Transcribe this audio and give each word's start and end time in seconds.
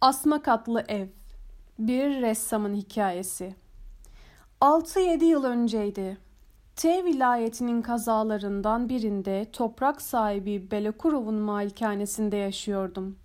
Asma 0.00 0.42
katlı 0.42 0.84
ev. 0.88 1.06
Bir 1.78 2.22
ressamın 2.22 2.74
hikayesi. 2.74 3.54
6-7 4.60 5.24
yıl 5.24 5.44
önceydi. 5.44 6.18
T 6.76 7.04
vilayetinin 7.04 7.82
kazalarından 7.82 8.88
birinde 8.88 9.46
toprak 9.52 10.02
sahibi 10.02 10.70
Belekurov'un 10.70 11.34
malikanesinde 11.34 12.36
yaşıyordum. 12.36 13.16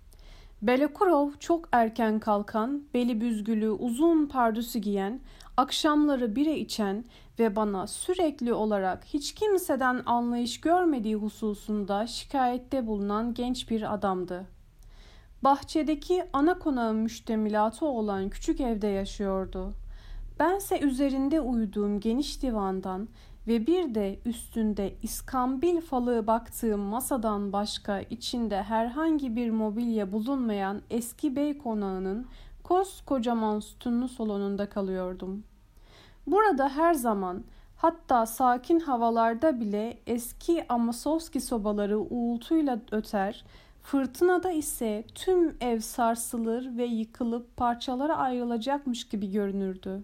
Belekurov 0.62 1.30
çok 1.40 1.68
erken 1.72 2.20
kalkan, 2.20 2.84
beli 2.94 3.20
büzgülü, 3.20 3.70
uzun 3.70 4.26
pardüsü 4.26 4.78
giyen, 4.78 5.20
akşamları 5.56 6.36
bire 6.36 6.58
içen 6.58 7.04
ve 7.38 7.56
bana 7.56 7.86
sürekli 7.86 8.52
olarak 8.52 9.04
hiç 9.04 9.34
kimseden 9.34 10.02
anlayış 10.06 10.60
görmediği 10.60 11.16
hususunda 11.16 12.06
şikayette 12.06 12.86
bulunan 12.86 13.34
genç 13.34 13.70
bir 13.70 13.94
adamdı. 13.94 14.46
Bahçedeki 15.44 16.24
ana 16.32 16.58
konağın 16.58 16.96
müştemilatı 16.96 17.86
olan 17.86 18.28
küçük 18.28 18.60
evde 18.60 18.86
yaşıyordu. 18.86 19.72
Bense 20.38 20.80
üzerinde 20.80 21.40
uyuduğum 21.40 22.00
geniş 22.00 22.42
divandan 22.42 23.08
ve 23.46 23.66
bir 23.66 23.94
de 23.94 24.18
üstünde 24.24 24.94
iskambil 25.02 25.80
falığı 25.80 26.26
baktığım 26.26 26.80
masadan 26.80 27.52
başka 27.52 28.00
içinde 28.00 28.62
herhangi 28.62 29.36
bir 29.36 29.50
mobilya 29.50 30.12
bulunmayan 30.12 30.82
eski 30.90 31.36
bey 31.36 31.58
konağının 31.58 32.26
koskocaman 32.62 33.60
sütunlu 33.60 34.08
salonunda 34.08 34.68
kalıyordum. 34.68 35.44
Burada 36.26 36.68
her 36.68 36.94
zaman 36.94 37.44
hatta 37.76 38.26
sakin 38.26 38.80
havalarda 38.80 39.60
bile 39.60 39.98
eski 40.06 40.64
Amasovski 40.68 41.40
sobaları 41.40 41.98
uğultuyla 41.98 42.80
öter, 42.90 43.44
fırtınada 43.82 44.50
ise 44.50 45.04
tüm 45.14 45.56
ev 45.60 45.80
sarsılır 45.80 46.76
ve 46.76 46.84
yıkılıp 46.84 47.56
parçalara 47.56 48.16
ayrılacakmış 48.16 49.08
gibi 49.08 49.32
görünürdü. 49.32 50.02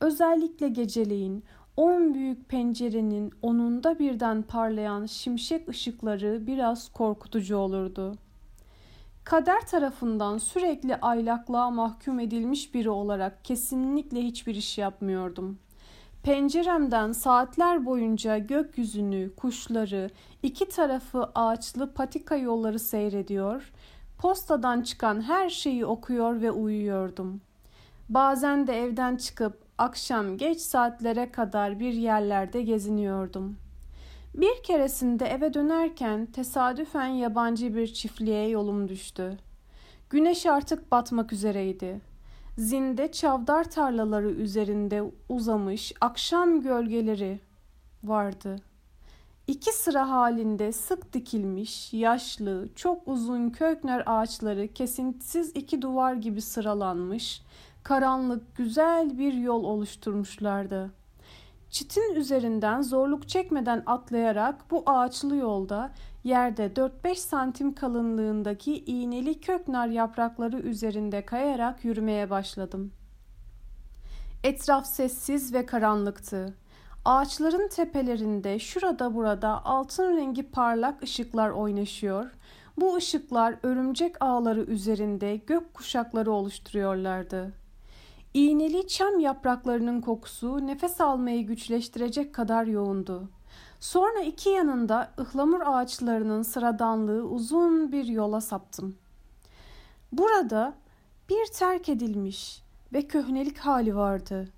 Özellikle 0.00 0.68
geceleyin 0.68 1.44
on 1.76 2.14
büyük 2.14 2.48
pencerenin 2.48 3.32
onunda 3.42 3.98
birden 3.98 4.42
parlayan 4.42 5.06
şimşek 5.06 5.68
ışıkları 5.68 6.46
biraz 6.46 6.92
korkutucu 6.92 7.56
olurdu. 7.56 8.14
Kader 9.24 9.66
tarafından 9.66 10.38
sürekli 10.38 10.96
aylaklığa 10.96 11.70
mahkum 11.70 12.20
edilmiş 12.20 12.74
biri 12.74 12.90
olarak 12.90 13.44
kesinlikle 13.44 14.22
hiçbir 14.22 14.54
iş 14.54 14.78
yapmıyordum. 14.78 15.58
Penceremden 16.24 17.12
saatler 17.12 17.86
boyunca 17.86 18.38
gökyüzünü, 18.38 19.34
kuşları, 19.36 20.10
iki 20.42 20.68
tarafı 20.68 21.30
ağaçlı 21.34 21.94
patika 21.94 22.36
yolları 22.36 22.78
seyrediyor, 22.78 23.72
postadan 24.18 24.82
çıkan 24.82 25.22
her 25.22 25.50
şeyi 25.50 25.86
okuyor 25.86 26.40
ve 26.40 26.50
uyuyordum. 26.50 27.40
Bazen 28.08 28.66
de 28.66 28.82
evden 28.82 29.16
çıkıp 29.16 29.58
akşam 29.78 30.36
geç 30.36 30.60
saatlere 30.60 31.32
kadar 31.32 31.80
bir 31.80 31.92
yerlerde 31.92 32.62
geziniyordum. 32.62 33.56
Bir 34.34 34.62
keresinde 34.62 35.26
eve 35.26 35.54
dönerken 35.54 36.26
tesadüfen 36.26 37.06
yabancı 37.06 37.76
bir 37.76 37.86
çiftliğe 37.86 38.48
yolum 38.48 38.88
düştü. 38.88 39.38
Güneş 40.10 40.46
artık 40.46 40.92
batmak 40.92 41.32
üzereydi. 41.32 42.13
Zinde 42.58 43.12
çavdar 43.12 43.70
tarlaları 43.70 44.30
üzerinde 44.30 45.02
uzamış 45.28 45.92
akşam 46.00 46.60
gölgeleri 46.60 47.40
vardı. 48.04 48.56
İki 49.46 49.72
sıra 49.72 50.10
halinde 50.10 50.72
sık 50.72 51.12
dikilmiş, 51.12 51.92
yaşlı, 51.92 52.68
çok 52.74 53.08
uzun 53.08 53.50
kökner 53.50 54.02
ağaçları 54.06 54.68
kesintisiz 54.68 55.50
iki 55.54 55.82
duvar 55.82 56.14
gibi 56.14 56.40
sıralanmış, 56.40 57.42
karanlık, 57.82 58.56
güzel 58.56 59.18
bir 59.18 59.32
yol 59.32 59.64
oluşturmuşlardı. 59.64 60.90
Çitin 61.74 62.14
üzerinden 62.14 62.82
zorluk 62.82 63.28
çekmeden 63.28 63.82
atlayarak 63.86 64.70
bu 64.70 64.82
ağaçlı 64.86 65.36
yolda 65.36 65.90
yerde 66.24 66.66
4-5 66.66 67.14
santim 67.14 67.74
kalınlığındaki 67.74 68.84
iğneli 68.84 69.40
köknar 69.40 69.88
yaprakları 69.88 70.58
üzerinde 70.58 71.26
kayarak 71.26 71.84
yürümeye 71.84 72.30
başladım. 72.30 72.92
Etraf 74.44 74.86
sessiz 74.86 75.54
ve 75.54 75.66
karanlıktı. 75.66 76.54
Ağaçların 77.04 77.68
tepelerinde 77.68 78.58
şurada 78.58 79.14
burada 79.14 79.64
altın 79.64 80.16
rengi 80.16 80.50
parlak 80.50 81.02
ışıklar 81.02 81.50
oynaşıyor. 81.50 82.30
Bu 82.76 82.96
ışıklar 82.96 83.54
örümcek 83.62 84.16
ağları 84.20 84.60
üzerinde 84.60 85.36
gök 85.36 85.74
kuşakları 85.74 86.32
oluşturuyorlardı. 86.32 87.63
İğneli 88.34 88.86
çam 88.86 89.18
yapraklarının 89.20 90.00
kokusu 90.00 90.66
nefes 90.66 91.00
almayı 91.00 91.46
güçleştirecek 91.46 92.34
kadar 92.34 92.66
yoğundu. 92.66 93.28
Sonra 93.80 94.20
iki 94.20 94.48
yanında 94.48 95.10
ıhlamur 95.18 95.60
ağaçlarının 95.64 96.42
sıradanlığı 96.42 97.22
uzun 97.22 97.92
bir 97.92 98.04
yola 98.04 98.40
saptım. 98.40 98.96
Burada 100.12 100.74
bir 101.28 101.46
terk 101.46 101.88
edilmiş 101.88 102.62
ve 102.92 103.02
köhnelik 103.06 103.58
hali 103.58 103.96
vardı. 103.96 104.48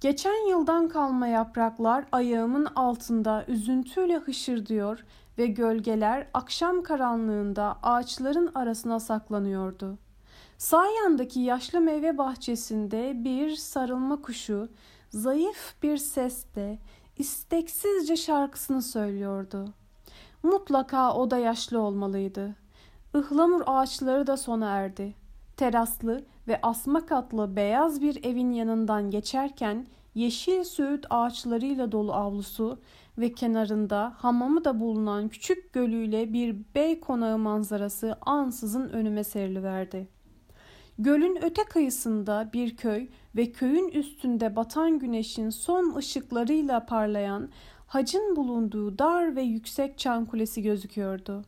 Geçen 0.00 0.48
yıldan 0.48 0.88
kalma 0.88 1.26
yapraklar 1.26 2.04
ayağımın 2.12 2.64
altında 2.64 3.44
üzüntüyle 3.48 4.16
hışırdıyor 4.16 5.04
ve 5.38 5.46
gölgeler 5.46 6.26
akşam 6.34 6.82
karanlığında 6.82 7.78
ağaçların 7.82 8.50
arasına 8.54 9.00
saklanıyordu.'' 9.00 10.01
Sağ 10.62 10.86
yandaki 10.86 11.40
yaşlı 11.40 11.80
meyve 11.80 12.18
bahçesinde 12.18 13.24
bir 13.24 13.56
sarılma 13.56 14.22
kuşu 14.22 14.68
zayıf 15.10 15.82
bir 15.82 15.96
sesle 15.96 16.78
isteksizce 17.18 18.16
şarkısını 18.16 18.82
söylüyordu. 18.82 19.68
Mutlaka 20.42 21.14
o 21.14 21.30
da 21.30 21.38
yaşlı 21.38 21.80
olmalıydı. 21.80 22.56
Ihlamur 23.14 23.62
ağaçları 23.66 24.26
da 24.26 24.36
sona 24.36 24.70
erdi. 24.70 25.14
Teraslı 25.56 26.24
ve 26.48 26.60
asma 26.62 27.06
katlı 27.06 27.56
beyaz 27.56 28.00
bir 28.00 28.24
evin 28.24 28.52
yanından 28.52 29.10
geçerken 29.10 29.86
yeşil 30.14 30.64
söğüt 30.64 31.06
ağaçlarıyla 31.10 31.92
dolu 31.92 32.12
avlusu 32.12 32.78
ve 33.18 33.32
kenarında 33.32 34.14
hamamı 34.16 34.64
da 34.64 34.80
bulunan 34.80 35.28
küçük 35.28 35.72
gölüyle 35.72 36.32
bir 36.32 36.56
bey 36.74 37.00
konağı 37.00 37.38
manzarası 37.38 38.18
ansızın 38.20 38.88
önüme 38.88 39.24
seriliverdi.'' 39.24 40.21
Gölün 41.02 41.44
öte 41.44 41.64
kıyısında 41.64 42.50
bir 42.52 42.76
köy 42.76 43.08
ve 43.36 43.52
köyün 43.52 43.88
üstünde 43.88 44.56
batan 44.56 44.98
güneşin 44.98 45.50
son 45.50 45.96
ışıklarıyla 45.96 46.86
parlayan 46.86 47.48
hacın 47.86 48.36
bulunduğu 48.36 48.98
dar 48.98 49.36
ve 49.36 49.42
yüksek 49.42 49.98
çan 49.98 50.26
kulesi 50.26 50.62
gözüküyordu. 50.62 51.44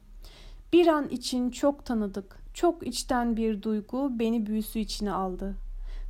Bir 0.73 0.87
an 0.87 1.09
için 1.09 1.51
çok 1.51 1.85
tanıdık, 1.87 2.37
çok 2.55 2.87
içten 2.87 3.37
bir 3.37 3.63
duygu 3.63 4.19
beni 4.19 4.47
büyüsü 4.47 4.79
içine 4.79 5.13
aldı. 5.13 5.55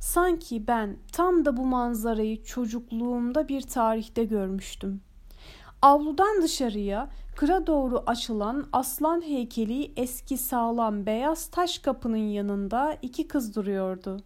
Sanki 0.01 0.67
ben 0.67 0.97
tam 1.11 1.45
da 1.45 1.57
bu 1.57 1.65
manzarayı 1.65 2.43
çocukluğumda 2.43 3.47
bir 3.47 3.61
tarihte 3.61 4.23
görmüştüm. 4.23 5.01
Avludan 5.85 6.41
dışarıya 6.41 7.09
kıra 7.35 7.67
doğru 7.67 8.03
açılan 8.05 8.67
aslan 8.73 9.21
heykeli 9.21 9.91
eski 9.95 10.37
sağlam 10.37 11.05
beyaz 11.05 11.47
taş 11.47 11.79
kapının 11.79 12.17
yanında 12.17 12.97
iki 13.01 13.27
kız 13.27 13.55
duruyordu. 13.55 14.19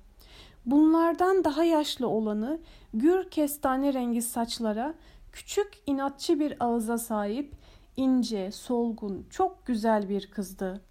Bunlardan 0.65 1.43
daha 1.43 1.63
yaşlı 1.63 2.07
olanı 2.07 2.59
gür 2.93 3.29
kestane 3.29 3.93
rengi 3.93 4.21
saçlara, 4.21 4.93
küçük 5.31 5.71
inatçı 5.85 6.39
bir 6.39 6.53
ağıza 6.59 6.97
sahip, 6.97 7.55
ince, 7.97 8.51
solgun, 8.51 9.25
çok 9.29 9.65
güzel 9.65 10.09
bir 10.09 10.31
kızdı. 10.31 10.81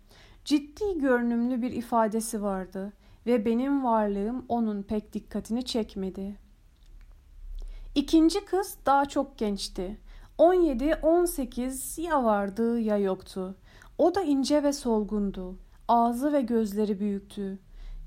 Ciddi 0.45 0.99
görünümlü 0.99 1.62
bir 1.62 1.73
ifadesi 1.73 2.43
vardı 2.43 2.93
ve 3.26 3.44
benim 3.44 3.85
varlığım 3.85 4.44
onun 4.49 4.82
pek 4.82 5.12
dikkatini 5.12 5.65
çekmedi. 5.65 6.37
İkinci 7.94 8.44
kız 8.44 8.76
daha 8.87 9.05
çok 9.06 9.38
gençti 9.38 10.07
17-18 10.38 12.00
ya 12.00 12.25
vardı 12.25 12.81
ya 12.81 12.99
yoktu. 12.99 13.55
O 13.99 14.14
da 14.14 14.23
ince 14.23 14.62
ve 14.62 14.73
solgundu. 14.73 15.56
Ağzı 15.88 16.32
ve 16.32 16.40
gözleri 16.40 17.00
büyüktü. 17.00 17.58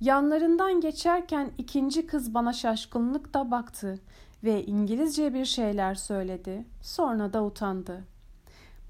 Yanlarından 0.02 0.82
geçerken 0.82 1.52
ikinci 1.58 2.08
kız 2.08 2.34
bana 2.34 2.54
şaşkınlıkla 2.54 3.52
baktı 3.52 4.00
ve 4.44 4.66
İngilizce 4.66 5.34
bir 5.34 5.46
şeyler 5.46 5.96
söyledi. 5.96 6.66
Sonra 6.82 7.34
da 7.34 7.44
utandı. 7.46 8.04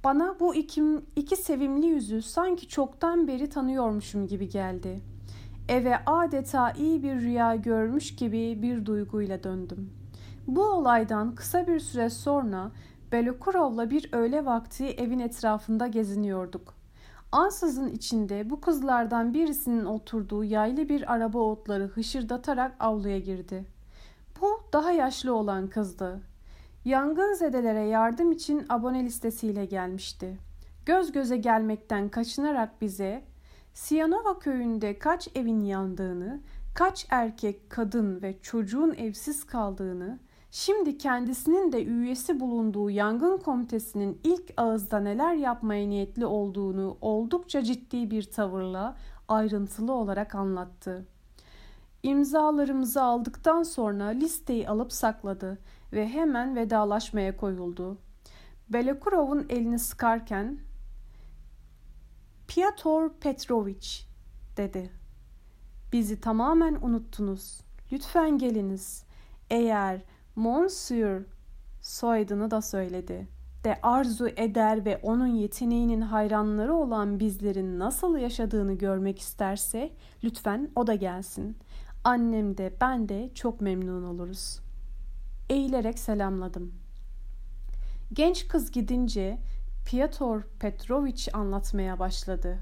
Bana 0.04 0.40
bu 0.40 0.56
iki, 0.56 0.84
iki 1.16 1.36
sevimli 1.36 1.86
yüzü 1.86 2.22
sanki 2.22 2.68
çoktan 2.68 3.28
beri 3.28 3.50
tanıyormuşum 3.50 4.28
gibi 4.28 4.50
geldi. 4.50 5.02
Eve 5.70 5.98
adeta 6.06 6.72
iyi 6.72 7.04
bir 7.04 7.16
rüya 7.16 7.56
görmüş 7.56 8.16
gibi 8.16 8.62
bir 8.62 8.86
duyguyla 8.86 9.44
döndüm. 9.44 9.94
Bu 10.48 10.64
olaydan 10.64 11.36
kısa 11.36 11.68
bir 11.68 11.80
süre 11.80 12.10
sonra 12.10 12.72
Belukurov'la 13.12 13.90
bir 13.90 14.14
öğle 14.14 14.46
vakti 14.46 14.86
evin 14.88 15.20
etrafında 15.20 15.88
geziniyorduk. 15.88 16.74
Ansızın 17.32 17.88
içinde 17.88 18.50
bu 18.50 18.62
kızlardan 18.62 19.34
birisinin 19.34 19.86
oturduğu 19.86 20.44
yaylı 20.44 20.90
bir 20.90 21.14
araba 21.14 21.40
otları 21.40 21.88
hışırdatarak 21.88 22.76
avluya 22.80 23.20
girdi. 23.20 23.66
Bu 24.42 24.62
daha 24.74 24.92
yaşlı 24.92 25.34
olan 25.34 25.68
kızdı. 25.68 26.22
Yangın 26.86 27.34
zedelere 27.34 27.82
yardım 27.82 28.32
için 28.32 28.66
abone 28.70 29.04
listesiyle 29.04 29.66
gelmişti. 29.66 30.38
Göz 30.86 31.12
göze 31.12 31.38
gelmekten 31.38 32.10
kaçınarak 32.10 32.82
bize 32.82 33.24
Siyanova 33.74 34.40
köyünde 34.40 35.00
kaç 35.00 35.28
evin 35.36 35.62
yandığını, 35.62 36.40
kaç 36.76 37.08
erkek, 37.10 37.70
kadın 37.70 38.22
ve 38.22 38.42
çocuğun 38.42 38.94
evsiz 38.94 39.44
kaldığını, 39.44 40.20
Şimdi 40.54 40.98
kendisinin 40.98 41.72
de 41.72 41.86
üyesi 41.86 42.40
bulunduğu 42.40 42.90
yangın 42.90 43.38
komitesinin 43.38 44.20
ilk 44.24 44.54
ağızda 44.58 45.00
neler 45.00 45.34
yapmaya 45.34 45.88
niyetli 45.88 46.26
olduğunu 46.26 46.98
oldukça 47.02 47.64
ciddi 47.64 48.12
bir 48.12 48.24
tavırla 48.24 48.98
ayrıntılı 49.28 49.94
olarak 49.94 50.36
anlattı. 50.36 51.06
İmzalarımızı 52.04 53.02
aldıktan 53.04 53.64
sonra 53.64 54.06
listeyi 54.06 54.70
alıp 54.70 54.94
sakladı 54.94 55.58
ve 55.94 56.08
hemen 56.08 56.56
vedalaşmaya 56.56 57.38
koyuldu. 57.38 57.98
Belekurov'un 58.70 59.46
elini 59.50 59.80
sıkarken 59.80 60.60
Piotr 62.48 63.20
Petrovich 63.20 63.88
dedi. 64.58 64.92
Bizi 65.94 66.22
tamamen 66.22 66.78
unuttunuz. 66.82 67.62
Lütfen 67.92 68.38
geliniz. 68.38 69.04
Eğer 69.50 70.02
Monsieur 70.36 71.26
soyadını 71.82 72.52
da 72.52 72.62
söyledi. 72.62 73.28
De 73.64 73.80
arzu 73.84 74.28
eder 74.28 74.86
ve 74.86 74.98
onun 75.04 75.28
yeteneğinin 75.28 76.02
hayranları 76.02 76.76
olan 76.76 77.20
bizlerin 77.20 77.80
nasıl 77.80 78.18
yaşadığını 78.18 78.74
görmek 78.74 79.20
isterse 79.20 79.92
lütfen 80.24 80.72
o 80.76 80.88
da 80.88 80.96
gelsin. 80.96 81.58
Annem 82.04 82.58
de 82.58 82.74
ben 82.82 83.10
de 83.10 83.32
çok 83.34 83.62
memnun 83.62 84.04
oluruz. 84.04 84.60
Eğilerek 85.50 86.00
selamladım. 86.00 86.74
Genç 88.14 88.48
kız 88.48 88.72
gidince 88.72 89.38
Piotr 89.86 90.48
Petrovich 90.60 91.36
anlatmaya 91.36 92.00
başladı. 92.00 92.60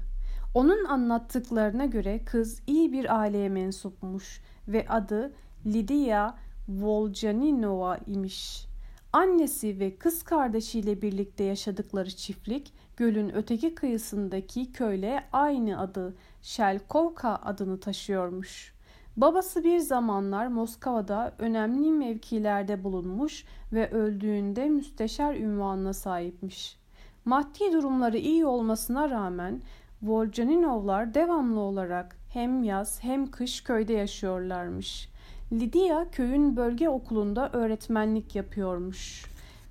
Onun 0.54 0.84
anlattıklarına 0.84 1.84
göre 1.84 2.24
kız 2.24 2.62
iyi 2.66 2.92
bir 2.92 3.20
aileye 3.20 3.48
mensupmuş 3.48 4.40
ve 4.68 4.86
adı 4.88 5.32
Lydia 5.66 6.34
Volcaninova 6.70 7.98
imiş. 8.06 8.66
Annesi 9.12 9.80
ve 9.80 9.96
kız 9.96 10.22
kardeşiyle 10.22 11.02
birlikte 11.02 11.44
yaşadıkları 11.44 12.10
çiftlik 12.10 12.72
gölün 12.96 13.34
öteki 13.34 13.74
kıyısındaki 13.74 14.72
köyle 14.72 15.24
aynı 15.32 15.80
adı 15.80 16.16
Şelkovka 16.42 17.34
adını 17.34 17.80
taşıyormuş. 17.80 18.74
Babası 19.16 19.64
bir 19.64 19.78
zamanlar 19.78 20.46
Moskova'da 20.46 21.34
önemli 21.38 21.92
mevkilerde 21.92 22.84
bulunmuş 22.84 23.44
ve 23.72 23.90
öldüğünde 23.90 24.68
müsteşar 24.68 25.34
ünvanına 25.34 25.92
sahipmiş. 25.92 26.78
Maddi 27.24 27.72
durumları 27.72 28.18
iyi 28.18 28.46
olmasına 28.46 29.10
rağmen 29.10 29.60
Volcaninovlar 30.02 31.14
devamlı 31.14 31.60
olarak 31.60 32.16
hem 32.32 32.62
yaz 32.64 33.02
hem 33.02 33.30
kış 33.30 33.60
köyde 33.64 33.92
yaşıyorlarmış. 33.92 35.10
Lydia 35.52 36.10
köyün 36.10 36.56
bölge 36.56 36.88
okulunda 36.88 37.50
öğretmenlik 37.52 38.36
yapıyormuş 38.36 39.24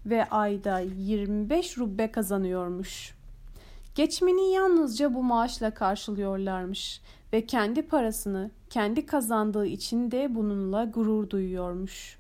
ve 0.06 0.26
ayda 0.30 0.80
25 0.80 1.78
rubbe 1.78 2.12
kazanıyormuş. 2.12 3.16
Geçmeni 3.96 4.52
yalnızca 4.52 5.14
bu 5.14 5.24
maaşla 5.24 5.74
karşılıyorlarmış 5.74 7.02
ve 7.34 7.46
kendi 7.46 7.82
parasını 7.82 8.52
kendi 8.70 9.06
kazandığı 9.06 9.66
için 9.66 10.12
de 10.12 10.36
bununla 10.36 10.86
gurur 10.86 11.30
duyuyormuş. 11.30 12.18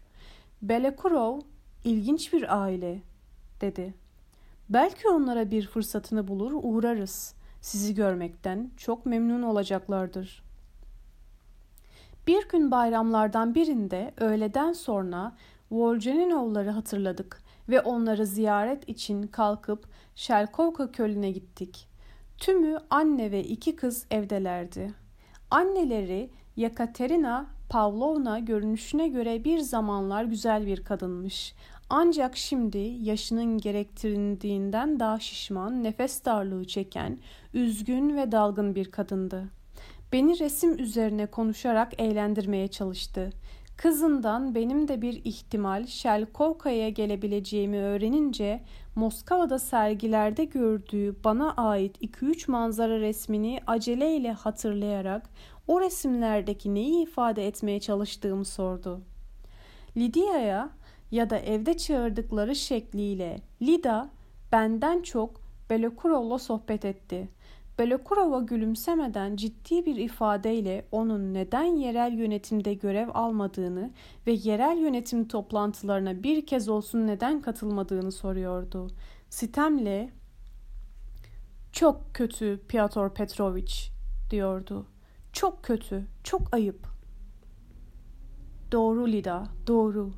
Belekurov 0.62 1.40
ilginç 1.84 2.34
bir 2.34 2.62
aile 2.64 3.02
dedi. 3.62 3.94
Belki 4.70 5.10
onlara 5.10 5.52
bir 5.52 5.68
fırsatını 5.68 6.28
bulur 6.28 6.52
uğrarız. 6.64 7.34
Sizi 7.62 7.96
görmekten 7.96 8.72
çok 8.78 9.06
memnun 9.06 9.42
olacaklardır.'' 9.42 10.49
Bir 12.30 12.48
gün 12.50 12.72
bayramlardan 12.72 13.56
birinde 13.56 14.14
öğleden 14.18 14.74
sonra 14.74 15.36
Volcaninovları 15.72 16.70
hatırladık 16.70 17.44
ve 17.70 17.82
onları 17.82 18.26
ziyaret 18.26 18.90
için 18.90 19.28
kalkıp 19.28 19.86
Şelkovka 20.16 20.92
Kölü'ne 20.92 21.32
gittik. 21.32 21.88
Tümü 22.38 22.78
anne 22.90 23.32
ve 23.32 23.44
iki 23.44 23.76
kız 23.76 24.06
evdelerdi. 24.12 24.94
Anneleri 25.52 26.30
Yekaterina 26.56 27.46
Pavlovna 27.70 28.40
görünüşüne 28.40 29.08
göre 29.08 29.44
bir 29.44 29.60
zamanlar 29.60 30.24
güzel 30.24 30.66
bir 30.66 30.84
kadınmış. 30.84 31.54
Ancak 31.90 32.38
şimdi 32.38 32.78
yaşının 33.02 33.58
gerektirildiğinden 33.58 35.00
daha 35.00 35.20
şişman, 35.20 35.84
nefes 35.84 36.26
darlığı 36.26 36.68
çeken, 36.68 37.18
üzgün 37.54 38.18
ve 38.18 38.32
dalgın 38.32 38.76
bir 38.76 38.92
kadındı. 38.92 39.59
Beni 40.14 40.40
resim 40.40 40.80
üzerine 40.80 41.26
konuşarak 41.26 42.02
eğlendirmeye 42.02 42.68
çalıştı. 42.68 43.30
Kızından 43.78 44.56
benim 44.56 44.88
de 44.88 45.02
bir 45.02 45.22
ihtimal 45.24 45.86
Şelkovka'ya 45.86 46.90
gelebileceğimi 46.90 47.78
öğrenince 47.78 48.64
Moskova'da 48.96 49.60
sergilerde 49.60 50.46
gördüğü 50.46 51.24
bana 51.24 51.54
ait 51.54 52.02
2-3 52.02 52.52
manzara 52.52 53.00
resmini 53.00 53.60
aceleyle 53.68 54.32
hatırlayarak 54.32 55.30
o 55.68 55.82
resimlerdeki 55.82 56.76
neyi 56.76 57.04
ifade 57.04 57.48
etmeye 57.48 57.80
çalıştığımı 57.80 58.46
sordu. 58.46 59.02
Lidia'ya 59.98 60.70
ya 61.12 61.30
da 61.30 61.38
evde 61.38 61.78
çağırdıkları 61.78 62.56
şekliyle 62.56 63.42
Lida 63.62 64.10
benden 64.52 65.02
çok 65.02 65.42
Belokurov'la 65.70 66.40
sohbet 66.40 66.86
etti. 66.86 67.30
Belokurova 67.80 68.40
gülümsemeden 68.40 69.36
ciddi 69.36 69.86
bir 69.86 69.96
ifadeyle 69.96 70.86
onun 70.92 71.34
neden 71.34 71.64
yerel 71.64 72.14
yönetimde 72.14 72.74
görev 72.74 73.10
almadığını 73.14 73.92
ve 74.28 74.32
yerel 74.32 74.78
yönetim 74.78 75.28
toplantılarına 75.28 76.24
bir 76.24 76.46
kez 76.46 76.70
olsun 76.70 77.08
neden 77.08 77.42
katılmadığını 77.42 78.12
soruyordu. 78.12 78.88
Sitemle 79.30 80.10
çok 81.72 82.14
kötü 82.14 82.60
Piotr 82.68 83.10
Petrovich 83.10 83.74
diyordu. 84.30 84.86
Çok 85.34 85.64
kötü, 85.64 86.08
çok 86.24 86.54
ayıp. 86.54 86.88
Doğru 88.72 89.08
Lida, 89.08 89.44
doğru 89.68 90.12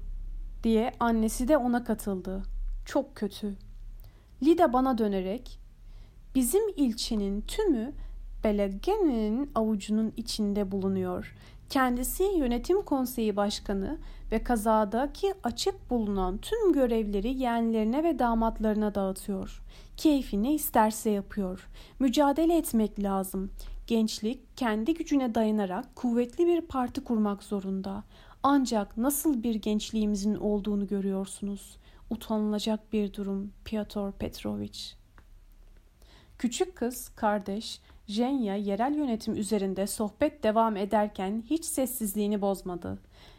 diye 0.64 0.94
annesi 1.00 1.48
de 1.48 1.58
ona 1.58 1.84
katıldı. 1.84 2.44
Çok 2.86 3.16
kötü. 3.16 3.56
Lida 4.44 4.74
bana 4.74 4.98
dönerek 4.98 5.61
Bizim 6.36 6.70
ilçenin 6.76 7.42
tümü 7.42 7.94
Belegene'nin 8.44 9.52
avucunun 9.56 10.14
içinde 10.18 10.72
bulunuyor. 10.72 11.36
Kendisi 11.70 12.24
yönetim 12.24 12.82
konseyi 12.82 13.36
başkanı 13.36 13.98
ve 14.32 14.44
kazadaki 14.44 15.34
açık 15.44 15.90
bulunan 15.90 16.38
tüm 16.38 16.74
görevleri 16.74 17.34
yeğenlerine 17.34 18.04
ve 18.04 18.20
damatlarına 18.20 18.96
dağıtıyor. 18.96 19.62
Keyfi 19.98 20.44
ne 20.44 20.54
isterse 20.54 21.10
yapıyor. 21.10 21.68
Mücadele 22.00 22.58
etmek 22.58 23.04
lazım. 23.04 23.52
Gençlik 23.88 24.58
kendi 24.58 24.94
gücüne 24.94 25.36
dayanarak 25.36 25.96
kuvvetli 25.96 26.48
bir 26.48 26.62
parti 26.62 27.04
kurmak 27.04 27.44
zorunda. 27.44 28.04
Ancak 28.44 28.98
nasıl 28.98 29.44
bir 29.44 29.56
gençliğimizin 29.56 30.36
olduğunu 30.36 30.88
görüyorsunuz. 30.88 31.78
Utanılacak 32.10 32.94
bir 32.94 33.14
durum 33.14 33.52
Piotr 33.66 34.12
Petrovich. 34.12 35.01
Küçük 36.42 36.76
kız, 36.76 37.10
kardeş, 37.10 37.80
Jenya 38.08 38.56
yerel 38.56 38.96
yönetim 38.96 39.36
üzerinde 39.36 39.88
sohbet 39.88 40.44
devam 40.44 40.78
ederken 40.78 41.44
hiç 41.50 41.66
sessizliğini 41.66 42.42
bozmadı. 42.42 42.98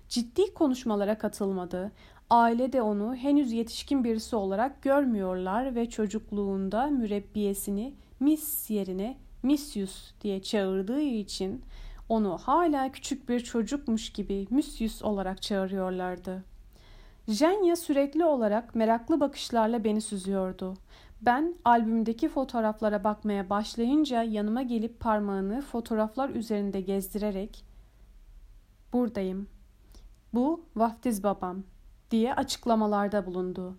Ciddi 0.08 0.54
konuşmalara 0.54 1.18
katılmadı. 1.18 1.92
Aile 2.30 2.72
de 2.72 2.82
onu 2.82 3.14
henüz 3.14 3.52
yetişkin 3.52 4.04
birisi 4.04 4.36
olarak 4.36 4.82
görmüyorlar 4.82 5.74
ve 5.74 5.90
çocukluğunda 5.90 6.86
mürebbiyesini 6.86 7.94
Miss 8.20 8.70
yerine 8.70 9.16
Misyus 9.42 10.12
diye 10.20 10.42
çağırdığı 10.42 11.00
için 11.00 11.62
onu 12.08 12.38
hala 12.38 12.92
küçük 12.92 13.28
bir 13.28 13.40
çocukmuş 13.40 14.10
gibi 14.10 14.46
Misyus 14.50 15.02
olarak 15.02 15.42
çağırıyorlardı. 15.42 16.44
Jenya 17.28 17.76
sürekli 17.76 18.24
olarak 18.24 18.74
meraklı 18.74 19.20
bakışlarla 19.20 19.84
beni 19.84 20.00
süzüyordu. 20.00 20.74
Ben 21.26 21.54
albümdeki 21.64 22.28
fotoğraflara 22.28 23.04
bakmaya 23.04 23.50
başlayınca 23.50 24.22
yanıma 24.22 24.62
gelip 24.62 25.00
parmağını 25.00 25.60
fotoğraflar 25.60 26.30
üzerinde 26.30 26.80
gezdirerek 26.80 27.64
"Buradayım. 28.92 29.48
Bu 30.34 30.64
vaftiz 30.76 31.22
babam." 31.22 31.62
diye 32.10 32.34
açıklamalarda 32.34 33.26
bulundu. 33.26 33.76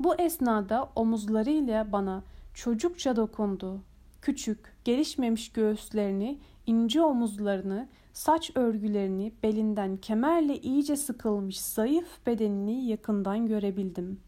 Bu 0.00 0.14
esnada 0.14 0.90
omuzlarıyla 0.96 1.92
bana 1.92 2.22
çocukça 2.54 3.16
dokundu. 3.16 3.80
Küçük, 4.22 4.76
gelişmemiş 4.84 5.52
göğüslerini, 5.52 6.38
ince 6.66 7.02
omuzlarını, 7.02 7.88
saç 8.12 8.50
örgülerini, 8.54 9.32
belinden 9.42 9.96
kemerle 9.96 10.60
iyice 10.60 10.96
sıkılmış 10.96 11.60
zayıf 11.60 12.26
bedenini 12.26 12.86
yakından 12.86 13.46
görebildim. 13.46 14.20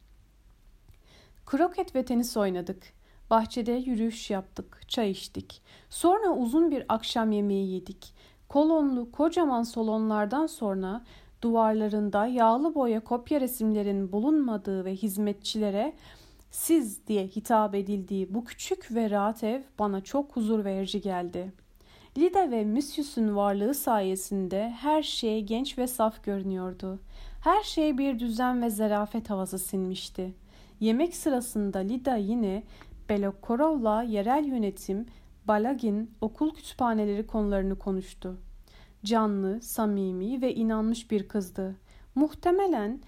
Kroket 1.47 1.95
ve 1.95 2.05
tenis 2.05 2.37
oynadık. 2.37 2.93
Bahçede 3.31 3.73
yürüyüş 3.73 4.31
yaptık, 4.31 4.81
çay 4.89 5.11
içtik. 5.11 5.63
Sonra 5.91 6.29
uzun 6.31 6.71
bir 6.71 6.85
akşam 6.89 7.33
yemeği 7.33 7.75
yedik. 7.75 8.15
Kolonlu 8.49 9.13
kocaman 9.13 9.63
salonlardan 9.63 10.47
sonra 10.47 11.05
duvarlarında 11.43 12.27
yağlı 12.27 12.75
boya 12.75 13.05
kopya 13.05 13.41
resimlerin 13.41 14.13
bulunmadığı 14.13 14.85
ve 14.85 14.95
hizmetçilere 14.95 15.93
siz 16.51 17.07
diye 17.07 17.27
hitap 17.27 17.75
edildiği 17.75 18.35
bu 18.35 18.45
küçük 18.45 18.95
ve 18.95 19.11
rahat 19.11 19.45
ev 19.45 19.63
bana 19.79 20.01
çok 20.01 20.37
huzur 20.37 20.65
verici 20.65 21.01
geldi. 21.01 21.53
Lida 22.19 22.51
ve 22.51 22.65
Müsyus'un 22.65 23.37
varlığı 23.37 23.75
sayesinde 23.75 24.71
her 24.71 25.03
şey 25.03 25.43
genç 25.43 25.79
ve 25.79 25.87
saf 25.87 26.25
görünüyordu. 26.25 27.01
Her 27.45 27.63
şey 27.63 27.99
bir 27.99 28.19
düzen 28.19 28.63
ve 28.63 28.71
zarafet 28.71 29.31
havası 29.31 29.59
sinmişti. 29.59 30.46
Yemek 30.81 31.17
sırasında 31.17 31.79
Lida 31.79 32.17
yine 32.17 32.63
Belokorov'la 33.09 34.03
yerel 34.03 34.45
yönetim, 34.45 35.07
Balagin, 35.49 36.11
okul 36.21 36.55
kütüphaneleri 36.55 37.27
konularını 37.27 37.79
konuştu. 37.79 38.37
Canlı, 39.05 39.63
samimi 39.63 40.43
ve 40.43 40.55
inanmış 40.55 41.11
bir 41.11 41.29
kızdı. 41.29 41.77
Muhtemelen 42.15 43.01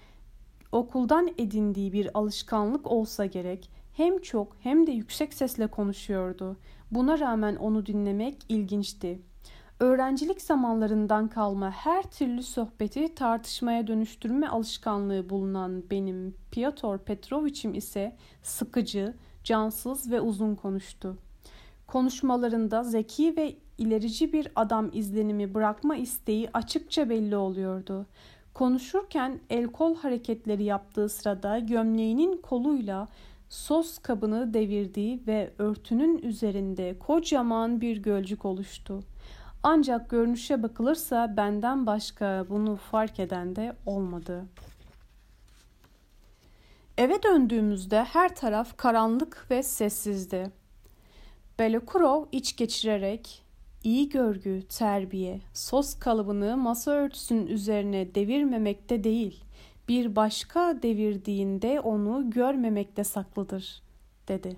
okuldan 0.71 1.29
edindiği 1.37 1.93
bir 1.93 2.17
alışkanlık 2.17 2.87
olsa 2.87 3.25
gerek 3.25 3.69
hem 3.93 4.21
çok 4.21 4.55
hem 4.59 4.87
de 4.87 4.91
yüksek 4.91 5.33
sesle 5.33 5.67
konuşuyordu. 5.67 6.57
Buna 6.91 7.19
rağmen 7.19 7.55
onu 7.55 7.85
dinlemek 7.85 8.37
ilginçti. 8.49 9.19
Öğrencilik 9.79 10.41
zamanlarından 10.41 11.27
kalma 11.27 11.71
her 11.71 12.03
türlü 12.03 12.43
sohbeti 12.43 13.15
tartışmaya 13.15 13.87
dönüştürme 13.87 14.47
alışkanlığı 14.47 15.29
bulunan 15.29 15.83
benim 15.91 16.35
Piotr 16.51 16.97
Petrovich'im 16.97 17.73
ise 17.73 18.15
sıkıcı, 18.43 19.13
cansız 19.43 20.11
ve 20.11 20.21
uzun 20.21 20.55
konuştu. 20.55 21.17
Konuşmalarında 21.87 22.83
zeki 22.83 23.37
ve 23.37 23.55
ilerici 23.77 24.33
bir 24.33 24.47
adam 24.55 24.89
izlenimi 24.93 25.53
bırakma 25.53 25.95
isteği 25.95 26.49
açıkça 26.53 27.09
belli 27.09 27.35
oluyordu. 27.35 28.05
Konuşurken 28.53 29.39
el 29.49 29.67
kol 29.67 29.95
hareketleri 29.95 30.63
yaptığı 30.63 31.09
sırada 31.09 31.59
gömleğinin 31.59 32.37
koluyla 32.37 33.07
sos 33.49 33.97
kabını 33.97 34.53
devirdiği 34.53 35.21
ve 35.27 35.53
örtünün 35.57 36.17
üzerinde 36.17 36.99
kocaman 36.99 37.81
bir 37.81 37.97
gölcük 37.97 38.45
oluştu. 38.45 39.03
Ancak 39.63 40.09
görünüşe 40.09 40.63
bakılırsa 40.63 41.37
benden 41.37 41.85
başka 41.85 42.45
bunu 42.49 42.75
fark 42.75 43.19
eden 43.19 43.55
de 43.55 43.75
olmadı. 43.85 44.45
Eve 46.97 47.23
döndüğümüzde 47.23 48.03
her 48.03 48.35
taraf 48.35 48.77
karanlık 48.77 49.47
ve 49.51 49.63
sessizdi. 49.63 50.51
Belokurov 51.59 52.25
iç 52.31 52.55
geçirerek 52.55 53.43
iyi 53.83 54.09
görgü, 54.09 54.63
terbiye, 54.69 55.41
sos 55.53 55.99
kalıbını 55.99 56.57
masa 56.57 56.91
örtüsünün 56.91 57.47
üzerine 57.47 58.15
devirmemekte 58.15 59.03
değil, 59.03 59.43
bir 59.87 60.15
başka 60.15 60.81
devirdiğinde 60.81 61.79
onu 61.79 62.29
görmemekte 62.29 63.03
saklıdır, 63.03 63.81
dedi. 64.27 64.55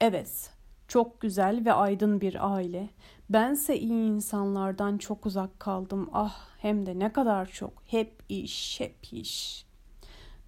Evet, 0.00 0.50
çok 0.88 1.20
güzel 1.20 1.64
ve 1.64 1.72
aydın 1.72 2.20
bir 2.20 2.54
aile. 2.54 2.88
Bense 3.32 3.78
iyi 3.78 4.06
insanlardan 4.08 4.98
çok 4.98 5.26
uzak 5.26 5.60
kaldım. 5.60 6.10
Ah 6.12 6.48
hem 6.58 6.86
de 6.86 6.98
ne 6.98 7.12
kadar 7.12 7.46
çok. 7.46 7.72
Hep 7.86 8.22
iş, 8.28 8.80
hep 8.80 9.12
iş. 9.12 9.66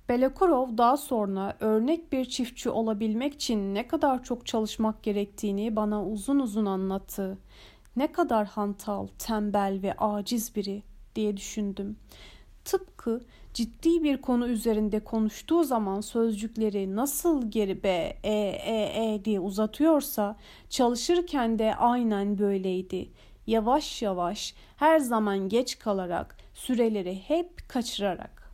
Belekurov 0.09 0.79
daha 0.79 0.97
sonra 0.97 1.57
örnek 1.61 2.13
bir 2.13 2.25
çiftçi 2.25 2.71
olabilmek 2.71 3.35
için 3.35 3.75
ne 3.75 3.89
kadar 3.89 4.23
çok 4.23 4.47
çalışmak 4.47 5.03
gerektiğini 5.03 5.77
bana 5.77 6.07
uzun 6.07 6.39
uzun 6.39 6.67
anlattı. 6.67 7.39
Ne 7.97 8.13
kadar 8.13 8.47
hantal, 8.47 9.07
tembel 9.19 9.79
ve 9.83 9.95
aciz 9.99 10.57
biri 10.57 10.83
diye 11.15 11.37
düşündüm. 11.37 11.97
Tıpkı 12.65 13.21
ciddi 13.55 14.03
bir 14.03 14.21
konu 14.21 14.49
üzerinde 14.49 15.01
konuştuğu 15.01 15.65
zaman 15.65 16.01
sözcükleri 16.01 16.97
nasıl 16.97 17.51
geri 17.51 17.83
be, 17.83 18.19
e, 18.23 18.33
e, 18.33 19.15
e 19.15 19.25
diye 19.25 19.41
uzatıyorsa 19.41 20.37
çalışırken 20.71 21.59
de 21.59 21.75
aynen 21.75 22.39
böyleydi. 22.39 23.11
Yavaş 23.47 24.03
yavaş, 24.03 24.55
her 24.77 24.99
zaman 24.99 25.49
geç 25.49 25.79
kalarak, 25.79 26.37
süreleri 26.55 27.15
hep 27.15 27.69
kaçırarak. 27.69 28.51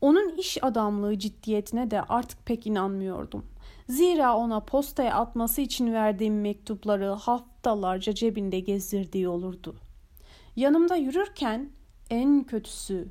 Onun 0.00 0.36
iş 0.36 0.64
adamlığı 0.64 1.18
ciddiyetine 1.18 1.90
de 1.90 2.02
artık 2.02 2.46
pek 2.46 2.66
inanmıyordum. 2.66 3.46
Zira 3.88 4.36
ona 4.36 4.60
postaya 4.60 5.14
atması 5.14 5.60
için 5.60 5.92
verdiğim 5.92 6.40
mektupları 6.40 7.08
haftalarca 7.10 8.14
cebinde 8.14 8.60
gezdirdiği 8.60 9.28
olurdu. 9.28 9.76
Yanımda 10.56 10.96
yürürken 10.96 11.70
en 12.10 12.44
kötüsü 12.44 13.08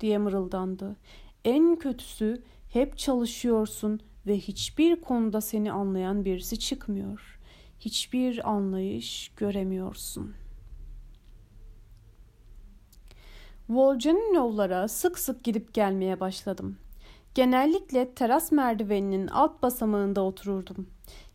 diye 0.00 0.18
mırıldandı. 0.18 0.96
En 1.44 1.76
kötüsü 1.76 2.42
hep 2.68 2.98
çalışıyorsun 2.98 4.00
ve 4.26 4.38
hiçbir 4.38 5.00
konuda 5.00 5.40
seni 5.40 5.72
anlayan 5.72 6.24
birisi 6.24 6.58
çıkmıyor. 6.58 7.40
Hiçbir 7.80 8.50
anlayış 8.50 9.32
göremiyorsun. 9.36 10.34
Volcaninovlara 13.68 14.88
sık 14.88 15.18
sık 15.18 15.44
gidip 15.44 15.74
gelmeye 15.74 16.20
başladım. 16.20 16.78
Genellikle 17.34 18.14
teras 18.14 18.52
merdiveninin 18.52 19.26
alt 19.26 19.62
basamağında 19.62 20.22
otururdum. 20.22 20.86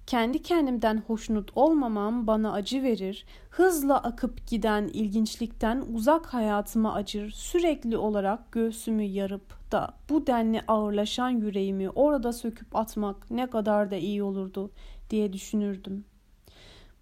Kendi 0.08 0.42
kendimden 0.42 1.04
hoşnut 1.08 1.52
olmamam 1.56 2.28
bana 2.28 2.54
acı 2.54 2.84
verir, 2.84 3.26
hızla 3.50 3.98
akıp 3.98 4.48
giden 4.48 4.88
ilginçlikten 4.88 5.84
uzak 5.94 6.26
hayatıma 6.26 6.94
acır, 6.94 7.32
sürekli 7.32 7.98
olarak 7.98 8.52
göğsümü 8.52 9.04
yarıp 9.04 9.72
da 9.72 9.94
bu 10.10 10.28
denli 10.28 10.62
ağırlaşan 10.68 11.30
yüreğimi 11.30 11.90
orada 11.90 12.34
söküp 12.34 12.76
atmak 12.76 13.32
ne 13.32 13.50
kadar 13.50 13.92
da 13.92 13.96
iyi 13.96 14.24
olurdu 14.24 14.72
diye 15.10 15.34
düşünürdüm. 15.34 16.06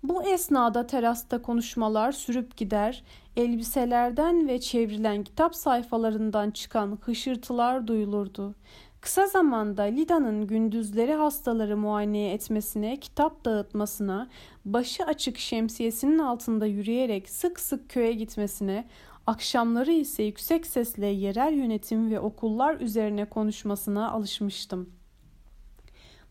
Bu 0.04 0.24
esnada 0.24 0.88
terasta 0.88 1.42
konuşmalar 1.42 2.12
sürüp 2.12 2.58
gider, 2.58 3.04
elbiselerden 3.38 4.48
ve 4.48 4.62
çevrilen 4.62 5.24
kitap 5.24 5.56
sayfalarından 5.56 6.52
çıkan 6.52 7.00
hışırtılar 7.02 7.88
duyulurdu. 7.88 8.56
Kısa 9.04 9.28
zamanda 9.28 9.84
Lida'nın 9.84 10.48
gündüzleri 10.48 11.14
hastaları 11.14 11.78
muayene 11.78 12.32
etmesine, 12.32 13.00
kitap 13.00 13.46
dağıtmasına, 13.46 14.30
başı 14.66 15.06
açık 15.06 15.38
şemsiyesinin 15.38 16.20
altında 16.20 16.66
yürüyerek 16.66 17.30
sık 17.30 17.60
sık 17.60 17.90
köye 17.90 18.14
gitmesine, 18.14 18.86
akşamları 19.28 19.92
ise 19.92 20.24
yüksek 20.24 20.68
sesle 20.68 21.06
yerel 21.06 21.54
yönetim 21.54 22.12
ve 22.12 22.20
okullar 22.20 22.80
üzerine 22.80 23.26
konuşmasına 23.26 24.12
alışmıştım. 24.12 24.90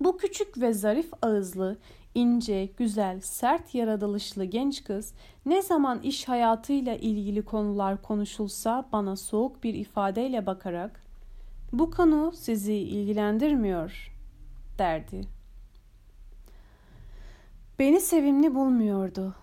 Bu 0.01 0.17
küçük 0.17 0.61
ve 0.61 0.73
zarif 0.73 1.11
ağızlı, 1.23 1.79
ince, 2.15 2.67
güzel, 2.77 3.21
sert 3.21 3.75
yaratılışlı 3.75 4.45
genç 4.45 4.85
kız 4.85 5.15
ne 5.47 5.63
zaman 5.63 6.01
iş 6.01 6.29
hayatıyla 6.29 6.95
ilgili 6.95 7.45
konular 7.45 8.03
konuşulsa 8.03 8.89
bana 8.93 9.17
soğuk 9.17 9.65
bir 9.65 9.75
ifadeyle 9.75 10.47
bakarak 10.47 11.02
bu 11.73 11.91
konu 11.91 12.33
sizi 12.35 12.75
ilgilendirmiyor 12.75 14.13
derdi. 14.79 15.21
Beni 17.79 18.01
sevimli 18.01 18.55
bulmuyordu. 18.55 19.35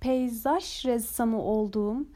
Peyzaj 0.00 0.84
ressamı 0.86 1.42
olduğum, 1.42 2.06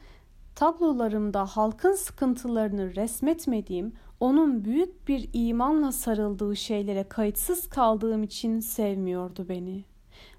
tablolarımda 0.55 1.45
halkın 1.45 1.93
sıkıntılarını 1.93 2.95
resmetmediğim, 2.95 3.93
onun 4.19 4.65
büyük 4.65 5.07
bir 5.07 5.29
imanla 5.33 5.91
sarıldığı 5.91 6.55
şeylere 6.55 7.03
kayıtsız 7.03 7.69
kaldığım 7.69 8.23
için 8.23 8.59
sevmiyordu 8.59 9.49
beni. 9.49 9.83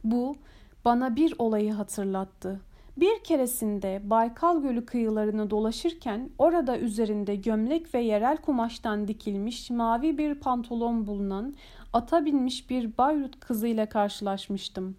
Bu 0.05 0.37
bana 0.85 1.17
bir 1.17 1.35
olayı 1.39 1.73
hatırlattı. 1.73 2.61
Bir 2.97 3.25
keresinde 3.25 4.01
Baykal 4.05 4.63
Gölü 4.63 4.87
kıyılarını 4.87 5.51
dolaşırken 5.51 6.31
orada 6.39 6.79
üzerinde 6.79 7.37
gömlek 7.37 7.95
ve 7.95 8.01
yerel 8.01 8.37
kumaştan 8.37 9.09
dikilmiş 9.09 9.71
mavi 9.71 10.19
bir 10.19 10.35
pantolon 10.35 11.07
bulunan 11.07 11.55
ata 11.93 12.25
binmiş 12.25 12.71
bir 12.71 12.99
Bayrut 12.99 13.41
kızıyla 13.41 13.89
karşılaşmıştım. 13.89 14.97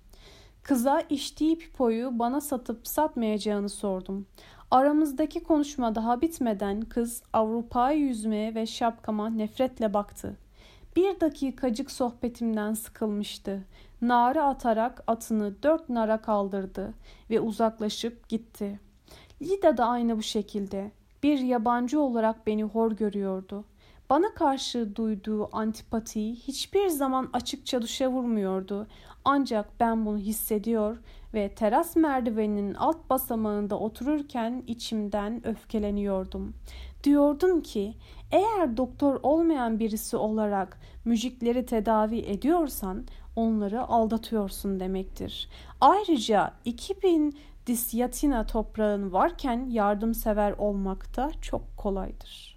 Kıza 0.63 1.01
içtiği 1.09 1.57
pipoyu 1.57 2.19
bana 2.19 2.41
satıp 2.41 2.87
satmayacağını 2.87 3.69
sordum. 3.69 4.27
Aramızdaki 4.71 5.43
konuşma 5.43 5.95
daha 5.95 6.21
bitmeden 6.21 6.81
kız 6.81 7.23
Avrupa'yı 7.33 7.99
yüzmeye 7.99 8.55
ve 8.55 8.65
şapkama 8.65 9.29
nefretle 9.29 9.93
baktı. 9.93 10.37
Bir 10.95 11.19
dakikacık 11.19 11.91
sohbetimden 11.91 12.73
sıkılmıştı. 12.73 13.63
Nara 14.03 14.43
atarak 14.43 15.03
atını 15.07 15.63
dört 15.63 15.89
nara 15.89 16.21
kaldırdı 16.21 16.93
ve 17.29 17.39
uzaklaşıp 17.39 18.29
gitti. 18.29 18.79
Lida 19.41 19.77
da 19.77 19.85
aynı 19.85 20.17
bu 20.17 20.21
şekilde. 20.21 20.91
Bir 21.23 21.39
yabancı 21.39 22.01
olarak 22.01 22.47
beni 22.47 22.63
hor 22.63 22.91
görüyordu. 22.91 23.65
Bana 24.09 24.33
karşı 24.33 24.95
duyduğu 24.95 25.55
antipatiyi 25.55 26.35
hiçbir 26.35 26.87
zaman 26.87 27.29
açıkça 27.33 27.81
dışa 27.81 28.09
vurmuyordu. 28.09 28.87
Ancak 29.25 29.79
ben 29.79 30.05
bunu 30.05 30.17
hissediyor 30.17 30.97
ve 31.33 31.55
teras 31.55 31.95
merdiveninin 31.95 32.73
alt 32.73 33.09
basamağında 33.09 33.79
otururken 33.79 34.63
içimden 34.67 35.47
öfkeleniyordum. 35.47 36.53
Diyordum 37.03 37.61
ki 37.61 37.93
eğer 38.31 38.77
doktor 38.77 39.19
olmayan 39.23 39.79
birisi 39.79 40.17
olarak 40.17 40.79
müzikleri 41.05 41.65
tedavi 41.65 42.19
ediyorsan 42.19 43.05
onları 43.35 43.81
aldatıyorsun 43.81 44.79
demektir. 44.79 45.49
Ayrıca 45.81 46.53
2000 46.65 47.37
disyatina 47.67 48.45
toprağın 48.45 49.13
varken 49.13 49.69
yardımsever 49.69 50.51
olmak 50.51 51.17
da 51.17 51.31
çok 51.41 51.77
kolaydır.'' 51.77 52.53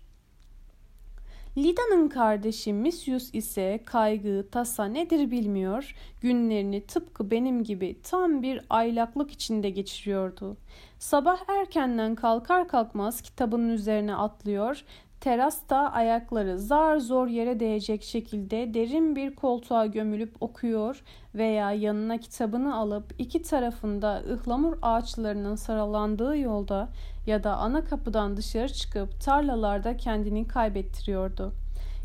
Lida'nın 1.56 2.09
kardeşi 2.09 2.73
Misyus 2.73 3.35
ise 3.35 3.80
kaygı, 3.85 4.47
tasa 4.52 4.85
nedir 4.85 5.30
bilmiyor, 5.30 5.95
günlerini 6.21 6.87
tıpkı 6.87 7.30
benim 7.30 7.64
gibi 7.64 7.97
tam 8.02 8.42
bir 8.42 8.61
aylaklık 8.71 9.30
içinde 9.30 9.71
geçiriyordu. 9.71 10.56
Sabah 10.99 11.38
erkenden 11.49 12.14
kalkar 12.14 12.68
kalkmaz 12.68 13.21
kitabının 13.21 13.68
üzerine 13.68 14.14
atlıyor, 14.14 14.85
terasta 15.26 15.92
ayakları 15.92 16.59
zar 16.59 16.97
zor 16.97 17.26
yere 17.26 17.61
değecek 17.61 18.02
şekilde 18.02 18.75
derin 18.75 19.16
bir 19.16 19.35
koltuğa 19.35 19.87
gömülüp 19.87 20.35
okuyor 20.40 21.02
veya 21.35 21.73
yanına 21.73 22.18
kitabını 22.18 22.76
alıp 22.76 23.14
iki 23.18 23.42
tarafında 23.42 24.23
ıhlamur 24.30 24.76
ağaçlarının 24.83 25.54
saralandığı 25.54 26.38
yolda 26.38 26.88
ya 27.26 27.45
da 27.45 27.56
ana 27.56 27.85
kapıdan 27.85 28.37
dışarı 28.37 28.73
çıkıp 28.73 29.21
tarlalarda 29.21 29.97
kendini 29.97 30.47
kaybettiriyordu. 30.49 31.52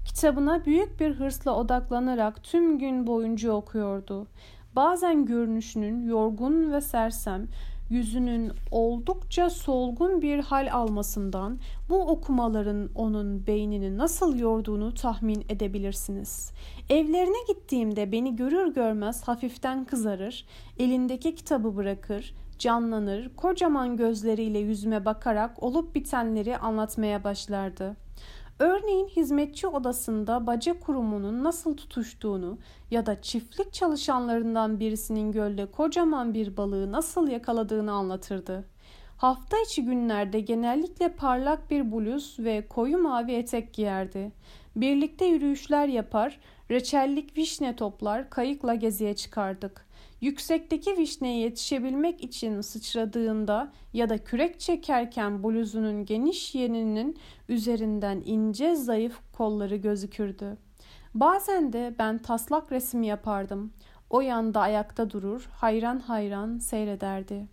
Kitabına 0.06 0.66
büyük 0.66 1.00
bir 1.00 1.12
hırsla 1.12 1.56
odaklanarak 1.56 2.44
tüm 2.44 2.80
gün 2.80 3.08
boyunca 3.08 3.52
okuyordu. 3.52 4.28
Bazen 4.76 5.26
görünüşünün 5.26 6.08
yorgun 6.10 6.72
ve 6.72 6.82
sersem, 6.82 7.48
yüzünün 7.92 8.52
oldukça 8.72 9.50
solgun 9.50 10.22
bir 10.22 10.40
hal 10.40 10.74
almasından 10.74 11.60
bu 11.90 12.02
okumaların 12.02 12.90
onun 12.96 13.48
beynini 13.48 13.98
nasıl 13.98 14.40
yorduğunu 14.40 14.94
tahmin 14.94 15.46
edebilirsiniz. 15.50 16.52
Evlerine 16.90 17.44
gittiğimde 17.48 18.12
beni 18.12 18.36
görür 18.36 18.74
görmez 18.74 19.24
hafiften 19.24 19.86
kızarır, 19.86 20.46
elindeki 20.80 21.36
kitabı 21.36 21.76
bırakır, 21.76 22.34
canlanır, 22.60 23.36
kocaman 23.36 23.98
gözleriyle 23.98 24.60
yüzüme 24.60 25.06
bakarak 25.06 25.64
olup 25.64 25.96
bitenleri 25.96 26.58
anlatmaya 26.58 27.24
başlardı. 27.24 27.96
Örneğin 28.62 29.08
hizmetçi 29.08 29.68
odasında 29.68 30.48
baca 30.48 30.80
kurumunun 30.80 31.44
nasıl 31.44 31.78
tutuştuğunu 31.78 32.58
ya 32.92 33.06
da 33.06 33.22
çiftlik 33.22 33.74
çalışanlarından 33.74 34.80
birisinin 34.80 35.32
gölde 35.32 35.66
kocaman 35.66 36.34
bir 36.34 36.58
balığı 36.58 36.92
nasıl 36.92 37.28
yakaladığını 37.28 37.92
anlatırdı. 37.92 38.66
Hafta 39.18 39.58
içi 39.66 39.86
günlerde 39.86 40.40
genellikle 40.40 41.10
parlak 41.10 41.72
bir 41.72 41.92
bluz 41.92 42.36
ve 42.40 42.68
koyu 42.68 42.98
mavi 42.98 43.32
etek 43.32 43.74
giyerdi. 43.74 44.32
Birlikte 44.76 45.26
yürüyüşler 45.26 45.88
yapar, 45.88 46.40
reçellik 46.72 47.38
vişne 47.38 47.76
toplar, 47.76 48.30
kayıkla 48.30 48.76
geziye 48.76 49.16
çıkardık. 49.16 49.86
Yüksekteki 50.22 50.98
vişneye 50.98 51.40
yetişebilmek 51.40 52.24
için 52.24 52.62
sıçradığında 52.62 53.72
ya 53.94 54.10
da 54.10 54.18
kürek 54.18 54.60
çekerken 54.60 55.44
bluzunun 55.44 56.06
geniş 56.06 56.56
yeninin 56.56 57.18
üzerinden 57.50 58.22
ince 58.26 58.76
zayıf 58.76 59.20
kolları 59.34 59.76
gözükürdü. 59.76 60.58
Bazen 61.14 61.74
de 61.74 61.96
ben 62.00 62.18
taslak 62.18 62.72
resim 62.72 63.04
yapardım. 63.04 63.74
O 64.10 64.22
yanda 64.22 64.62
ayakta 64.62 65.10
durur, 65.10 65.50
hayran 65.52 66.00
hayran 66.00 66.58
seyrederdi. 66.58 67.48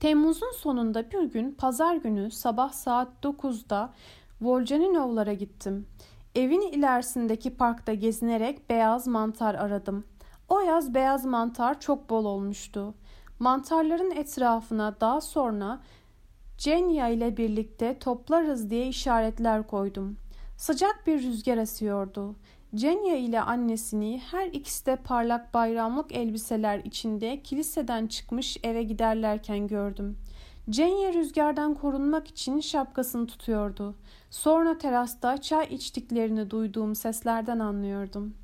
Temmuz'un 0.00 0.52
sonunda 0.52 1.10
bir 1.10 1.22
gün 1.22 1.52
pazar 1.52 1.96
günü 1.96 2.30
sabah 2.30 2.72
saat 2.72 3.08
9'da 3.22 3.92
Volcaninovlara 4.40 5.32
gittim. 5.32 5.86
Evin 6.34 6.60
ilerisindeki 6.60 7.56
parkta 7.56 7.94
gezinerek 7.94 8.70
beyaz 8.70 9.06
mantar 9.06 9.54
aradım. 9.54 10.04
O 10.50 10.60
yaz 10.60 10.94
beyaz 10.94 11.24
mantar 11.24 11.80
çok 11.80 12.10
bol 12.10 12.24
olmuştu. 12.24 12.94
Mantarların 13.38 14.10
etrafına 14.10 15.00
daha 15.00 15.20
sonra 15.20 15.80
Cenya 16.58 17.08
ile 17.08 17.36
birlikte 17.36 17.98
toplarız 17.98 18.70
diye 18.70 18.88
işaretler 18.88 19.66
koydum. 19.66 20.16
Sıcak 20.56 21.06
bir 21.06 21.22
rüzgar 21.22 21.56
esiyordu. 21.56 22.36
Cenya 22.74 23.16
ile 23.16 23.40
annesini 23.40 24.22
her 24.30 24.46
ikisi 24.46 24.86
de 24.86 24.96
parlak 24.96 25.54
bayramlık 25.54 26.12
elbiseler 26.12 26.78
içinde 26.78 27.42
kiliseden 27.42 28.06
çıkmış 28.06 28.56
eve 28.62 28.82
giderlerken 28.82 29.66
gördüm. 29.66 30.18
Cenya 30.70 31.12
rüzgardan 31.12 31.74
korunmak 31.74 32.28
için 32.28 32.60
şapkasını 32.60 33.26
tutuyordu. 33.26 33.94
Sonra 34.30 34.78
terasta 34.78 35.40
çay 35.40 35.66
içtiklerini 35.66 36.50
duyduğum 36.50 36.94
seslerden 36.94 37.58
anlıyordum. 37.58 38.34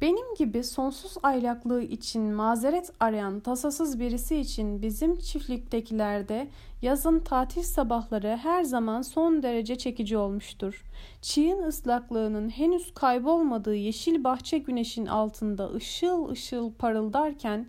Benim 0.00 0.34
gibi 0.38 0.64
sonsuz 0.64 1.14
aylaklığı 1.22 1.82
için 1.82 2.22
mazeret 2.22 2.92
arayan 3.00 3.40
tasasız 3.40 4.00
birisi 4.00 4.36
için 4.36 4.82
bizim 4.82 5.18
çiftliktekilerde 5.18 6.48
yazın 6.82 7.20
tatil 7.20 7.62
sabahları 7.62 8.38
her 8.42 8.64
zaman 8.64 9.02
son 9.02 9.42
derece 9.42 9.78
çekici 9.78 10.16
olmuştur. 10.16 10.84
Çiğin 11.22 11.62
ıslaklığının 11.62 12.48
henüz 12.48 12.94
kaybolmadığı 12.94 13.74
yeşil 13.74 14.24
bahçe 14.24 14.58
güneşin 14.58 15.06
altında 15.06 15.72
ışıl 15.72 16.28
ışıl 16.28 16.72
parıldarken 16.72 17.66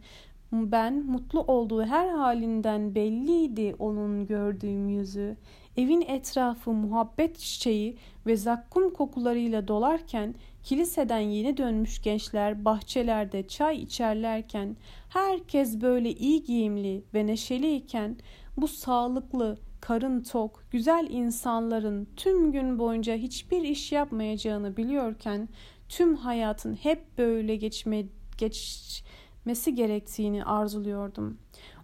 ben 0.52 1.06
mutlu 1.06 1.42
olduğu 1.42 1.84
her 1.86 2.10
halinden 2.10 2.96
belliydi 2.96 3.76
onun 3.80 4.28
gördüğüm 4.28 4.90
yüzü. 4.90 5.38
Evin 5.78 6.02
etrafı 6.02 6.72
muhabbet 6.72 7.40
çiçeği 7.40 7.98
ve 8.26 8.38
zakkum 8.38 8.94
kokularıyla 8.94 9.68
dolarken 9.68 10.36
kiliseden 10.67 11.19
yeni 11.19 11.58
dönmüş 11.58 12.01
gençler 12.01 12.65
bahçelerde 12.65 13.47
çay 13.47 13.82
içerlerken 13.82 14.77
herkes 15.10 15.82
böyle 15.82 16.12
iyi 16.12 16.43
giyimli 16.43 17.03
ve 17.13 17.27
neşeliyken 17.27 18.17
bu 18.58 18.67
sağlıklı, 18.67 19.58
karın 19.82 20.23
tok, 20.23 20.63
güzel 20.71 21.08
insanların 21.10 22.08
tüm 22.15 22.51
gün 22.51 22.80
boyunca 22.80 23.15
hiçbir 23.15 23.62
iş 23.62 23.91
yapmayacağını 23.91 24.77
biliyorken 24.77 25.49
tüm 25.89 26.15
hayatın 26.15 26.73
hep 26.73 27.17
böyle 27.17 27.56
geçme, 27.56 28.06
geçmesi 28.38 29.75
gerektiğini 29.75 30.45
arzuluyordum. 30.45 31.38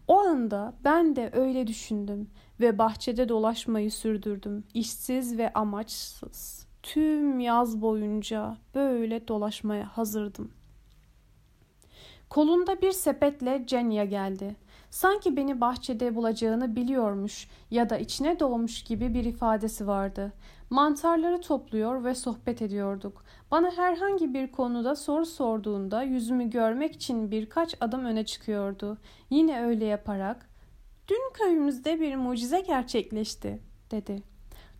O 0.07 0.17
anda 0.17 0.73
ben 0.83 1.15
de 1.15 1.29
öyle 1.33 1.67
düşündüm 1.67 2.29
ve 2.59 2.77
bahçede 2.77 3.29
dolaşmayı 3.29 3.91
sürdürdüm. 3.91 4.63
İşsiz 4.73 5.37
ve 5.37 5.53
amaçsız. 5.53 6.72
Tüm 6.83 7.39
yaz 7.39 7.81
boyunca 7.81 8.57
böyle 8.75 9.27
dolaşmaya 9.27 9.97
hazırdım. 9.97 10.51
Kolunda 12.29 12.81
bir 12.81 12.91
sepetle 12.91 13.63
Cenya 13.67 14.05
geldi. 14.05 14.55
Sanki 14.89 15.37
beni 15.37 15.61
bahçede 15.61 16.15
bulacağını 16.15 16.75
biliyormuş 16.75 17.47
ya 17.71 17.89
da 17.89 17.97
içine 17.97 18.39
doğmuş 18.39 18.83
gibi 18.83 19.13
bir 19.13 19.25
ifadesi 19.25 19.87
vardı. 19.87 20.33
Mantarları 20.69 21.41
topluyor 21.41 22.03
ve 22.03 22.15
sohbet 22.15 22.61
ediyorduk. 22.61 23.23
Bana 23.51 23.71
herhangi 23.71 24.33
bir 24.33 24.51
konuda 24.51 24.95
soru 24.95 25.25
sorduğunda 25.25 26.03
yüzümü 26.03 26.49
görmek 26.49 26.95
için 26.95 27.31
birkaç 27.31 27.75
adım 27.81 28.05
öne 28.05 28.25
çıkıyordu. 28.25 28.97
Yine 29.29 29.65
öyle 29.65 29.85
yaparak 29.85 30.49
"Dün 31.07 31.33
köyümüzde 31.33 31.99
bir 31.99 32.15
mucize 32.15 32.59
gerçekleşti." 32.59 33.59
dedi. 33.91 34.23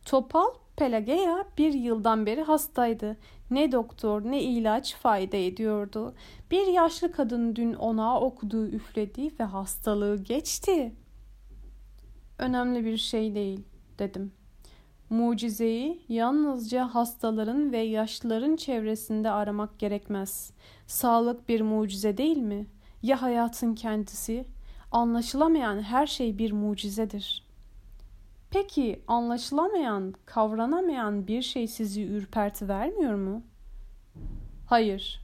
Topal 0.05 0.62
Pelageya 0.77 1.45
bir 1.57 1.73
yıldan 1.73 2.25
beri 2.25 2.41
hastaydı. 2.41 3.17
Ne 3.51 3.71
doktor 3.71 4.21
ne 4.21 4.41
ilaç 4.41 4.95
fayda 4.95 5.37
ediyordu. 5.37 6.13
Bir 6.51 6.67
yaşlı 6.67 7.11
kadın 7.11 7.55
dün 7.55 7.73
ona 7.73 8.19
okuduğu 8.19 8.67
üfledi 8.67 9.39
ve 9.39 9.43
hastalığı 9.43 10.23
geçti. 10.23 10.93
Önemli 12.39 12.85
bir 12.85 12.97
şey 12.97 13.35
değil 13.35 13.63
dedim. 13.99 14.31
Mucizeyi 15.09 16.01
yalnızca 16.09 16.87
hastaların 16.87 17.71
ve 17.71 17.77
yaşlıların 17.77 18.55
çevresinde 18.55 19.31
aramak 19.31 19.79
gerekmez. 19.79 20.51
Sağlık 20.87 21.49
bir 21.49 21.61
mucize 21.61 22.17
değil 22.17 22.37
mi? 22.37 22.67
Ya 23.03 23.21
hayatın 23.21 23.75
kendisi? 23.75 24.45
Anlaşılamayan 24.91 25.81
her 25.81 26.07
şey 26.07 26.37
bir 26.37 26.51
mucizedir. 26.51 27.42
Peki 28.53 29.03
anlaşılamayan, 29.07 30.13
kavranamayan 30.25 31.27
bir 31.27 31.41
şey 31.41 31.67
sizi 31.67 32.03
ürperti 32.03 32.67
vermiyor 32.67 33.15
mu? 33.15 33.43
Hayır, 34.67 35.21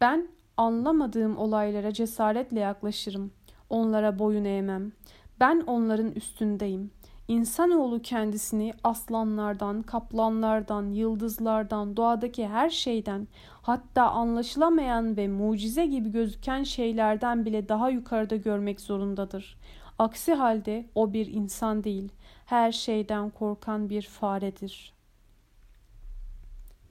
ben 0.00 0.28
anlamadığım 0.56 1.38
olaylara 1.38 1.92
cesaretle 1.92 2.60
yaklaşırım. 2.60 3.32
Onlara 3.70 4.18
boyun 4.18 4.44
eğmem. 4.44 4.92
Ben 5.40 5.60
onların 5.66 6.10
üstündeyim. 6.10 6.90
İnsanoğlu 7.28 8.02
kendisini 8.02 8.72
aslanlardan, 8.84 9.82
kaplanlardan, 9.82 10.90
yıldızlardan, 10.90 11.96
doğadaki 11.96 12.48
her 12.48 12.70
şeyden, 12.70 13.28
hatta 13.62 14.10
anlaşılamayan 14.10 15.16
ve 15.16 15.28
mucize 15.28 15.86
gibi 15.86 16.10
gözüken 16.10 16.62
şeylerden 16.62 17.44
bile 17.44 17.68
daha 17.68 17.90
yukarıda 17.90 18.36
görmek 18.36 18.80
zorundadır. 18.80 19.58
Aksi 19.98 20.34
halde 20.34 20.86
o 20.94 21.12
bir 21.12 21.26
insan 21.26 21.84
değil, 21.84 22.12
her 22.46 22.72
şeyden 22.72 23.30
korkan 23.30 23.90
bir 23.90 24.02
faredir. 24.02 24.92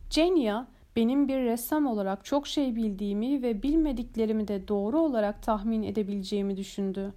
Cenya, 0.09 0.67
benim 0.95 1.27
bir 1.27 1.37
ressam 1.37 1.87
olarak 1.87 2.25
çok 2.25 2.47
şey 2.47 2.75
bildiğimi 2.75 3.41
ve 3.41 3.63
bilmediklerimi 3.63 4.47
de 4.47 4.67
doğru 4.67 4.99
olarak 4.99 5.43
tahmin 5.43 5.83
edebileceğimi 5.83 6.57
düşündü. 6.57 7.13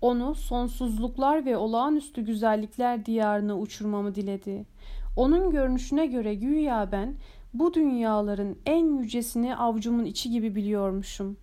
Onu 0.00 0.34
sonsuzluklar 0.34 1.46
ve 1.46 1.56
olağanüstü 1.56 2.24
güzellikler 2.24 3.06
diyarına 3.06 3.58
uçurmamı 3.58 4.14
diledi. 4.14 4.66
Onun 5.16 5.50
görünüşüne 5.50 6.06
göre 6.06 6.34
güya 6.34 6.92
ben 6.92 7.14
bu 7.54 7.74
dünyaların 7.74 8.56
en 8.66 8.98
yücesini 8.98 9.56
avcumun 9.56 10.04
içi 10.04 10.30
gibi 10.30 10.54
biliyormuşum. 10.54 11.36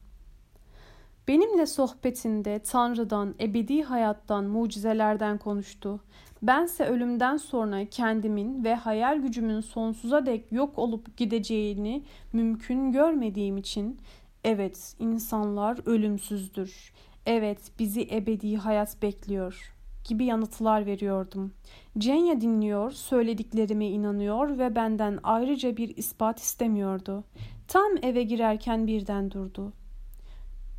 Benimle 1.27 1.65
sohbetinde 1.65 2.59
Tanrı'dan, 2.59 3.35
ebedi 3.39 3.83
hayattan, 3.83 4.45
mucizelerden 4.45 5.37
konuştu. 5.37 5.99
Bense 6.41 6.85
ölümden 6.85 7.37
sonra 7.37 7.85
kendimin 7.85 8.63
ve 8.63 8.75
hayal 8.75 9.17
gücümün 9.17 9.61
sonsuza 9.61 10.25
dek 10.25 10.51
yok 10.51 10.79
olup 10.79 11.17
gideceğini 11.17 12.03
mümkün 12.33 12.91
görmediğim 12.91 13.57
için 13.57 13.99
evet 14.43 14.95
insanlar 14.99 15.79
ölümsüzdür. 15.85 16.93
Evet 17.25 17.59
bizi 17.79 18.07
ebedi 18.11 18.57
hayat 18.57 19.01
bekliyor 19.01 19.75
gibi 20.07 20.25
yanıtlar 20.25 20.85
veriyordum. 20.85 21.53
Cenya 21.97 22.41
dinliyor, 22.41 22.91
söylediklerime 22.91 23.87
inanıyor 23.87 24.57
ve 24.57 24.75
benden 24.75 25.19
ayrıca 25.23 25.77
bir 25.77 25.97
ispat 25.97 26.39
istemiyordu. 26.39 27.23
Tam 27.67 27.91
eve 28.01 28.23
girerken 28.23 28.87
birden 28.87 29.31
durdu. 29.31 29.73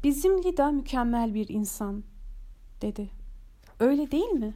Bizim 0.07 0.43
Lida 0.45 0.71
mükemmel 0.71 1.35
bir 1.35 1.49
insan, 1.49 2.05
dedi. 2.83 3.11
Öyle 3.81 4.11
değil 4.11 4.31
mi?'' 4.31 4.55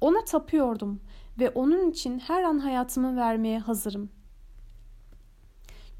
Ona 0.00 0.24
tapıyordum 0.24 1.00
ve 1.38 1.50
onun 1.50 1.90
için 1.90 2.18
her 2.18 2.42
an 2.42 2.58
hayatımı 2.58 3.16
vermeye 3.16 3.58
hazırım. 3.58 4.10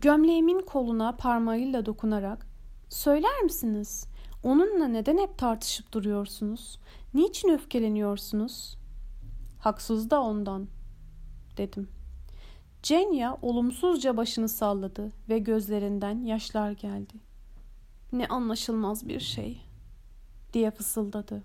Gömleğimin 0.00 0.60
koluna 0.60 1.16
parmağıyla 1.16 1.86
dokunarak 1.86 2.46
"Söyler 2.88 3.42
misiniz? 3.42 4.06
Onunla 4.42 4.88
neden 4.88 5.18
hep 5.18 5.38
tartışıp 5.38 5.92
duruyorsunuz? 5.92 6.80
Niçin 7.14 7.48
öfkeleniyorsunuz?" 7.48 8.78
"Haksız 9.60 10.10
da 10.10 10.22
ondan." 10.22 10.68
dedim. 11.56 11.88
Cenya 12.82 13.38
olumsuzca 13.42 14.16
başını 14.16 14.48
salladı 14.48 15.12
ve 15.28 15.38
gözlerinden 15.38 16.24
yaşlar 16.24 16.72
geldi. 16.72 17.27
Ne 18.12 18.26
anlaşılmaz 18.26 19.08
bir 19.08 19.20
şey 19.20 19.60
diye 20.52 20.70
fısıldadı. 20.70 21.42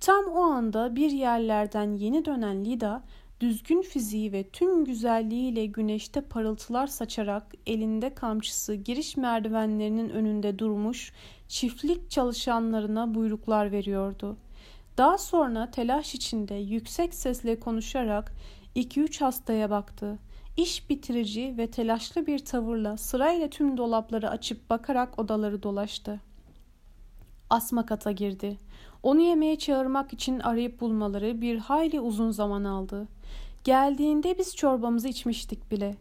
Tam 0.00 0.24
o 0.24 0.40
anda 0.40 0.96
bir 0.96 1.10
yerlerden 1.10 1.96
yeni 1.96 2.24
dönen 2.24 2.64
Lida 2.64 3.02
düzgün 3.40 3.82
fiziği 3.82 4.32
ve 4.32 4.42
tüm 4.42 4.84
güzelliğiyle 4.84 5.66
güneşte 5.66 6.20
parıltılar 6.20 6.86
saçarak 6.86 7.54
elinde 7.66 8.14
kamçısı 8.14 8.74
giriş 8.74 9.16
merdivenlerinin 9.16 10.10
önünde 10.10 10.58
durmuş 10.58 11.12
çiftlik 11.48 12.10
çalışanlarına 12.10 13.14
buyruklar 13.14 13.72
veriyordu. 13.72 14.36
Daha 14.98 15.18
sonra 15.18 15.70
telaş 15.70 16.14
içinde 16.14 16.54
yüksek 16.54 17.14
sesle 17.14 17.60
konuşarak 17.60 18.32
iki 18.74 19.00
üç 19.00 19.20
hastaya 19.20 19.70
baktı. 19.70 20.18
İş 20.56 20.90
bitirici 20.90 21.54
ve 21.58 21.70
telaşlı 21.70 22.26
bir 22.26 22.38
tavırla 22.38 22.96
sırayla 22.96 23.50
tüm 23.50 23.76
dolapları 23.76 24.30
açıp 24.30 24.70
bakarak 24.70 25.18
odaları 25.18 25.62
dolaştı. 25.62 26.20
Asma 27.50 27.86
kata 27.86 28.12
girdi. 28.12 28.58
Onu 29.02 29.20
yemeğe 29.20 29.58
çağırmak 29.58 30.12
için 30.12 30.40
arayıp 30.40 30.80
bulmaları 30.80 31.40
bir 31.40 31.58
hayli 31.58 32.00
uzun 32.00 32.30
zaman 32.30 32.64
aldı. 32.64 33.08
Geldiğinde 33.64 34.38
biz 34.38 34.56
çorbamızı 34.56 35.08
içmiştik 35.08 35.70
bile. 35.70 35.96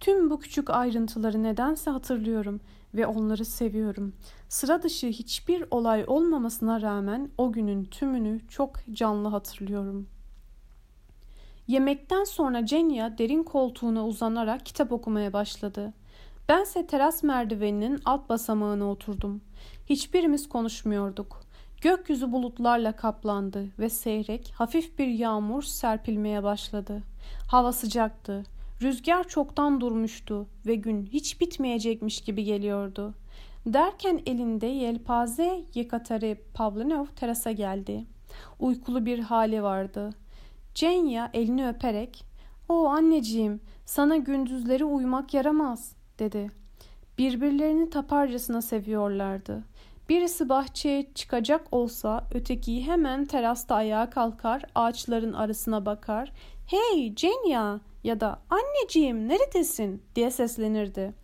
Tüm 0.00 0.30
bu 0.30 0.40
küçük 0.40 0.70
ayrıntıları 0.70 1.42
nedense 1.42 1.90
hatırlıyorum 1.90 2.60
ve 2.94 3.06
onları 3.06 3.44
seviyorum. 3.44 4.12
Sıra 4.48 4.82
dışı 4.82 5.06
hiçbir 5.06 5.64
olay 5.70 6.04
olmamasına 6.06 6.82
rağmen 6.82 7.30
o 7.38 7.52
günün 7.52 7.84
tümünü 7.84 8.40
çok 8.48 8.74
canlı 8.92 9.28
hatırlıyorum. 9.28 10.06
Yemekten 11.70 12.24
sonra 12.24 12.66
Cenya 12.66 13.18
derin 13.18 13.42
koltuğuna 13.42 14.06
uzanarak 14.06 14.66
kitap 14.66 14.92
okumaya 14.92 15.32
başladı. 15.32 15.92
Bense 16.48 16.86
teras 16.86 17.22
merdiveninin 17.22 18.00
alt 18.04 18.28
basamağına 18.28 18.90
oturdum. 18.90 19.40
Hiçbirimiz 19.86 20.48
konuşmuyorduk. 20.48 21.40
Gökyüzü 21.80 22.32
bulutlarla 22.32 22.96
kaplandı 22.96 23.66
ve 23.78 23.90
seyrek, 23.90 24.52
hafif 24.56 24.98
bir 24.98 25.06
yağmur 25.06 25.62
serpilmeye 25.62 26.42
başladı. 26.42 27.02
Hava 27.50 27.72
sıcaktı. 27.72 28.44
Rüzgar 28.82 29.28
çoktan 29.28 29.80
durmuştu 29.80 30.46
ve 30.66 30.74
gün 30.74 31.06
hiç 31.06 31.40
bitmeyecekmiş 31.40 32.20
gibi 32.20 32.44
geliyordu. 32.44 33.14
Derken 33.66 34.20
elinde 34.26 34.66
yelpaze 34.66 35.64
Yekateri 35.74 36.40
Pavlinov 36.54 37.06
terasa 37.06 37.52
geldi. 37.52 38.04
Uykulu 38.60 39.06
bir 39.06 39.18
hali 39.18 39.62
vardı. 39.62 40.10
Cenya 40.74 41.30
elini 41.34 41.68
öperek 41.68 42.24
''O 42.68 42.86
anneciğim 42.86 43.60
sana 43.84 44.16
gündüzleri 44.16 44.84
uyumak 44.84 45.34
yaramaz.'' 45.34 45.96
dedi. 46.18 46.50
Birbirlerini 47.18 47.90
taparcasına 47.90 48.62
seviyorlardı. 48.62 49.64
Birisi 50.08 50.48
bahçeye 50.48 51.06
çıkacak 51.14 51.66
olsa 51.72 52.24
öteki 52.34 52.86
hemen 52.86 53.24
terasta 53.24 53.74
ayağa 53.74 54.10
kalkar, 54.10 54.62
ağaçların 54.74 55.32
arasına 55.32 55.86
bakar. 55.86 56.32
Hey 56.66 57.14
Cenya 57.14 57.80
ya 58.04 58.20
da 58.20 58.42
anneciğim 58.50 59.28
neredesin 59.28 60.02
diye 60.14 60.30
seslenirdi. 60.30 61.14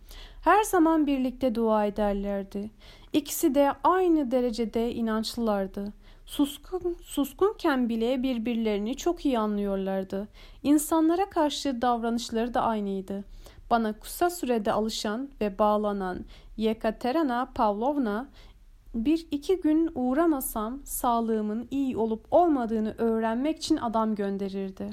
Her 0.43 0.63
zaman 0.63 1.07
birlikte 1.07 1.55
dua 1.55 1.85
ederlerdi. 1.85 2.71
İkisi 3.13 3.55
de 3.55 3.71
aynı 3.83 4.31
derecede 4.31 4.93
inançlılardı. 4.93 5.93
Suskun, 6.27 6.97
suskunken 7.01 7.89
bile 7.89 8.23
birbirlerini 8.23 8.97
çok 8.97 9.25
iyi 9.25 9.39
anlıyorlardı. 9.39 10.27
İnsanlara 10.63 11.29
karşı 11.29 11.81
davranışları 11.81 12.53
da 12.53 12.61
aynıydı. 12.61 13.23
Bana 13.69 13.93
kısa 13.93 14.29
sürede 14.29 14.71
alışan 14.71 15.29
ve 15.41 15.59
bağlanan 15.59 16.25
Yekaterina 16.57 17.51
Pavlovna 17.55 18.29
bir 18.95 19.27
iki 19.31 19.61
gün 19.61 19.91
uğramasam 19.95 20.81
sağlığımın 20.85 21.67
iyi 21.71 21.97
olup 21.97 22.25
olmadığını 22.31 22.95
öğrenmek 22.97 23.57
için 23.57 23.77
adam 23.77 24.15
gönderirdi. 24.15 24.89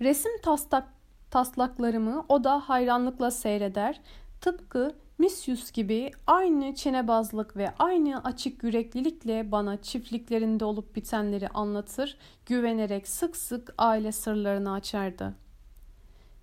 Resim 0.00 0.32
taslak, 0.42 0.88
taslaklarımı 1.30 2.24
o 2.28 2.44
da 2.44 2.68
hayranlıkla 2.68 3.30
seyreder. 3.30 4.00
Tıpkı 4.40 4.94
Misyus 5.18 5.72
gibi 5.72 6.10
aynı 6.26 6.74
çenebazlık 6.74 7.56
ve 7.56 7.74
aynı 7.78 8.24
açık 8.24 8.62
yüreklilikle 8.62 9.52
bana 9.52 9.82
çiftliklerinde 9.82 10.64
olup 10.64 10.96
bitenleri 10.96 11.48
anlatır, 11.48 12.18
güvenerek 12.46 13.08
sık 13.08 13.36
sık 13.36 13.74
aile 13.78 14.12
sırlarını 14.12 14.72
açardı. 14.72 15.34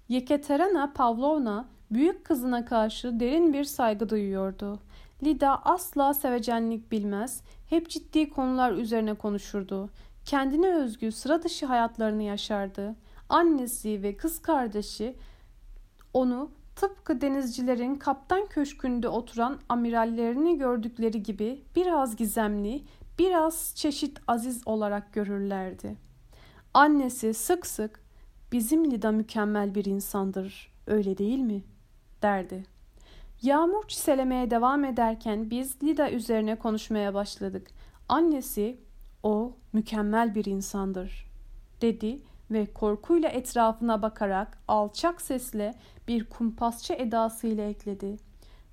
Yekaterina 0.09 0.93
Pavlovna 0.93 1.67
büyük 1.91 2.25
kızına 2.25 2.65
karşı 2.65 3.19
derin 3.19 3.53
bir 3.53 3.63
saygı 3.63 4.09
duyuyordu. 4.09 4.79
Lida 5.23 5.65
asla 5.65 6.13
sevecenlik 6.13 6.91
bilmez, 6.91 7.41
hep 7.69 7.89
ciddi 7.89 8.29
konular 8.29 8.71
üzerine 8.71 9.13
konuşurdu. 9.13 9.89
Kendine 10.25 10.75
özgü 10.75 11.11
sıra 11.11 11.43
dışı 11.43 11.65
hayatlarını 11.65 12.23
yaşardı. 12.23 12.95
Annesi 13.29 14.03
ve 14.03 14.17
kız 14.17 14.41
kardeşi 14.41 15.15
onu 16.13 16.51
tıpkı 16.75 17.21
denizcilerin 17.21 17.95
kaptan 17.95 18.45
köşkünde 18.45 19.07
oturan 19.07 19.59
amirallerini 19.69 20.57
gördükleri 20.57 21.23
gibi 21.23 21.63
biraz 21.75 22.15
gizemli, 22.15 22.83
biraz 23.19 23.73
çeşit 23.75 24.19
aziz 24.27 24.67
olarak 24.67 25.13
görürlerdi. 25.13 25.95
Annesi 26.73 27.33
sık 27.33 27.65
sık 27.65 27.99
bizim 28.51 28.91
Lida 28.91 29.11
mükemmel 29.11 29.75
bir 29.75 29.85
insandır, 29.85 30.71
öyle 30.87 31.17
değil 31.17 31.39
mi? 31.39 31.63
derdi. 32.25 32.65
Yağmur 33.41 33.87
çiselemeye 33.87 34.51
devam 34.51 34.85
ederken 34.85 35.49
biz 35.49 35.83
Lida 35.83 36.11
üzerine 36.11 36.55
konuşmaya 36.55 37.13
başladık. 37.13 37.67
Annesi 38.09 38.79
o 39.23 39.57
mükemmel 39.73 40.35
bir 40.35 40.45
insandır 40.45 41.31
dedi 41.81 42.21
ve 42.51 42.65
korkuyla 42.65 43.29
etrafına 43.29 44.01
bakarak 44.01 44.57
alçak 44.67 45.21
sesle 45.21 45.73
bir 46.07 46.25
kumpasçı 46.29 46.93
edasıyla 46.93 47.69
ekledi. 47.69 48.17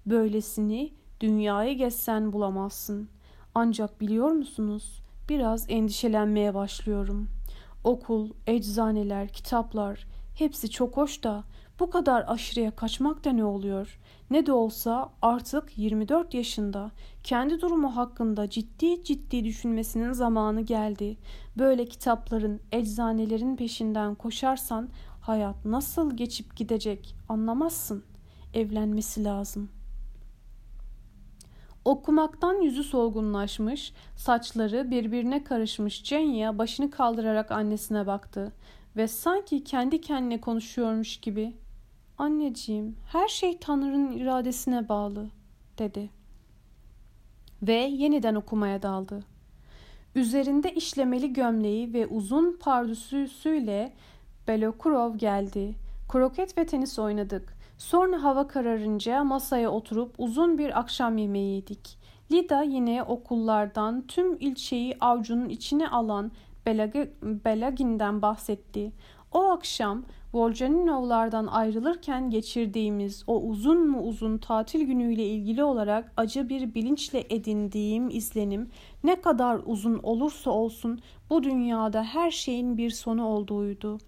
Böylesini 0.07 0.93
dünyayı 1.21 1.77
gezsen 1.77 2.33
bulamazsın. 2.33 3.09
Ancak 3.55 4.01
biliyor 4.01 4.31
musunuz? 4.31 5.03
Biraz 5.29 5.67
endişelenmeye 5.69 6.55
başlıyorum. 6.55 7.29
Okul, 7.85 8.31
eczaneler, 8.47 9.29
kitaplar 9.29 10.07
hepsi 10.35 10.71
çok 10.71 10.97
hoş 10.97 11.23
da 11.25 11.45
bu 11.81 11.91
kadar 11.91 12.25
aşırıya 12.29 12.71
kaçmak 12.71 13.25
da 13.25 13.33
ne 13.33 13.45
oluyor? 13.45 13.99
Ne 14.31 14.47
de 14.47 14.53
olsa 14.53 15.13
artık 15.23 15.79
24 15.79 16.35
yaşında. 16.35 16.91
Kendi 17.25 17.61
durumu 17.61 17.97
hakkında 17.97 18.51
ciddi 18.51 19.05
ciddi 19.05 19.45
düşünmesinin 19.45 20.13
zamanı 20.13 20.61
geldi. 20.61 21.17
Böyle 21.59 21.87
kitapların, 21.87 22.61
eczanelerin 22.73 23.57
peşinden 23.57 24.15
koşarsan 24.15 24.89
hayat 25.23 25.65
nasıl 25.65 26.17
geçip 26.17 26.57
gidecek 26.57 27.17
anlamazsın. 27.29 28.05
Evlenmesi 28.55 29.25
lazım. 29.25 29.71
Okumaktan 31.85 32.63
yüzü 32.63 32.85
solgunlaşmış, 32.85 33.93
saçları 34.17 34.91
birbirine 34.91 35.45
karışmış 35.45 36.05
Cenya 36.05 36.59
başını 36.59 36.91
kaldırarak 36.91 37.51
annesine 37.51 38.07
baktı 38.07 38.53
ve 38.97 39.09
sanki 39.09 39.65
kendi 39.65 40.01
kendine 40.01 40.41
konuşuyormuş 40.41 41.17
gibi 41.17 41.55
Anneciğim, 42.19 42.97
her 43.13 43.29
şey 43.29 43.59
Tanrı'nın 43.59 44.13
iradesine 44.13 44.89
bağlı, 44.89 45.31
dedi. 45.79 46.11
Ve 47.63 47.75
yeniden 47.75 48.35
okumaya 48.35 48.83
daldı. 48.83 49.25
Üzerinde 50.15 50.75
işlemeli 50.75 51.33
gömleği 51.33 51.93
ve 51.93 52.07
uzun 52.07 52.59
pardüsüsüyle 52.61 53.93
Belokurov 54.49 55.17
geldi. 55.17 55.75
Kroket 56.09 56.59
ve 56.59 56.67
tenis 56.67 56.99
oynadık. 56.99 57.55
Sonra 57.79 58.23
hava 58.23 58.49
kararınca 58.49 59.25
masaya 59.25 59.71
oturup 59.71 60.15
uzun 60.19 60.59
bir 60.59 60.79
akşam 60.79 61.19
yemeği 61.19 61.55
yedik. 61.55 61.99
Lida 62.33 62.63
yine 62.63 63.03
okullardan 63.03 64.05
tüm 64.09 64.37
ilçeyi 64.41 64.97
avcunun 65.01 65.49
içine 65.49 65.89
alan 65.89 66.33
Belagin'den 67.45 68.23
bahsetti. 68.23 68.93
O 69.33 69.51
akşam 69.51 70.05
Volcaninovlardan 70.35 71.47
ayrılırken 71.47 72.31
geçirdiğimiz 72.31 73.25
o 73.27 73.41
uzun 73.41 73.89
mu 73.89 74.03
uzun 74.03 74.39
tatil 74.39 74.87
günüyle 74.87 75.27
ilgili 75.27 75.65
olarak 75.65 76.13
acı 76.17 76.49
bir 76.49 76.75
bilinçle 76.75 77.25
edindiğim 77.31 78.11
izlenim 78.11 78.71
ne 79.05 79.21
kadar 79.21 79.61
uzun 79.67 80.01
olursa 80.03 80.51
olsun 80.51 81.01
bu 81.31 81.43
dünyada 81.43 82.05
her 82.05 82.31
şeyin 82.31 82.77
bir 82.77 82.91
sonu 82.91 83.27
olduğuydu. 83.27 83.99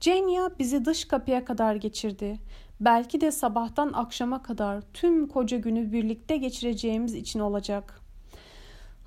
Cenya 0.00 0.50
bizi 0.58 0.84
dış 0.84 1.04
kapıya 1.04 1.44
kadar 1.44 1.74
geçirdi. 1.74 2.38
Belki 2.80 3.20
de 3.20 3.30
sabahtan 3.30 3.92
akşama 3.92 4.42
kadar 4.42 4.82
tüm 4.94 5.28
koca 5.28 5.58
günü 5.58 5.92
birlikte 5.92 6.36
geçireceğimiz 6.36 7.14
için 7.14 7.40
olacak. 7.40 8.00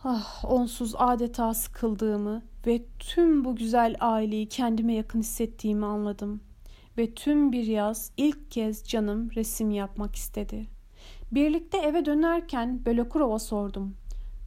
Ah, 0.04 0.46
onsuz 0.46 0.96
adeta 0.98 1.54
sıkıldığımı 1.54 2.42
ve 2.68 2.86
tüm 3.00 3.46
bu 3.46 3.56
güzel 3.56 3.96
aileyi 4.00 4.50
kendime 4.50 4.94
yakın 4.94 5.20
hissettiğimi 5.20 5.86
anladım.'' 5.86 6.54
ve 6.98 7.14
tüm 7.14 7.52
bir 7.52 7.68
yaz 7.68 8.12
ilk 8.18 8.52
kez 8.52 8.84
canım 8.84 9.30
resim 9.36 9.72
yapmak 9.72 10.16
istedi. 10.16 10.68
Birlikte 11.32 11.78
eve 11.78 12.06
dönerken 12.06 12.86
Belokurov'a 12.86 13.40
sordum. 13.40 13.96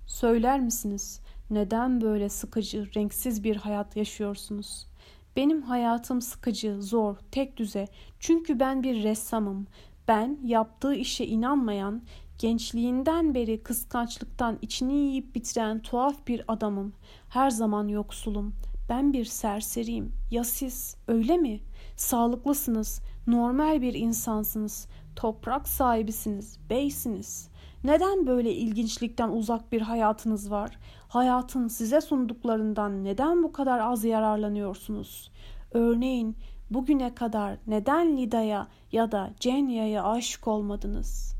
Söyler 0.07 0.61
misiniz 0.61 1.21
neden 1.51 2.01
böyle 2.01 2.29
sıkıcı, 2.29 2.89
renksiz 2.97 3.45
bir 3.45 3.57
hayat 3.57 3.97
yaşıyorsunuz? 3.97 4.87
Benim 5.37 5.62
hayatım 5.62 6.20
sıkıcı, 6.20 6.83
zor, 6.83 7.16
tek 7.31 7.57
düze. 7.57 7.88
Çünkü 8.20 8.61
ben 8.61 8.83
bir 8.83 9.03
ressamım. 9.03 9.66
Ben 10.09 10.38
yaptığı 10.44 10.94
işe 10.94 11.25
inanmayan, 11.25 12.03
gençliğinden 12.38 13.35
beri 13.35 13.62
kıskançlıktan 13.62 14.59
içini 14.62 14.94
yiyip 14.94 15.35
bitiren 15.35 15.83
tuhaf 15.83 16.27
bir 16.27 16.44
adamım. 16.49 16.92
Her 17.29 17.51
zaman 17.51 17.88
yoksulum. 17.88 18.55
Ben 18.88 19.12
bir 19.12 19.25
serseriyim. 19.25 20.12
Ya 20.31 20.44
siz 20.44 20.96
öyle 21.09 21.37
mi? 21.37 21.61
Sağlıklısınız, 21.96 23.01
normal 23.27 23.83
bir 23.83 23.94
insansınız, 23.94 24.88
toprak 25.16 25.68
sahibisiniz, 25.68 26.59
beysiniz. 26.70 27.49
Neden 27.85 28.27
böyle 28.27 28.53
ilginçlikten 28.53 29.29
uzak 29.29 29.72
bir 29.72 29.81
hayatınız 29.81 30.51
var? 30.51 30.79
Hayatın 31.09 31.69
size 31.69 32.01
sunduklarından 32.01 33.05
neden 33.05 33.42
bu 33.42 33.53
kadar 33.53 33.79
az 33.79 34.05
yararlanıyorsunuz? 34.05 35.31
Örneğin 35.73 36.37
bugüne 36.71 37.14
kadar 37.14 37.59
neden 37.66 38.16
Lida'ya 38.16 38.66
ya 38.92 39.12
da 39.12 39.31
Cenya'ya 39.40 40.05
aşık 40.05 40.49
olmadınız? 40.49 41.37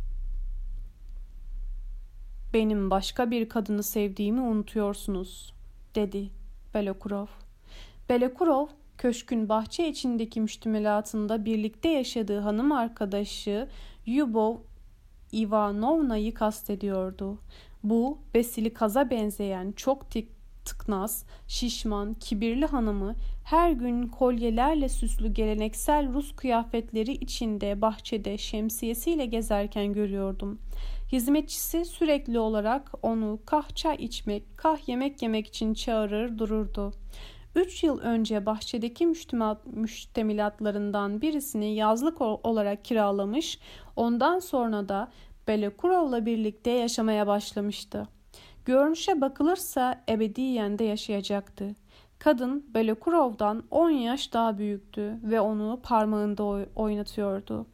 Benim 2.55 2.91
başka 2.91 3.31
bir 3.31 3.49
kadını 3.49 3.83
sevdiğimi 3.83 4.41
unutuyorsunuz, 4.41 5.55
dedi 5.95 6.31
Belokurov. 6.75 7.27
Belokurov 8.09 8.67
köşkün 8.99 9.49
bahçe 9.49 9.89
içindeki 9.89 10.41
müştemilatında 10.41 11.45
birlikte 11.45 11.89
yaşadığı 11.89 12.41
hanım 12.41 12.73
arkadaşı 12.73 13.69
Yubov 14.07 14.57
Ivanovna'yı 15.33 16.35
kastediyordu. 16.35 17.39
Bu 17.89 18.19
besili 18.35 18.75
kaza 18.75 19.11
benzeyen 19.11 19.73
çok 19.73 20.11
tik 20.11 20.29
tıknaz, 20.65 21.25
şişman, 21.49 22.15
kibirli 22.15 22.67
hanımı 22.67 23.15
her 23.45 23.71
gün 23.71 24.09
kolyelerle 24.09 24.89
süslü 24.89 25.29
geleneksel 25.29 26.13
Rus 26.13 26.37
kıyafetleri 26.37 27.13
içinde 27.13 27.81
bahçede 27.81 28.39
şemsiyesiyle 28.39 29.27
gezerken 29.27 29.93
görüyordum. 29.93 30.59
Hizmetçisi 31.13 31.85
sürekli 31.85 32.39
olarak 32.39 32.93
onu 33.03 33.39
kah 33.47 33.75
çay 33.75 33.97
içmek, 33.97 34.59
kah 34.59 34.89
yemek 34.89 35.23
yemek 35.23 35.47
için 35.47 35.75
çağırır 35.75 36.39
dururdu. 36.39 36.93
Üç 37.55 37.85
yıl 37.85 37.99
önce 37.99 38.47
bahçedeki 38.47 39.07
müştemilatlarından 39.75 41.21
birisini 41.21 41.75
yazlık 41.75 42.21
olarak 42.21 42.85
kiralamış, 42.85 43.59
ondan 43.97 44.39
sonra 44.39 44.89
da 44.89 45.09
Belekurov'la 45.49 46.27
birlikte 46.27 46.71
yaşamaya 46.71 47.27
başlamıştı. 47.27 48.09
Görünüşe 48.65 49.21
bakılırsa 49.21 50.05
ebediyen 50.09 50.79
de 50.79 50.85
yaşayacaktı. 50.85 51.75
Kadın 52.19 52.65
Belekurov'dan 52.75 53.65
10 53.71 53.91
yaş 53.91 54.33
daha 54.33 54.59
büyüktü 54.59 55.19
ve 55.23 55.41
onu 55.41 55.81
parmağında 55.83 56.45
oynatıyordu. 56.77 57.67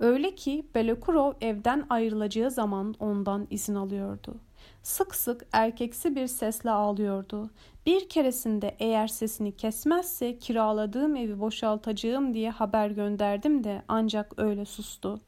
Öyle 0.00 0.34
ki 0.34 0.66
Belokurov 0.74 1.32
evden 1.40 1.86
ayrılacağı 1.90 2.50
zaman 2.50 2.94
ondan 3.00 3.46
izin 3.50 3.74
alıyordu. 3.74 4.34
Sık 4.82 5.14
sık 5.14 5.46
erkeksi 5.52 6.16
bir 6.16 6.26
sesle 6.26 6.70
ağlıyordu. 6.70 7.50
Bir 7.86 8.08
keresinde 8.08 8.76
eğer 8.78 9.08
sesini 9.08 9.56
kesmezse 9.56 10.38
kiraladığım 10.38 11.16
evi 11.16 11.40
boşaltacağım 11.40 12.34
diye 12.34 12.50
haber 12.50 12.90
gönderdim 12.90 13.64
de 13.64 13.82
ancak 13.88 14.38
öyle 14.38 14.64
sustu. 14.64 15.20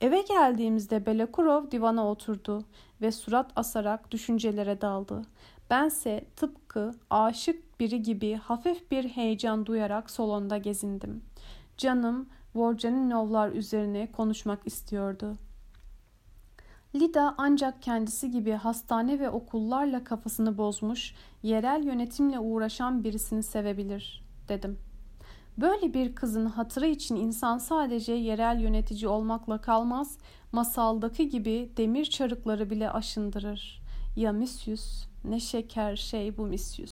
Eve 0.00 0.22
geldiğimizde 0.22 1.06
Belakurov 1.06 1.70
divana 1.70 2.10
oturdu 2.10 2.64
ve 3.00 3.12
surat 3.12 3.52
asarak 3.56 4.10
düşüncelere 4.10 4.80
daldı. 4.80 5.22
Bense 5.70 6.24
tıpkı 6.36 6.94
aşık 7.10 7.80
biri 7.80 8.02
gibi 8.02 8.34
hafif 8.34 8.90
bir 8.90 9.04
heyecan 9.04 9.66
duyarak 9.66 10.10
salonda 10.10 10.58
gezindim. 10.58 11.22
Canım 11.76 12.28
Vorjaninovlar 12.54 13.52
üzerine 13.52 14.12
konuşmak 14.12 14.66
istiyordu. 14.66 15.36
Lida 16.94 17.34
ancak 17.38 17.82
kendisi 17.82 18.30
gibi 18.30 18.52
hastane 18.52 19.18
ve 19.18 19.30
okullarla 19.30 20.04
kafasını 20.04 20.58
bozmuş, 20.58 21.14
yerel 21.42 21.84
yönetimle 21.84 22.38
uğraşan 22.38 23.04
birisini 23.04 23.42
sevebilir, 23.42 24.24
dedim. 24.48 24.78
Böyle 25.60 25.94
bir 25.94 26.14
kızın 26.14 26.46
hatırı 26.46 26.86
için 26.86 27.16
insan 27.16 27.58
sadece 27.58 28.12
yerel 28.12 28.60
yönetici 28.60 29.08
olmakla 29.08 29.60
kalmaz, 29.60 30.18
masaldaki 30.52 31.28
gibi 31.28 31.70
demir 31.76 32.04
çarıkları 32.04 32.70
bile 32.70 32.90
aşındırır. 32.90 33.82
Ya 34.16 34.32
misyus, 34.32 35.06
ne 35.24 35.40
şeker 35.40 35.96
şey 35.96 36.36
bu 36.36 36.46
misyus. 36.46 36.90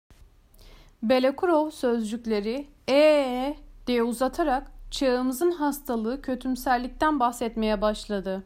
Belekurov 1.02 1.70
sözcükleri 1.70 2.66
ee 2.88 3.56
diye 3.86 4.02
uzatarak 4.02 4.72
çağımızın 4.90 5.50
hastalığı 5.50 6.22
kötümserlikten 6.22 7.20
bahsetmeye 7.20 7.80
başladı. 7.80 8.42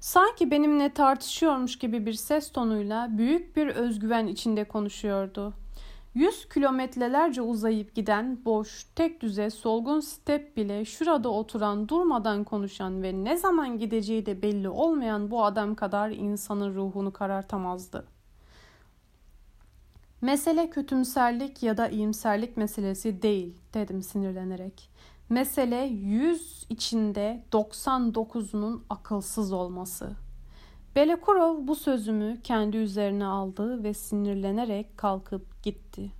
Sanki 0.00 0.50
benimle 0.50 0.94
tartışıyormuş 0.94 1.78
gibi 1.78 2.06
bir 2.06 2.12
ses 2.12 2.52
tonuyla 2.52 3.08
büyük 3.18 3.56
bir 3.56 3.66
özgüven 3.66 4.26
içinde 4.26 4.64
konuşuyordu. 4.64 5.54
Yüz 6.14 6.48
kilometrelerce 6.48 7.42
uzayıp 7.42 7.94
giden 7.94 8.44
boş, 8.44 8.86
tek 8.94 9.20
düze, 9.20 9.50
solgun 9.50 10.00
step 10.00 10.56
bile 10.56 10.84
şurada 10.84 11.28
oturan, 11.28 11.88
durmadan 11.88 12.44
konuşan 12.44 13.02
ve 13.02 13.24
ne 13.24 13.36
zaman 13.36 13.78
gideceği 13.78 14.26
de 14.26 14.42
belli 14.42 14.68
olmayan 14.68 15.30
bu 15.30 15.44
adam 15.44 15.74
kadar 15.74 16.10
insanın 16.10 16.74
ruhunu 16.74 17.12
karartamazdı. 17.12 18.06
Mesele 20.20 20.70
kötümserlik 20.70 21.62
ya 21.62 21.76
da 21.76 21.88
iyimserlik 21.88 22.56
meselesi 22.56 23.22
değil 23.22 23.58
dedim 23.74 24.02
sinirlenerek. 24.02 24.90
Mesele 25.28 25.76
100 25.76 26.66
içinde 26.68 27.44
99'unun 27.52 28.80
akılsız 28.90 29.52
olması. 29.52 30.10
Belekurov 30.96 31.66
bu 31.66 31.76
sözümü 31.76 32.40
kendi 32.42 32.76
üzerine 32.76 33.26
aldı 33.26 33.84
ve 33.84 33.94
sinirlenerek 33.94 34.98
kalkıp 34.98 35.62
gitti. 35.62 36.10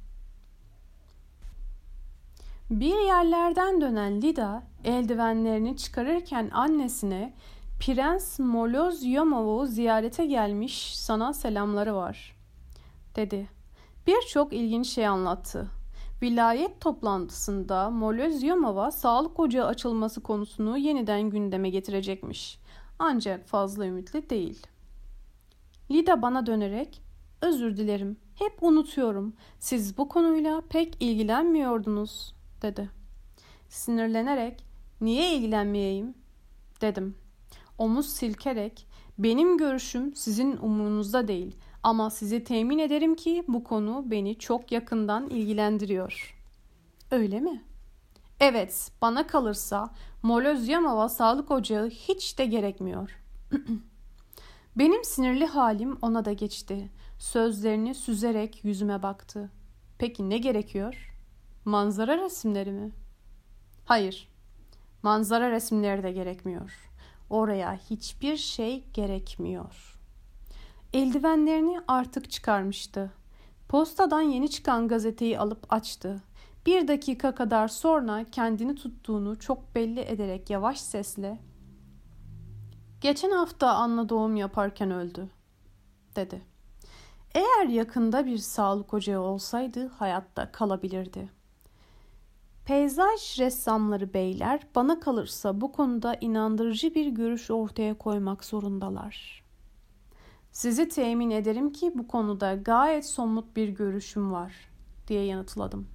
Bir 2.71 3.07
yerlerden 3.07 3.81
dönen 3.81 4.23
Lida 4.23 4.63
eldivenlerini 4.85 5.77
çıkarırken 5.77 6.51
annesine 6.53 7.35
Prens 7.81 8.39
Moloz 8.39 9.05
Yomov'u 9.05 9.67
ziyarete 9.67 10.27
gelmiş 10.27 10.97
sana 10.99 11.33
selamları 11.33 11.95
var 11.95 12.37
dedi. 13.17 13.49
Birçok 14.07 14.53
ilginç 14.53 14.89
şey 14.89 15.07
anlattı. 15.07 15.71
Vilayet 16.23 16.81
toplantısında 16.81 17.91
Molözyomova 17.91 18.91
sağlık 18.91 19.41
ocağı 19.41 19.67
açılması 19.67 20.23
konusunu 20.23 20.79
yeniden 20.79 21.23
gündeme 21.23 21.71
getirecekmiş. 21.71 22.59
Ancak 23.05 23.49
fazla 23.49 23.87
ümitli 23.87 24.31
değil. 24.31 24.67
Lida 25.91 26.23
bana 26.23 26.47
dönerek 26.47 27.03
özür 27.41 27.77
dilerim 27.77 28.17
hep 28.35 28.63
unutuyorum 28.63 29.37
siz 29.59 29.99
bu 29.99 30.09
konuyla 30.09 30.63
pek 30.69 30.97
ilgilenmiyordunuz 31.01 32.35
dedi. 32.63 32.91
Sinirlenerek 33.69 34.65
niye 35.01 35.35
ilgilenmeyeyim 35.37 36.15
dedim. 36.81 37.15
Omuz 37.79 38.09
silkerek 38.09 38.87
benim 39.19 39.59
görüşüm 39.59 40.17
sizin 40.17 40.57
umurunuzda 40.57 41.29
değil 41.29 41.57
ama 41.83 42.11
sizi 42.11 42.45
temin 42.45 42.79
ederim 42.79 43.15
ki 43.15 43.45
bu 43.49 43.65
konu 43.65 44.11
beni 44.11 44.39
çok 44.39 44.73
yakından 44.73 45.31
ilgilendiriyor. 45.31 46.37
Öyle 47.11 47.41
mi? 47.41 47.65
Evet, 48.41 48.91
bana 49.03 49.27
kalırsa 49.27 49.91
Molozyamova 50.23 51.09
Sağlık 51.09 51.51
Ocağı 51.51 51.89
hiç 51.89 52.39
de 52.39 52.47
gerekmiyor. 52.47 53.19
Benim 54.77 55.05
sinirli 55.05 55.47
halim 55.47 55.99
ona 56.03 56.25
da 56.25 56.33
geçti. 56.33 56.91
Sözlerini 57.19 57.95
süzerek 57.95 58.65
yüzüme 58.65 59.03
baktı. 59.03 59.51
Peki 59.99 60.31
ne 60.31 60.39
gerekiyor? 60.39 61.15
Manzara 61.65 62.19
resimleri 62.25 62.73
mi? 62.73 62.93
Hayır. 63.85 64.29
Manzara 65.03 65.51
resimleri 65.51 66.03
de 66.03 66.13
gerekmiyor. 66.13 66.91
Oraya 67.31 67.77
hiçbir 67.91 68.37
şey 68.37 68.85
gerekmiyor. 68.95 69.99
Eldivenlerini 70.93 71.81
artık 71.89 72.31
çıkarmıştı. 72.31 73.13
Postadan 73.69 74.23
yeni 74.23 74.51
çıkan 74.51 74.89
gazeteyi 74.89 75.39
alıp 75.39 75.73
açtı. 75.73 76.23
Bir 76.67 76.89
dakika 76.89 77.35
kadar 77.35 77.69
sonra 77.69 78.25
kendini 78.33 78.75
tuttuğunu 78.75 79.39
çok 79.39 79.75
belli 79.75 80.01
ederek 80.01 80.51
yavaş 80.51 80.81
sesle 80.81 81.39
''Geçen 83.01 83.31
hafta 83.31 83.75
Anna 83.75 84.09
doğum 84.09 84.37
yaparken 84.37 84.91
öldü.'' 84.91 85.31
dedi. 86.17 86.43
Eğer 87.35 87.67
yakında 87.67 88.27
bir 88.27 88.39
sağlık 88.39 88.95
ocağı 88.95 89.21
olsaydı 89.21 89.89
hayatta 89.89 90.53
kalabilirdi. 90.53 91.29
Peyzaj 92.65 93.39
ressamları 93.39 94.15
beyler 94.15 94.67
bana 94.75 95.01
kalırsa 95.01 95.61
bu 95.61 95.73
konuda 95.73 96.17
inandırıcı 96.21 96.95
bir 96.95 97.07
görüş 97.07 97.51
ortaya 97.51 97.99
koymak 97.99 98.45
zorundalar. 98.45 99.45
Sizi 100.53 100.89
temin 100.89 101.31
ederim 101.31 101.73
ki 101.73 101.93
bu 101.95 102.09
konuda 102.09 102.55
gayet 102.55 103.07
somut 103.07 103.57
bir 103.57 103.69
görüşüm 103.69 104.33
var 104.33 104.53
diye 105.09 105.25
yanıtladım. 105.25 105.92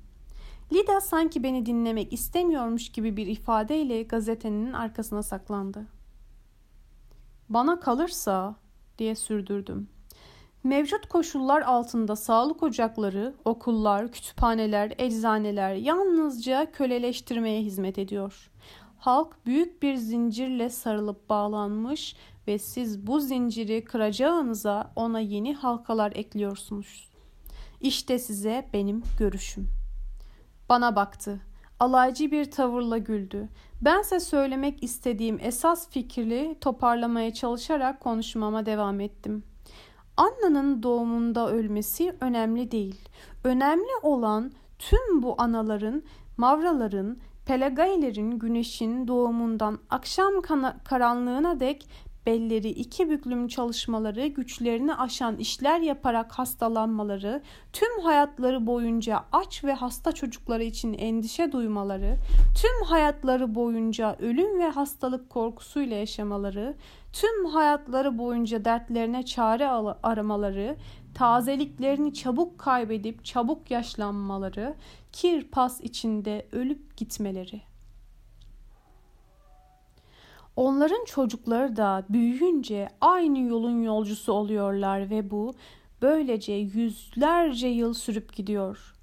Lida 0.73 1.01
sanki 1.01 1.43
beni 1.43 1.65
dinlemek 1.65 2.13
istemiyormuş 2.13 2.89
gibi 2.89 3.17
bir 3.17 3.27
ifadeyle 3.27 4.03
gazetenin 4.03 4.73
arkasına 4.73 5.23
saklandı. 5.23 5.85
Bana 7.49 7.79
kalırsa 7.79 8.55
diye 8.97 9.15
sürdürdüm. 9.15 9.89
Mevcut 10.63 11.09
koşullar 11.09 11.61
altında 11.61 12.15
sağlık 12.15 12.63
ocakları, 12.63 13.33
okullar, 13.45 14.11
kütüphaneler, 14.11 14.93
eczaneler 14.97 15.73
yalnızca 15.73 16.71
köleleştirmeye 16.71 17.61
hizmet 17.61 17.97
ediyor. 17.97 18.51
Halk 18.97 19.45
büyük 19.45 19.83
bir 19.83 19.95
zincirle 19.95 20.69
sarılıp 20.69 21.29
bağlanmış 21.29 22.15
ve 22.47 22.59
siz 22.59 23.07
bu 23.07 23.19
zinciri 23.19 23.85
kıracağınıza 23.85 24.91
ona 24.95 25.19
yeni 25.19 25.53
halkalar 25.53 26.11
ekliyorsunuz. 26.15 27.09
İşte 27.81 28.19
size 28.19 28.69
benim 28.73 29.03
görüşüm. 29.19 29.76
Bana 30.69 30.95
baktı. 30.95 31.39
Alaycı 31.79 32.31
bir 32.31 32.51
tavırla 32.51 32.97
güldü. 32.97 33.49
Bense 33.81 34.19
söylemek 34.19 34.83
istediğim 34.83 35.39
esas 35.41 35.89
fikri 35.89 36.57
toparlamaya 36.61 37.33
çalışarak 37.33 37.99
konuşmama 37.99 38.65
devam 38.65 38.99
ettim. 38.99 39.43
Anna'nın 40.17 40.83
doğumunda 40.83 41.51
ölmesi 41.51 42.15
önemli 42.21 42.71
değil. 42.71 43.09
Önemli 43.43 43.95
olan 44.01 44.51
tüm 44.79 45.23
bu 45.23 45.35
anaların, 45.37 46.03
mavraların, 46.37 47.17
pelagaylerin 47.45 48.31
güneşin 48.31 49.07
doğumundan 49.07 49.79
akşam 49.89 50.33
karanlığına 50.83 51.59
dek 51.59 51.87
belleri 52.27 52.69
iki 52.69 53.09
büklüm 53.09 53.47
çalışmaları, 53.47 54.27
güçlerini 54.27 54.95
aşan 54.95 55.37
işler 55.37 55.79
yaparak 55.79 56.31
hastalanmaları, 56.31 57.41
tüm 57.73 58.01
hayatları 58.03 58.67
boyunca 58.67 59.23
aç 59.31 59.63
ve 59.63 59.73
hasta 59.73 60.11
çocukları 60.11 60.63
için 60.63 60.93
endişe 60.93 61.51
duymaları, 61.51 62.15
tüm 62.61 62.87
hayatları 62.87 63.55
boyunca 63.55 64.15
ölüm 64.19 64.59
ve 64.59 64.69
hastalık 64.69 65.29
korkusuyla 65.29 65.97
yaşamaları, 65.97 66.75
tüm 67.13 67.45
hayatları 67.45 68.17
boyunca 68.17 68.65
dertlerine 68.65 69.25
çare 69.25 69.67
aramaları, 70.03 70.75
tazeliklerini 71.13 72.13
çabuk 72.13 72.59
kaybedip 72.59 73.25
çabuk 73.25 73.71
yaşlanmaları, 73.71 74.75
kir 75.11 75.43
pas 75.43 75.81
içinde 75.81 76.45
ölüp 76.51 76.97
gitmeleri. 76.97 77.66
Onların 80.57 81.05
çocukları 81.05 81.75
da 81.75 82.05
büyüyünce 82.09 82.89
aynı 83.01 83.39
yolun 83.39 83.81
yolcusu 83.81 84.33
oluyorlar 84.33 85.09
ve 85.09 85.31
bu 85.31 85.53
böylece 86.01 86.53
yüzlerce 86.53 87.67
yıl 87.67 87.93
sürüp 87.93 88.33
gidiyor. 88.33 88.93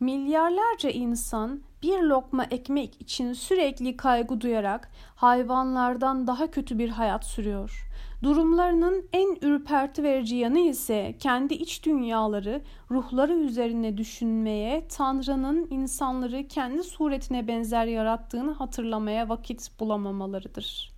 Milyarlarca 0.00 0.90
insan 0.90 1.60
bir 1.82 1.98
lokma 1.98 2.44
ekmek 2.44 3.00
için 3.00 3.32
sürekli 3.32 3.96
kaygı 3.96 4.40
duyarak 4.40 4.90
hayvanlardan 5.16 6.26
daha 6.26 6.50
kötü 6.50 6.78
bir 6.78 6.88
hayat 6.88 7.24
sürüyor. 7.24 7.88
Durumlarının 8.22 9.08
en 9.12 9.36
ürperti 9.42 10.02
verici 10.02 10.36
yanı 10.36 10.58
ise 10.58 11.16
kendi 11.20 11.54
iç 11.54 11.84
dünyaları, 11.84 12.62
ruhları 12.90 13.34
üzerine 13.34 13.96
düşünmeye, 13.96 14.88
Tanrı'nın 14.88 15.66
insanları 15.70 16.48
kendi 16.48 16.82
suretine 16.82 17.48
benzer 17.48 17.86
yarattığını 17.86 18.52
hatırlamaya 18.52 19.28
vakit 19.28 19.80
bulamamalarıdır 19.80 20.95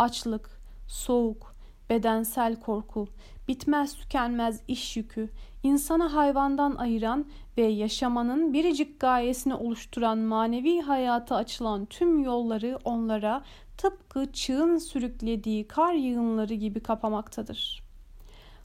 açlık, 0.00 0.60
soğuk, 0.88 1.54
bedensel 1.90 2.60
korku, 2.60 3.08
bitmez 3.48 3.94
tükenmez 3.94 4.60
iş 4.68 4.96
yükü, 4.96 5.30
insana 5.62 6.14
hayvandan 6.14 6.74
ayıran 6.76 7.26
ve 7.56 7.62
yaşamanın 7.62 8.52
biricik 8.52 9.00
gayesini 9.00 9.54
oluşturan 9.54 10.18
manevi 10.18 10.80
hayata 10.80 11.36
açılan 11.36 11.86
tüm 11.86 12.22
yolları 12.22 12.78
onlara 12.84 13.44
tıpkı 13.78 14.32
çığın 14.32 14.78
sürüklediği 14.78 15.68
kar 15.68 15.94
yığınları 15.94 16.54
gibi 16.54 16.80
kapamaktadır. 16.80 17.82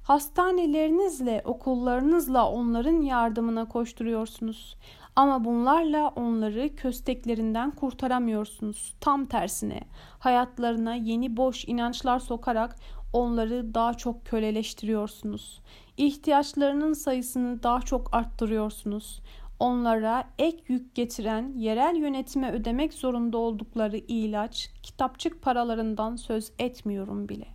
Hastanelerinizle, 0.04 1.42
okullarınızla 1.46 2.52
onların 2.52 3.02
yardımına 3.02 3.66
koşturuyorsunuz. 3.66 4.78
Ama 5.16 5.46
bunlarla 5.46 6.08
onları 6.08 6.76
kösteklerinden 6.76 7.72
kurtaramıyorsunuz. 7.72 8.96
Tam 9.00 9.26
tersine 9.26 9.82
hayatlarına 10.20 10.96
yeni 10.96 11.38
boş 11.38 11.66
inançlar 11.68 12.20
sokarak 12.20 12.76
onları 13.14 13.74
daha 13.74 13.94
çok 13.94 14.26
köleleştiriyorsunuz. 14.26 15.62
İhtiyaçlarının 15.98 16.94
sayısını 16.94 17.64
daha 17.64 17.82
çok 17.82 18.16
arttırıyorsunuz. 18.16 19.22
Onlara 19.60 20.24
ek 20.40 20.64
yük 20.68 20.96
getiren 20.96 21.54
yerel 21.58 21.96
yönetime 21.96 22.52
ödemek 22.52 22.94
zorunda 22.94 23.38
oldukları 23.38 23.98
ilaç, 23.98 24.70
kitapçık 24.84 25.42
paralarından 25.42 26.16
söz 26.16 26.52
etmiyorum 26.60 27.30
bile. 27.30 27.48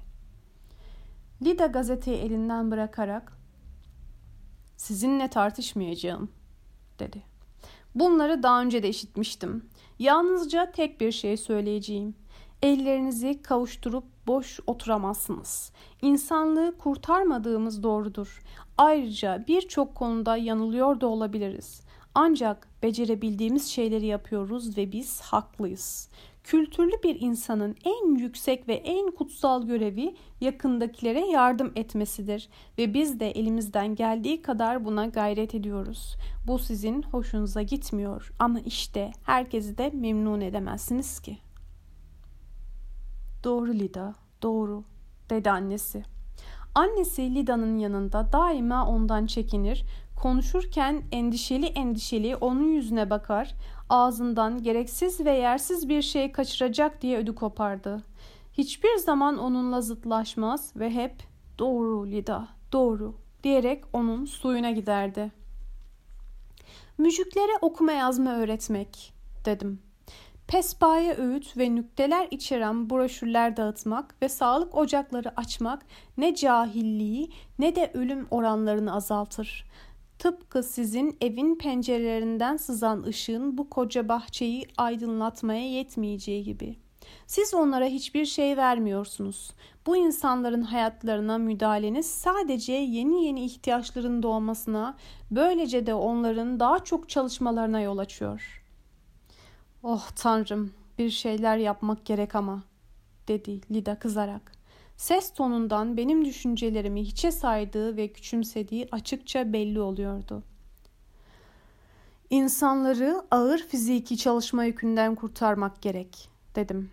Lida 1.43 1.67
gazeteyi 1.67 2.17
elinden 2.17 2.71
bırakarak 2.71 3.39
sizinle 4.77 5.29
tartışmayacağım 5.29 6.31
dedi. 6.99 7.23
Bunları 7.95 8.43
daha 8.43 8.63
önce 8.63 8.83
de 8.83 8.89
işitmiştim. 8.89 9.65
Yalnızca 9.99 10.73
tek 10.73 11.01
bir 11.01 11.13
şey 11.13 11.37
söyleyeceğim. 11.37 12.15
Ellerinizi 12.63 13.43
kavuşturup 13.43 14.05
boş 14.27 14.61
oturamazsınız. 14.67 15.73
İnsanlığı 16.03 16.79
kurtarmadığımız 16.79 17.83
doğrudur. 17.83 18.43
Ayrıca 18.79 19.45
birçok 19.49 19.95
konuda 19.95 20.37
yanılıyor 20.37 21.01
da 21.01 21.07
olabiliriz. 21.07 21.83
Ancak 22.15 22.69
becerebildiğimiz 22.83 23.69
şeyleri 23.69 24.07
yapıyoruz 24.07 24.77
ve 24.79 24.93
biz 24.93 25.21
haklıyız. 25.21 26.09
Kültürlü 26.45 27.03
bir 27.05 27.21
insanın 27.21 27.77
en 27.85 28.15
yüksek 28.15 28.69
ve 28.69 28.75
en 28.75 29.11
kutsal 29.11 29.67
görevi 29.67 30.17
yakındakilere 30.41 31.27
yardım 31.27 31.73
etmesidir 31.77 32.49
ve 32.79 32.95
biz 32.95 33.21
de 33.21 33.31
elimizden 33.31 33.95
geldiği 33.95 34.43
kadar 34.43 34.85
buna 34.85 35.07
gayret 35.07 35.55
ediyoruz. 35.55 36.17
Bu 36.47 36.59
sizin 36.59 37.03
hoşunuza 37.03 37.63
gitmiyor 37.63 38.33
ama 38.39 38.61
işte 38.61 39.13
herkesi 39.25 39.79
de 39.79 39.91
memnun 39.95 40.41
edemezsiniz 40.41 41.21
ki. 41.21 41.39
Doğru 43.45 43.75
Lida, 43.75 44.15
doğru 44.43 44.85
dedi 45.31 45.51
annesi. 45.51 46.03
Annesi 46.75 47.35
Lida'nın 47.35 47.79
yanında 47.79 48.33
daima 48.33 48.87
ondan 48.87 49.27
çekinir, 49.27 49.85
konuşurken 50.23 51.03
endişeli 51.13 51.67
endişeli 51.67 52.37
onun 52.37 52.73
yüzüne 52.73 53.11
bakar, 53.11 53.55
ağzından 53.91 54.63
gereksiz 54.63 55.21
ve 55.21 55.33
yersiz 55.33 55.89
bir 55.89 56.03
şey 56.03 56.33
kaçıracak 56.33 57.03
diye 57.03 57.19
ödü 57.19 57.35
kopardı. 57.35 58.03
Hiçbir 58.53 58.97
zaman 58.97 59.39
onunla 59.39 59.81
zıtlaşmaz 59.81 60.73
ve 60.77 60.91
hep 60.91 61.15
doğru 61.59 62.07
Lida, 62.07 62.49
doğru 62.73 63.15
diyerek 63.43 63.85
onun 63.93 64.25
suyuna 64.25 64.71
giderdi. 64.71 65.33
Müziklere 66.99 67.53
okuma 67.61 67.93
yazma 67.93 68.35
öğretmek 68.35 69.13
dedim. 69.45 69.83
Pespaya 70.47 71.17
öğüt 71.17 71.57
ve 71.57 71.75
nükteler 71.75 72.29
içeren 72.31 72.91
broşürler 72.91 73.57
dağıtmak 73.57 74.15
ve 74.23 74.29
sağlık 74.29 74.75
ocakları 74.75 75.41
açmak 75.41 75.83
ne 76.17 76.35
cahilliği 76.35 77.31
ne 77.59 77.77
de 77.77 77.91
ölüm 77.95 78.27
oranlarını 78.31 78.95
azaltır. 78.95 79.65
Tıpkı 80.21 80.63
sizin 80.63 81.17
evin 81.21 81.55
pencerelerinden 81.55 82.57
sızan 82.57 83.03
ışığın 83.03 83.59
bu 83.59 83.71
koca 83.71 84.09
bahçeyi 84.09 84.67
aydınlatmaya 84.77 85.71
yetmeyeceği 85.71 86.45
gibi. 86.45 86.77
Siz 87.27 87.55
onlara 87.55 87.85
hiçbir 87.85 88.27
şey 88.27 88.57
vermiyorsunuz. 88.57 89.51
Bu 89.87 89.97
insanların 89.97 90.63
hayatlarına 90.63 91.39
müdahaleniz 91.39 92.07
sadece 92.07 92.73
yeni 92.73 93.25
yeni 93.25 93.45
ihtiyaçların 93.45 94.23
doğmasına, 94.23 94.97
böylece 95.31 95.87
de 95.87 95.95
onların 95.95 96.61
daha 96.61 96.85
çok 96.85 97.09
çalışmalarına 97.09 97.81
yol 97.81 97.99
açıyor. 97.99 98.63
Oh 99.83 100.11
tanrım, 100.17 100.73
bir 100.99 101.11
şeyler 101.11 101.57
yapmak 101.57 102.05
gerek 102.05 102.35
ama, 102.35 102.63
dedi 103.29 103.61
Lida 103.71 103.99
kızarak. 103.99 104.60
Ses 105.01 105.33
tonundan 105.33 105.97
benim 105.97 106.25
düşüncelerimi 106.25 107.03
hiçe 107.03 107.31
saydığı 107.31 107.97
ve 107.97 108.09
küçümsediği 108.09 108.89
açıkça 108.93 109.53
belli 109.53 109.81
oluyordu. 109.81 110.43
İnsanları 112.31 113.23
ağır 113.31 113.59
fiziki 113.59 114.17
çalışma 114.17 114.65
yükünden 114.65 115.15
kurtarmak 115.15 115.83
gerek, 115.83 116.29
dedim. 116.55 116.91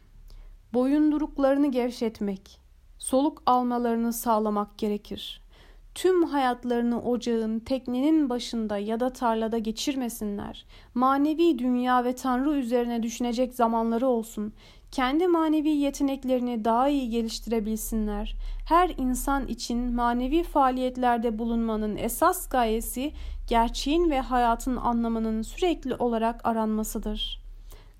Boyunduruklarını 0.74 1.72
gevşetmek, 1.72 2.60
soluk 2.98 3.44
almalarını 3.46 4.14
sağlamak 4.14 4.78
gerekir. 4.78 5.42
Tüm 5.96 6.24
hayatlarını 6.24 7.02
ocağın, 7.02 7.60
teknenin 7.60 8.30
başında 8.30 8.78
ya 8.78 9.00
da 9.00 9.14
tarlada 9.14 9.58
geçirmesinler. 9.58 10.66
Manevi 10.94 11.60
dünya 11.60 12.04
ve 12.04 12.16
Tanrı 12.16 12.56
üzerine 12.56 13.04
düşünecek 13.04 13.54
zamanları 13.54 14.08
olsun 14.08 14.54
kendi 14.92 15.28
manevi 15.28 15.70
yeteneklerini 15.70 16.66
daha 16.66 16.90
iyi 16.90 17.10
geliştirebilsinler. 17.10 18.36
Her 18.66 18.90
insan 18.98 19.48
için 19.48 19.96
manevi 19.96 20.44
faaliyetlerde 20.44 21.40
bulunmanın 21.40 21.96
esas 21.96 22.50
gayesi 22.50 23.12
gerçeğin 23.50 24.10
ve 24.10 24.20
hayatın 24.20 24.76
anlamının 24.76 25.42
sürekli 25.42 25.96
olarak 25.96 26.48
aranmasıdır. 26.48 27.48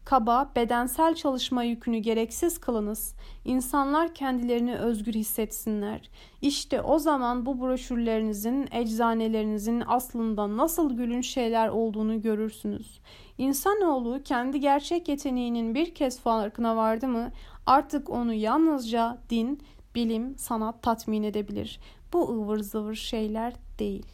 Kaba, 0.10 0.52
bedensel 0.56 1.16
çalışma 1.16 1.64
yükünü 1.64 1.98
gereksiz 1.98 2.58
kılınız. 2.58 3.16
İnsanlar 3.46 4.16
kendilerini 4.16 4.76
özgür 4.76 5.14
hissetsinler. 5.14 6.10
İşte 6.42 6.82
o 6.82 7.00
zaman 7.00 7.46
bu 7.46 7.62
broşürlerinizin, 7.62 8.68
eczanelerinizin 8.72 9.84
aslında 9.88 10.58
nasıl 10.58 10.98
gülünç 10.98 11.28
şeyler 11.28 11.68
olduğunu 11.70 12.22
görürsünüz. 12.22 13.00
İnsanoğlu 13.38 14.24
kendi 14.24 14.60
gerçek 14.60 15.08
yeteneğinin 15.08 15.76
bir 15.76 15.96
kez 15.96 16.20
farkına 16.20 16.76
vardı 16.76 17.08
mı 17.08 17.32
artık 17.66 18.10
onu 18.10 18.34
yalnızca 18.34 19.18
din, 19.30 19.62
bilim, 19.96 20.38
sanat 20.38 20.84
tatmin 20.84 21.24
edebilir. 21.24 21.80
Bu 22.14 22.30
ıvır 22.30 22.60
zıvır 22.60 22.96
şeyler 22.96 23.54
değil. 23.80 24.06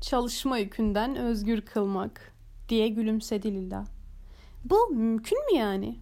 Çalışma 0.00 0.58
yükünden 0.58 1.16
özgür 1.16 1.60
kılmak 1.60 2.34
diye 2.68 2.88
gülümsedi 2.88 3.54
Lila. 3.54 3.84
Bu 4.64 4.88
mümkün 4.88 5.38
mü 5.52 5.58
yani? 5.58 5.98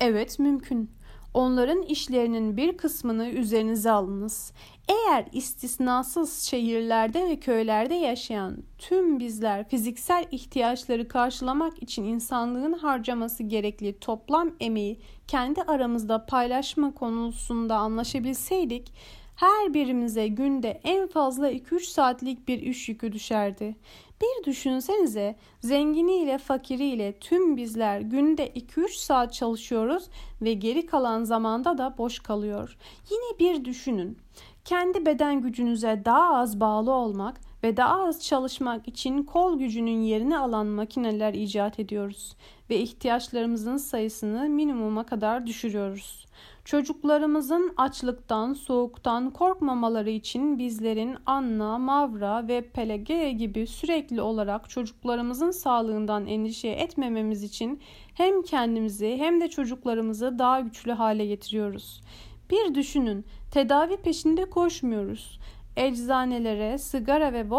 Evet 0.00 0.38
mümkün. 0.38 0.90
Onların 1.34 1.82
işlerinin 1.82 2.56
bir 2.56 2.76
kısmını 2.76 3.28
üzerinize 3.28 3.90
alınız. 3.90 4.52
Eğer 4.88 5.24
istisnasız 5.32 6.42
şehirlerde 6.42 7.28
ve 7.28 7.36
köylerde 7.36 7.94
yaşayan 7.94 8.56
tüm 8.78 9.18
bizler 9.20 9.68
fiziksel 9.68 10.24
ihtiyaçları 10.30 11.08
karşılamak 11.08 11.82
için 11.82 12.04
insanlığın 12.04 12.72
harcaması 12.72 13.42
gerekli 13.42 13.98
toplam 13.98 14.50
emeği 14.60 15.00
kendi 15.28 15.62
aramızda 15.62 16.26
paylaşma 16.26 16.94
konusunda 16.94 17.76
anlaşabilseydik 17.76 18.92
her 19.40 19.74
birimize 19.74 20.28
günde 20.28 20.80
en 20.84 21.06
fazla 21.08 21.50
2-3 21.50 21.80
saatlik 21.80 22.48
bir 22.48 22.58
iş 22.62 22.88
yükü 22.88 23.12
düşerdi. 23.12 23.76
Bir 24.22 24.44
düşünsenize 24.44 25.36
zenginiyle 25.60 26.38
fakiriyle 26.38 27.12
tüm 27.12 27.56
bizler 27.56 28.00
günde 28.00 28.48
2-3 28.48 28.88
saat 28.98 29.32
çalışıyoruz 29.32 30.08
ve 30.42 30.52
geri 30.52 30.86
kalan 30.86 31.24
zamanda 31.24 31.78
da 31.78 31.94
boş 31.98 32.18
kalıyor. 32.18 32.76
Yine 33.10 33.38
bir 33.38 33.64
düşünün. 33.64 34.18
Kendi 34.64 35.06
beden 35.06 35.40
gücünüze 35.40 36.02
daha 36.04 36.36
az 36.36 36.60
bağlı 36.60 36.92
olmak 36.92 37.40
ve 37.62 37.76
daha 37.76 38.08
az 38.08 38.24
çalışmak 38.24 38.88
için 38.88 39.22
kol 39.22 39.58
gücünün 39.58 40.00
yerini 40.00 40.38
alan 40.38 40.66
makineler 40.66 41.34
icat 41.34 41.80
ediyoruz 41.80 42.36
ve 42.70 42.76
ihtiyaçlarımızın 42.78 43.76
sayısını 43.76 44.48
minimuma 44.48 45.06
kadar 45.06 45.46
düşürüyoruz. 45.46 46.26
Çocuklarımızın 46.70 47.72
açlıktan, 47.76 48.52
soğuktan 48.52 49.30
korkmamaları 49.30 50.10
için 50.10 50.58
bizlerin 50.58 51.16
Anna, 51.26 51.78
Mavra 51.78 52.48
ve 52.48 52.60
Pelagea 52.60 53.30
gibi 53.30 53.66
sürekli 53.66 54.20
olarak 54.20 54.70
çocuklarımızın 54.70 55.50
sağlığından 55.50 56.26
endişe 56.26 56.68
etmememiz 56.68 57.42
için 57.42 57.80
hem 58.14 58.42
kendimizi 58.42 59.16
hem 59.16 59.40
de 59.40 59.48
çocuklarımızı 59.48 60.38
daha 60.38 60.60
güçlü 60.60 60.92
hale 60.92 61.26
getiriyoruz. 61.26 62.02
Bir 62.50 62.74
düşünün, 62.74 63.24
tedavi 63.52 63.96
peşinde 63.96 64.44
koşmuyoruz. 64.44 65.38
Eczanelere, 65.80 66.78
sigara 66.78 67.32
ve 67.32 67.50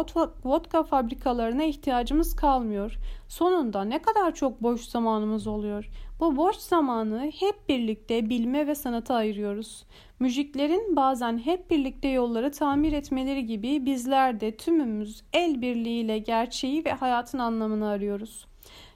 vodka 0.43 0.83
fabrikalarına 0.83 1.63
ihtiyacımız 1.63 2.35
kalmıyor. 2.35 2.97
Sonunda 3.27 3.83
ne 3.83 4.01
kadar 4.01 4.35
çok 4.35 4.63
boş 4.63 4.81
zamanımız 4.81 5.47
oluyor. 5.47 5.89
Bu 6.19 6.37
boş 6.37 6.55
zamanı 6.55 7.31
hep 7.39 7.69
birlikte 7.69 8.29
bilme 8.29 8.67
ve 8.67 8.75
sanata 8.75 9.15
ayırıyoruz. 9.15 9.85
Müziklerin 10.19 10.95
bazen 10.95 11.37
hep 11.37 11.69
birlikte 11.69 12.07
yolları 12.07 12.51
tamir 12.51 12.93
etmeleri 12.93 13.45
gibi 13.45 13.85
bizler 13.85 14.39
de 14.39 14.57
tümümüz 14.57 15.23
el 15.33 15.61
birliğiyle 15.61 16.17
gerçeği 16.17 16.85
ve 16.85 16.91
hayatın 16.91 17.39
anlamını 17.39 17.87
arıyoruz. 17.87 18.47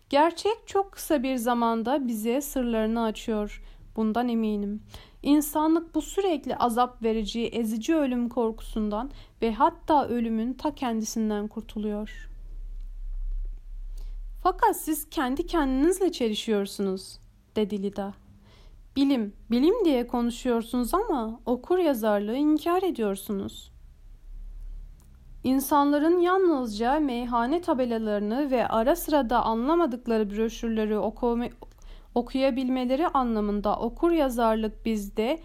Gerçek 0.10 0.58
çok 0.66 0.92
kısa 0.92 1.24
bir 1.24 1.36
zamanda 1.36 2.08
bize 2.08 2.42
sırlarını 2.42 3.04
açıyor. 3.04 3.62
Bundan 3.96 4.30
eminim. 4.30 4.82
İnsanlık 5.26 5.96
bu 5.96 6.02
sürekli 6.02 6.56
azap 6.56 7.04
verici, 7.04 7.46
ezici 7.48 7.96
ölüm 7.96 8.30
korkusundan 8.30 9.12
ve 9.42 9.54
hatta 9.54 10.08
ölümün 10.08 10.54
ta 10.54 10.76
kendisinden 10.76 11.48
kurtuluyor. 11.48 12.30
Fakat 14.44 14.78
siz 14.78 15.10
kendi 15.10 15.48
kendinizle 15.48 16.12
çelişiyorsunuz, 16.12 17.20
dedi 17.56 17.84
Lida. 17.84 18.14
Bilim, 18.96 19.34
bilim 19.52 19.86
diye 19.86 20.08
konuşuyorsunuz 20.08 20.94
ama 20.94 21.40
okur 21.46 21.78
yazarlığı 21.78 22.36
inkar 22.36 22.84
ediyorsunuz. 22.84 23.72
İnsanların 25.44 26.20
yalnızca 26.20 27.00
meyhane 27.00 27.62
tabelalarını 27.62 28.52
ve 28.52 28.68
ara 28.68 28.96
sırada 28.96 29.44
anlamadıkları 29.44 30.30
broşürleri 30.30 30.98
okuma, 30.98 31.46
okuyabilmeleri 32.16 33.08
anlamında 33.08 33.76
okur 33.76 34.12
yazarlık 34.12 34.86
bizde 34.86 35.40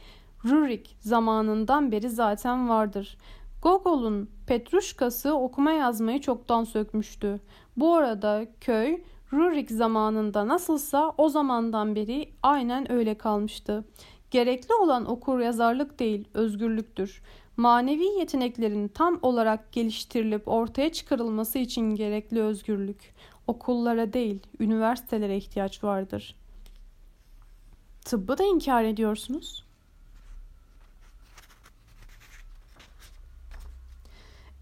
Rurik 0.44 0.96
zamanından 1.00 1.92
beri 1.92 2.10
zaten 2.10 2.68
vardır. 2.68 3.16
Gogol'un 3.62 4.30
Petruşkası 4.46 5.34
okuma 5.34 5.70
yazmayı 5.70 6.20
çoktan 6.20 6.64
sökmüştü. 6.64 7.40
Bu 7.76 7.94
arada 7.94 8.46
köy 8.60 9.02
Rurik 9.32 9.70
zamanında 9.70 10.48
nasılsa 10.48 11.12
o 11.18 11.28
zamandan 11.28 11.94
beri 11.94 12.32
aynen 12.42 12.92
öyle 12.92 13.18
kalmıştı. 13.18 13.84
Gerekli 14.30 14.74
olan 14.74 15.10
okur 15.10 15.40
yazarlık 15.40 15.98
değil, 15.98 16.28
özgürlüktür. 16.34 17.22
Manevi 17.56 18.04
yeteneklerin 18.04 18.88
tam 18.88 19.18
olarak 19.22 19.72
geliştirilip 19.72 20.48
ortaya 20.48 20.92
çıkarılması 20.92 21.58
için 21.58 21.94
gerekli 21.94 22.42
özgürlük. 22.42 23.14
Okullara 23.46 24.12
değil, 24.12 24.40
üniversitelere 24.60 25.36
ihtiyaç 25.36 25.84
vardır. 25.84 26.39
Tıbbı 28.04 28.38
da 28.38 28.44
inkar 28.44 28.84
ediyorsunuz. 28.84 29.64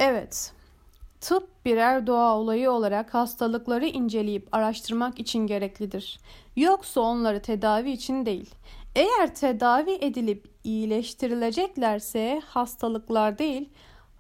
Evet, 0.01 0.53
Tıp 1.21 1.65
birer 1.65 2.07
doğa 2.07 2.39
olayı 2.39 2.71
olarak 2.71 3.15
hastalıkları 3.15 3.87
inceleyip 3.87 4.49
araştırmak 4.53 5.21
için 5.21 5.47
gereklidir. 5.47 6.21
Yoksa 6.57 7.01
onları 7.01 7.43
tedavi 7.43 7.91
için 7.91 8.27
değil. 8.27 8.55
Eğer 8.97 9.35
tedavi 9.35 9.91
edilip 10.01 10.51
iyileştirileceklerse 10.65 12.43
hastalıklar 12.47 13.39
değil, 13.39 13.69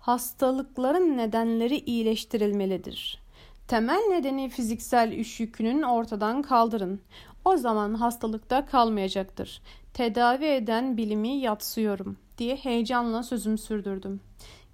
hastalıkların 0.01 1.17
nedenleri 1.17 1.77
iyileştirilmelidir. 1.79 3.23
Temel 3.69 4.03
nedeni 4.11 4.49
fiziksel 4.49 5.13
iş 5.13 5.41
yükünün 5.41 5.83
ortadan 5.83 6.43
kaldırın. 6.43 7.01
O 7.49 7.57
zaman 7.57 7.95
hastalıkta 7.95 8.67
kalmayacaktır. 8.67 9.63
Tedavi 9.95 10.45
eden 10.45 10.97
bilimi 10.97 11.29
yatsıyorum 11.29 12.17
diye 12.39 12.57
heyecanla 12.57 13.23
sözüm 13.23 13.59
sürdürdüm. 13.59 14.21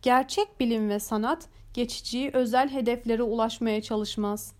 Gerçek 0.02 0.60
bilim 0.60 0.88
ve 0.88 1.00
sanat 1.00 1.48
geçici 1.74 2.30
özel 2.32 2.68
hedeflere 2.68 3.22
ulaşmaya 3.22 3.82
çalışmaz. 3.82 4.52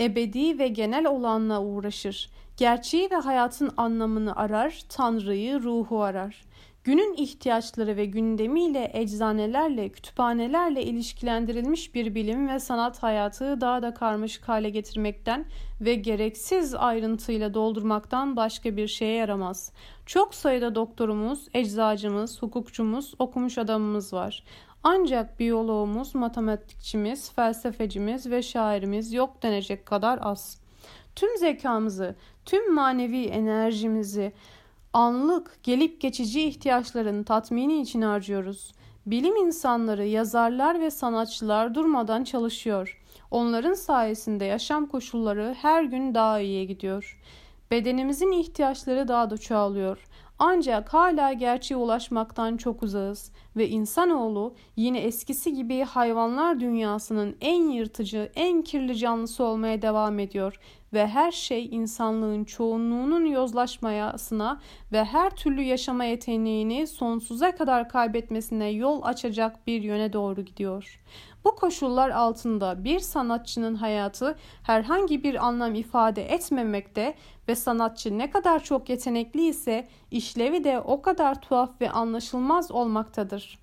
Ebedi 0.00 0.58
ve 0.58 0.68
genel 0.68 1.06
olanla 1.06 1.62
uğraşır. 1.62 2.30
Gerçeği 2.56 3.10
ve 3.10 3.16
hayatın 3.16 3.70
anlamını 3.76 4.36
arar, 4.36 4.82
Tanrı'yı, 4.88 5.62
ruhu 5.62 6.02
arar. 6.02 6.44
Günün 6.84 7.14
ihtiyaçları 7.14 7.96
ve 7.96 8.04
gündemiyle 8.04 8.90
eczanelerle, 8.94 9.88
kütüphanelerle 9.88 10.82
ilişkilendirilmiş 10.82 11.94
bir 11.94 12.14
bilim 12.14 12.48
ve 12.48 12.60
sanat 12.60 13.02
hayatı 13.02 13.60
daha 13.60 13.82
da 13.82 13.94
karmaşık 13.94 14.48
hale 14.48 14.70
getirmekten 14.70 15.44
ve 15.80 15.94
gereksiz 15.94 16.74
ayrıntıyla 16.74 17.54
doldurmaktan 17.54 18.36
başka 18.36 18.76
bir 18.76 18.88
şeye 18.88 19.14
yaramaz. 19.16 19.72
Çok 20.06 20.34
sayıda 20.34 20.74
doktorumuz, 20.74 21.48
eczacımız, 21.54 22.42
hukukçumuz, 22.42 23.14
okumuş 23.18 23.58
adamımız 23.58 24.12
var. 24.12 24.44
Ancak 24.82 25.40
biyoloğumuz, 25.40 26.14
matematikçimiz, 26.14 27.32
felsefecimiz 27.32 28.30
ve 28.30 28.42
şairimiz 28.42 29.12
yok 29.12 29.42
denecek 29.42 29.86
kadar 29.86 30.18
az. 30.22 30.60
Tüm 31.16 31.38
zekamızı, 31.38 32.14
tüm 32.44 32.74
manevi 32.74 33.24
enerjimizi 33.24 34.32
anlık, 34.92 35.58
gelip 35.62 36.00
geçici 36.00 36.42
ihtiyaçların 36.42 37.22
tatmini 37.22 37.80
için 37.80 38.02
harcıyoruz. 38.02 38.72
Bilim 39.06 39.36
insanları, 39.36 40.06
yazarlar 40.06 40.80
ve 40.80 40.90
sanatçılar 40.90 41.74
durmadan 41.74 42.24
çalışıyor. 42.24 43.00
Onların 43.30 43.74
sayesinde 43.74 44.44
yaşam 44.44 44.86
koşulları 44.86 45.56
her 45.60 45.84
gün 45.84 46.14
daha 46.14 46.40
iyiye 46.40 46.64
gidiyor. 46.64 47.20
Bedenimizin 47.70 48.32
ihtiyaçları 48.32 49.08
daha 49.08 49.30
da 49.30 49.38
çoğalıyor. 49.38 50.06
Ancak 50.38 50.94
hala 50.94 51.32
gerçeğe 51.32 51.76
ulaşmaktan 51.76 52.56
çok 52.56 52.82
uzağız 52.82 53.32
ve 53.56 53.68
insanoğlu 53.68 54.54
yine 54.76 55.00
eskisi 55.00 55.54
gibi 55.54 55.82
hayvanlar 55.82 56.60
dünyasının 56.60 57.36
en 57.40 57.70
yırtıcı, 57.70 58.32
en 58.34 58.62
kirli 58.62 58.96
canlısı 58.96 59.44
olmaya 59.44 59.82
devam 59.82 60.18
ediyor 60.18 60.60
ve 60.92 61.06
her 61.06 61.32
şey 61.32 61.66
insanlığın 61.66 62.44
çoğunluğunun 62.44 63.24
yozlaşmayasına 63.24 64.60
ve 64.92 65.04
her 65.04 65.30
türlü 65.30 65.62
yaşama 65.62 66.04
yeteneğini 66.04 66.86
sonsuza 66.86 67.56
kadar 67.56 67.88
kaybetmesine 67.88 68.68
yol 68.68 69.02
açacak 69.02 69.66
bir 69.66 69.82
yöne 69.82 70.12
doğru 70.12 70.42
gidiyor. 70.42 71.00
Bu 71.44 71.56
koşullar 71.56 72.10
altında 72.10 72.84
bir 72.84 73.00
sanatçının 73.00 73.74
hayatı 73.74 74.36
herhangi 74.62 75.22
bir 75.22 75.46
anlam 75.46 75.74
ifade 75.74 76.32
etmemekte 76.32 77.14
ve 77.48 77.54
sanatçı 77.54 78.18
ne 78.18 78.30
kadar 78.30 78.64
çok 78.64 78.88
yetenekli 78.88 79.46
ise 79.46 79.88
işlevi 80.10 80.64
de 80.64 80.80
o 80.80 81.02
kadar 81.02 81.40
tuhaf 81.40 81.80
ve 81.80 81.90
anlaşılmaz 81.90 82.70
olmaktadır. 82.70 83.58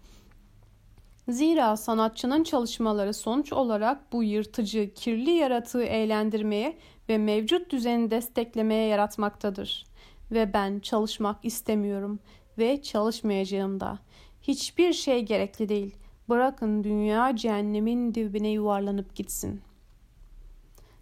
Zira 1.30 1.78
sanatçının 1.78 2.43
çalışmaları 2.43 3.13
sonuç 3.13 3.53
olarak 3.53 4.13
bu 4.13 4.23
yırtıcı, 4.23 4.93
kirli 4.93 5.32
yaratığı 5.32 5.84
eğlendirmeye 5.84 6.78
ve 7.09 7.17
mevcut 7.17 7.71
düzeni 7.71 8.11
desteklemeye 8.11 8.88
yaratmaktadır. 8.88 9.86
Ve 10.32 10.53
ben 10.53 10.80
çalışmak 10.80 11.45
istemiyorum 11.45 12.19
ve 12.57 12.82
çalışmayacağım 12.82 13.80
da. 13.80 13.99
Hiçbir 14.41 14.93
şey 14.93 15.25
gerekli 15.25 15.69
değil. 15.69 15.95
Bırakın 16.30 16.84
dünya 16.84 17.36
cehennemin 17.36 18.13
dibine 18.13 18.49
yuvarlanıp 18.49 19.15
gitsin. 19.15 19.61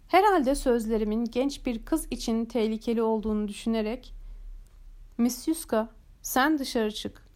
Herhalde 0.08 0.54
sözlerimin 0.54 1.24
genç 1.24 1.66
bir 1.66 1.84
kız 1.84 2.06
için 2.10 2.44
tehlikeli 2.44 3.02
olduğunu 3.02 3.48
düşünerek 3.48 4.14
Miss 5.18 5.48
Yuska 5.48 5.88
sen 6.22 6.58
dışarı 6.58 6.90
çık 6.94 7.28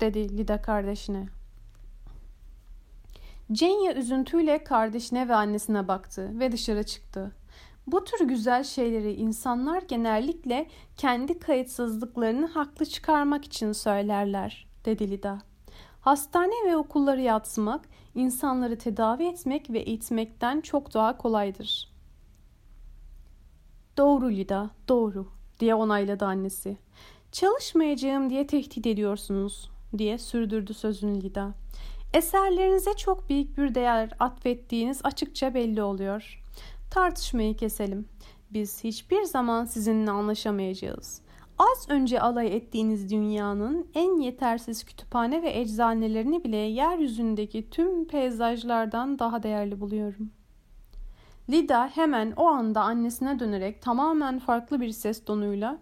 dedi 0.00 0.38
Lida 0.38 0.62
kardeşine. 0.62 1.37
Cenya 3.52 3.94
üzüntüyle 3.94 4.64
kardeşine 4.64 5.28
ve 5.28 5.34
annesine 5.34 5.88
baktı 5.88 6.30
ve 6.38 6.52
dışarı 6.52 6.82
çıktı. 6.86 7.32
Bu 7.86 8.04
tür 8.04 8.28
güzel 8.28 8.64
şeyleri 8.64 9.12
insanlar 9.12 9.82
genellikle 9.82 10.68
kendi 10.96 11.38
kayıtsızlıklarını 11.38 12.46
haklı 12.46 12.86
çıkarmak 12.86 13.44
için 13.44 13.72
söylerler, 13.72 14.66
dedi 14.84 15.10
Lida. 15.10 15.38
Hastane 16.00 16.54
ve 16.66 16.76
okulları 16.76 17.20
yatsımak, 17.20 17.88
insanları 18.14 18.78
tedavi 18.78 19.24
etmek 19.24 19.70
ve 19.70 19.78
eğitmekten 19.78 20.60
çok 20.60 20.94
daha 20.94 21.16
kolaydır. 21.16 21.92
Doğru 23.96 24.30
Lida, 24.30 24.70
doğru, 24.88 25.28
diye 25.60 25.74
onayladı 25.74 26.24
annesi. 26.24 26.76
Çalışmayacağım 27.32 28.30
diye 28.30 28.46
tehdit 28.46 28.86
ediyorsunuz, 28.86 29.70
diye 29.98 30.18
sürdürdü 30.18 30.74
sözünü 30.74 31.22
Lida. 31.22 31.54
Eserlerinize 32.14 32.94
çok 32.96 33.28
büyük 33.28 33.58
bir 33.58 33.74
değer 33.74 34.10
atfettiğiniz 34.20 35.00
açıkça 35.04 35.54
belli 35.54 35.82
oluyor. 35.82 36.42
Tartışmayı 36.90 37.56
keselim. 37.56 38.08
Biz 38.50 38.84
hiçbir 38.84 39.22
zaman 39.22 39.64
sizinle 39.64 40.10
anlaşamayacağız. 40.10 41.22
Az 41.58 41.86
önce 41.88 42.20
alay 42.20 42.56
ettiğiniz 42.56 43.10
dünyanın 43.10 43.86
en 43.94 44.20
yetersiz 44.20 44.84
kütüphane 44.84 45.42
ve 45.42 45.60
eczanelerini 45.60 46.44
bile 46.44 46.56
yeryüzündeki 46.56 47.70
tüm 47.70 48.08
peyzajlardan 48.08 49.18
daha 49.18 49.42
değerli 49.42 49.80
buluyorum. 49.80 50.30
Lida 51.50 51.88
hemen 51.94 52.32
o 52.36 52.46
anda 52.46 52.80
annesine 52.80 53.38
dönerek 53.38 53.82
tamamen 53.82 54.38
farklı 54.38 54.80
bir 54.80 54.90
ses 54.90 55.24
tonuyla 55.24 55.78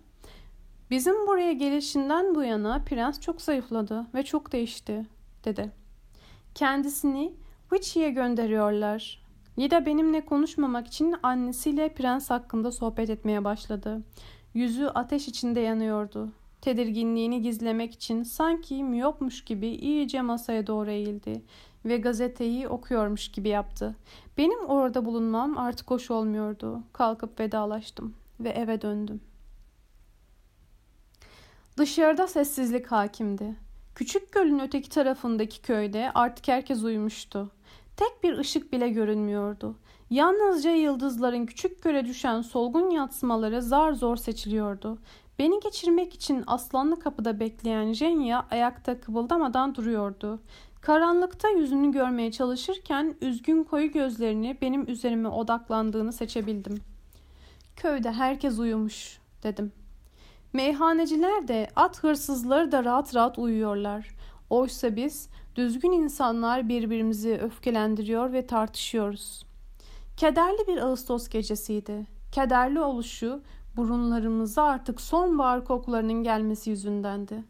Bizim 0.91 1.27
buraya 1.27 1.53
gelişinden 1.53 2.35
bu 2.35 2.43
yana 2.43 2.83
prens 2.85 3.21
çok 3.21 3.43
zayıfladı 3.43 4.07
ve 4.15 4.23
çok 4.23 4.53
değişti, 4.53 5.07
dedi. 5.45 5.86
Kendisini 6.57 7.35
Witchy'ye 7.71 8.11
gönderiyorlar. 8.11 9.23
Lida 9.59 9.87
benimle 9.87 10.25
konuşmamak 10.25 10.87
için 10.87 11.15
annesiyle 11.23 11.89
prens 11.89 12.31
hakkında 12.31 12.73
sohbet 12.73 13.11
etmeye 13.11 13.45
başladı. 13.45 14.03
Yüzü 14.55 14.87
ateş 14.87 15.29
içinde 15.29 15.61
yanıyordu. 15.61 16.33
Tedirginliğini 16.61 17.43
gizlemek 17.43 17.95
için 17.95 18.23
sanki 18.23 18.85
miyopmuş 18.85 19.45
gibi 19.45 19.67
iyice 19.67 20.23
masaya 20.23 20.67
doğru 20.67 20.91
eğildi 20.91 21.43
ve 21.85 21.97
gazeteyi 21.97 22.69
okuyormuş 22.69 23.33
gibi 23.33 23.49
yaptı. 23.49 23.97
Benim 24.39 24.67
orada 24.67 25.05
bulunmam 25.05 25.59
artık 25.59 25.91
hoş 25.91 26.11
olmuyordu. 26.11 26.83
Kalkıp 26.93 27.41
vedalaştım 27.41 28.15
ve 28.41 28.49
eve 28.49 28.83
döndüm. 28.83 29.21
Dışarıda 31.77 32.27
sessizlik 32.27 32.87
hakimdi. 32.87 33.66
Küçük 33.97 34.33
gölün 34.33 34.59
öteki 34.59 34.91
tarafındaki 34.91 35.63
köyde 35.63 36.11
artık 36.15 36.49
herkes 36.49 36.83
uyumuştu. 36.83 37.51
Tek 37.97 38.23
bir 38.23 38.39
ışık 38.39 38.73
bile 38.73 38.89
görünmüyordu. 38.89 39.77
Yalnızca 40.11 40.71
yıldızların 40.71 41.47
küçük 41.47 41.83
göle 41.83 42.07
düşen 42.07 42.43
solgun 42.43 42.91
yatsımaları 42.91 43.63
zar 43.63 43.93
zor 43.93 44.17
seçiliyordu. 44.17 44.99
Beni 45.39 45.61
geçirmek 45.61 46.15
için 46.15 46.45
aslanlı 46.47 47.01
kapıda 47.01 47.41
bekleyen 47.41 47.93
Jenya 47.93 48.47
ayakta 48.51 49.01
kıvıldamadan 49.01 49.75
duruyordu. 49.75 50.41
Karanlıkta 50.81 51.49
yüzünü 51.49 51.93
görmeye 51.93 52.33
çalışırken 52.33 53.15
üzgün 53.21 53.65
koyu 53.65 53.93
gözlerini 53.93 54.59
benim 54.63 54.91
üzerime 54.91 55.29
odaklandığını 55.29 56.13
seçebildim. 56.13 56.81
Köyde 57.77 58.13
herkes 58.13 58.59
uyumuş 58.59 59.19
dedim. 59.43 59.73
Meyhaneciler 60.57 61.49
de 61.49 61.69
at 61.77 62.03
hırsızları 62.03 62.73
da 62.73 62.85
rahat 62.85 63.15
rahat 63.15 63.39
uyuyorlar. 63.39 64.09
Oysa 64.51 64.97
biz 64.97 65.29
düzgün 65.57 65.93
insanlar 65.93 66.69
birbirimizi 66.69 67.39
öfkelendiriyor 67.43 68.33
ve 68.33 68.47
tartışıyoruz. 68.47 69.47
Kederli 70.17 70.67
bir 70.67 70.77
Ağustos 70.77 71.29
gecesiydi. 71.29 72.07
kederli 72.33 72.81
oluşu 72.81 73.41
burunlarımıza 73.77 74.63
artık 74.63 75.01
sonbahar 75.01 75.65
kokularının 75.65 76.23
gelmesi 76.23 76.71
yüzündendi. 76.71 77.45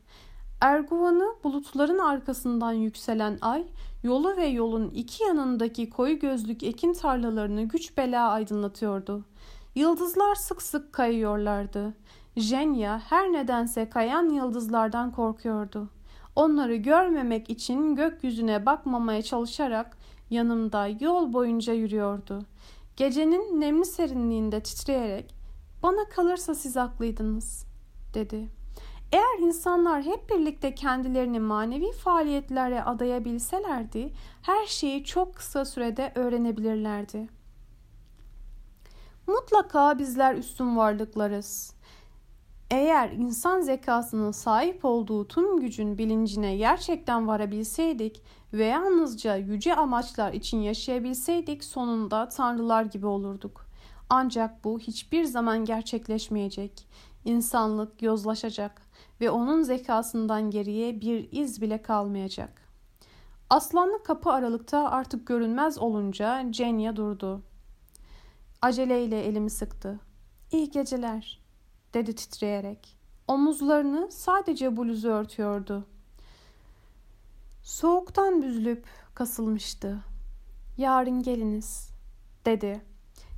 Erguvan'ı 0.61 1.35
bulutların 1.45 1.99
arkasından 1.99 2.73
yükselen 2.73 3.39
ay, 3.41 3.65
yolu 4.03 4.37
ve 4.37 4.47
yolun 4.47 4.91
iki 4.91 5.25
yanındaki 5.25 5.91
koyu 5.91 6.19
gözlük 6.19 6.63
ekin 6.63 6.93
tarlalarını 6.93 7.63
güç 7.63 7.97
bela 7.97 8.31
aydınlatıyordu. 8.31 9.25
Yıldızlar 9.77 10.35
sık 10.35 10.63
sık 10.63 10.93
kayıyorlardı. 10.93 11.95
Jenya 12.37 12.99
her 12.99 13.33
nedense 13.33 13.89
kayan 13.91 14.29
yıldızlardan 14.29 15.13
korkuyordu. 15.13 15.89
Onları 16.37 16.77
görmemek 16.77 17.51
için 17.51 17.95
gökyüzüne 17.95 18.67
bakmamaya 18.67 19.23
çalışarak 19.23 19.97
yanımda 20.31 20.89
yol 21.01 21.33
boyunca 21.33 21.73
yürüyordu. 21.73 22.43
Gecenin 22.97 23.61
nemli 23.61 23.85
serinliğinde 23.85 24.63
titreyerek 24.63 25.35
bana 25.83 26.09
kalırsa 26.09 26.55
siz 26.55 26.77
haklıydınız 26.77 27.67
dedi. 28.15 28.49
Eğer 29.13 29.39
insanlar 29.41 30.03
hep 30.03 30.31
birlikte 30.31 30.75
kendilerini 30.75 31.41
manevi 31.41 31.93
faaliyetlere 31.93 32.83
adayabilselerdi 32.83 34.13
her 34.43 34.67
şeyi 34.67 35.05
çok 35.05 35.35
kısa 35.35 35.65
sürede 35.65 36.13
öğrenebilirlerdi. 36.15 37.36
Mutlaka 39.27 39.99
bizler 39.99 40.35
üstün 40.35 40.77
varlıklarız. 40.77 41.75
Eğer 42.71 43.11
insan 43.11 43.61
zekasının 43.61 44.31
sahip 44.31 44.85
olduğu 44.85 45.29
tüm 45.29 45.61
gücün 45.61 45.99
bilincine 45.99 46.57
gerçekten 46.57 47.29
varabilseydik 47.29 48.23
ve 48.53 48.65
yalnızca 48.65 49.37
yüce 49.37 49.75
amaçlar 49.75 50.33
için 50.33 50.59
yaşayabilseydik 50.59 51.65
sonunda 51.65 52.29
tanrılar 52.29 52.85
gibi 52.85 53.07
olurduk. 53.07 53.67
Ancak 54.11 54.65
bu 54.65 54.79
hiçbir 54.79 55.25
zaman 55.25 55.65
gerçekleşmeyecek. 55.65 56.89
İnsanlık 57.25 58.03
yozlaşacak 58.03 58.83
ve 59.21 59.31
onun 59.31 59.63
zekasından 59.63 60.51
geriye 60.51 61.01
bir 61.01 61.29
iz 61.33 61.63
bile 61.63 61.83
kalmayacak. 61.83 62.63
Aslanlı 63.51 64.03
kapı 64.03 64.31
aralıkta 64.31 64.91
artık 64.91 65.27
görünmez 65.27 65.79
olunca 65.79 66.45
Cenya 66.51 66.97
durdu. 66.97 67.43
Aceleyle 68.67 69.25
elimi 69.25 69.51
sıktı. 69.51 70.01
İyi 70.53 70.71
geceler 70.71 71.41
dedi 71.95 72.15
titreyerek. 72.15 72.97
Omuzlarını 73.29 74.09
sadece 74.11 74.77
bluzu 74.77 75.09
örtüyordu. 75.09 75.87
Soğuktan 77.63 78.43
büzülüp 78.43 78.87
kasılmıştı. 79.15 79.99
Yarın 80.79 81.23
geliniz 81.23 81.91
dedi. 82.45 82.83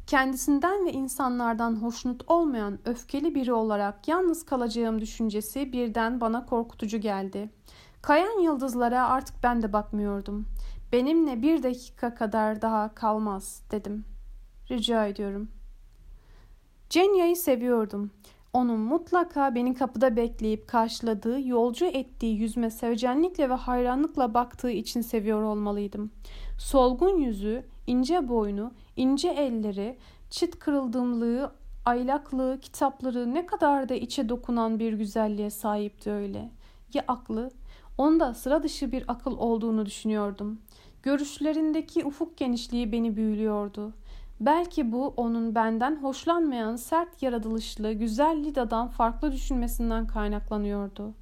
Kendisinden 0.06 0.86
ve 0.86 0.92
insanlardan 0.92 1.82
hoşnut 1.82 2.30
olmayan 2.30 2.78
öfkeli 2.84 3.34
biri 3.34 3.52
olarak 3.52 4.08
yalnız 4.08 4.44
kalacağım 4.46 5.00
düşüncesi 5.00 5.72
birden 5.72 6.20
bana 6.20 6.46
korkutucu 6.46 6.98
geldi. 6.98 7.50
Kayan 8.02 8.40
yıldızlara 8.40 9.08
artık 9.08 9.36
ben 9.42 9.62
de 9.62 9.72
bakmıyordum. 9.72 10.46
Benimle 10.92 11.42
bir 11.42 11.62
dakika 11.62 12.14
kadar 12.14 12.62
daha 12.62 12.94
kalmaz 12.94 13.62
dedim. 13.70 14.04
Rica 14.70 15.06
ediyorum. 15.06 15.48
Cenya'yı 16.90 17.36
seviyordum. 17.36 18.10
Onun 18.52 18.80
mutlaka 18.80 19.54
beni 19.54 19.74
kapıda 19.74 20.16
bekleyip 20.16 20.68
karşıladığı, 20.68 21.48
yolcu 21.48 21.84
ettiği 21.84 22.36
yüzme 22.36 22.70
sevcenlikle 22.70 23.50
ve 23.50 23.54
hayranlıkla 23.54 24.34
baktığı 24.34 24.70
için 24.70 25.00
seviyor 25.00 25.42
olmalıydım. 25.42 26.10
Solgun 26.58 27.18
yüzü, 27.18 27.64
ince 27.86 28.28
boynu, 28.28 28.72
ince 28.96 29.28
elleri, 29.28 29.98
çıt 30.30 30.58
kırıldığımlığı, 30.58 31.52
aylaklığı, 31.84 32.58
kitapları 32.62 33.34
ne 33.34 33.46
kadar 33.46 33.88
da 33.88 33.94
içe 33.94 34.28
dokunan 34.28 34.78
bir 34.78 34.92
güzelliğe 34.92 35.50
sahipti 35.50 36.10
öyle. 36.10 36.50
Ya 36.94 37.04
aklı? 37.08 37.50
Onda 37.98 38.34
sıra 38.34 38.62
dışı 38.62 38.92
bir 38.92 39.04
akıl 39.08 39.38
olduğunu 39.38 39.86
düşünüyordum. 39.86 40.58
Görüşlerindeki 41.02 42.04
ufuk 42.04 42.36
genişliği 42.36 42.92
beni 42.92 43.16
büyülüyordu. 43.16 43.92
Belki 44.40 44.92
bu 44.92 45.14
onun 45.16 45.54
benden 45.54 45.96
hoşlanmayan 46.02 46.76
sert 46.76 47.22
yaratılışlı 47.22 47.92
güzel 47.92 48.44
Lida'dan 48.44 48.88
farklı 48.88 49.32
düşünmesinden 49.32 50.06
kaynaklanıyordu. 50.06 51.14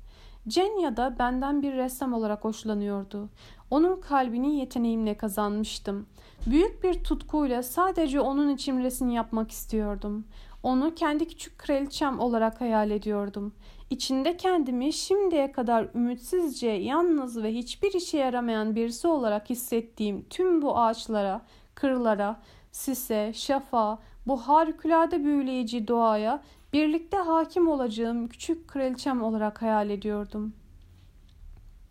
Cenya 0.49 0.97
da 0.97 1.17
benden 1.19 1.62
bir 1.62 1.73
ressam 1.73 2.12
olarak 2.12 2.45
hoşlanıyordu. 2.45 3.29
Onun 3.71 4.01
kalbini 4.01 4.59
yeteneğimle 4.59 5.17
kazanmıştım. 5.17 6.07
Büyük 6.47 6.85
bir 6.85 7.05
tutkuyla 7.05 7.62
sadece 7.62 8.21
onun 8.21 8.49
için 8.55 8.83
resim 8.83 9.11
yapmak 9.11 9.51
istiyordum. 9.51 10.25
Onu 10.62 10.95
kendi 10.95 11.29
küçük 11.29 11.59
kraliçem 11.59 12.21
olarak 12.21 12.61
hayal 12.61 12.91
ediyordum. 12.91 13.53
İçinde 13.91 14.37
kendimi 14.37 14.93
şimdiye 14.93 15.53
kadar 15.53 15.89
ümitsizce 15.95 16.69
yalnız 16.69 17.43
ve 17.43 17.55
hiçbir 17.55 17.93
işe 17.93 18.19
yaramayan 18.19 18.75
birisi 18.75 19.09
olarak 19.09 19.51
hissettiğim 19.51 20.25
tüm 20.31 20.62
bu 20.62 20.79
ağaçlara, 20.79 21.43
kırlara, 21.75 22.41
sise, 22.77 23.33
şafa, 23.35 23.99
bu 24.27 24.37
harikulade 24.37 25.24
büyüleyici 25.24 25.89
doğaya 25.89 26.43
birlikte 26.72 27.16
hakim 27.16 27.68
olacağım 27.68 28.29
küçük 28.29 28.68
kraliçem 28.68 29.22
olarak 29.22 29.62
hayal 29.62 29.91
ediyordum. 29.91 30.55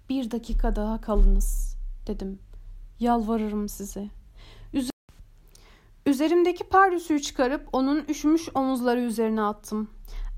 Bir 0.09 0.31
dakika 0.31 0.75
daha 0.75 1.01
kalınız 1.01 1.77
dedim. 2.07 2.39
Yalvarırım 2.99 3.69
size. 3.69 4.09
Üzerimdeki 6.05 6.63
pardüsüyü 6.63 7.21
çıkarıp 7.21 7.69
onun 7.73 8.05
üşümüş 8.09 8.49
omuzları 8.55 9.01
üzerine 9.01 9.41
attım. 9.41 9.89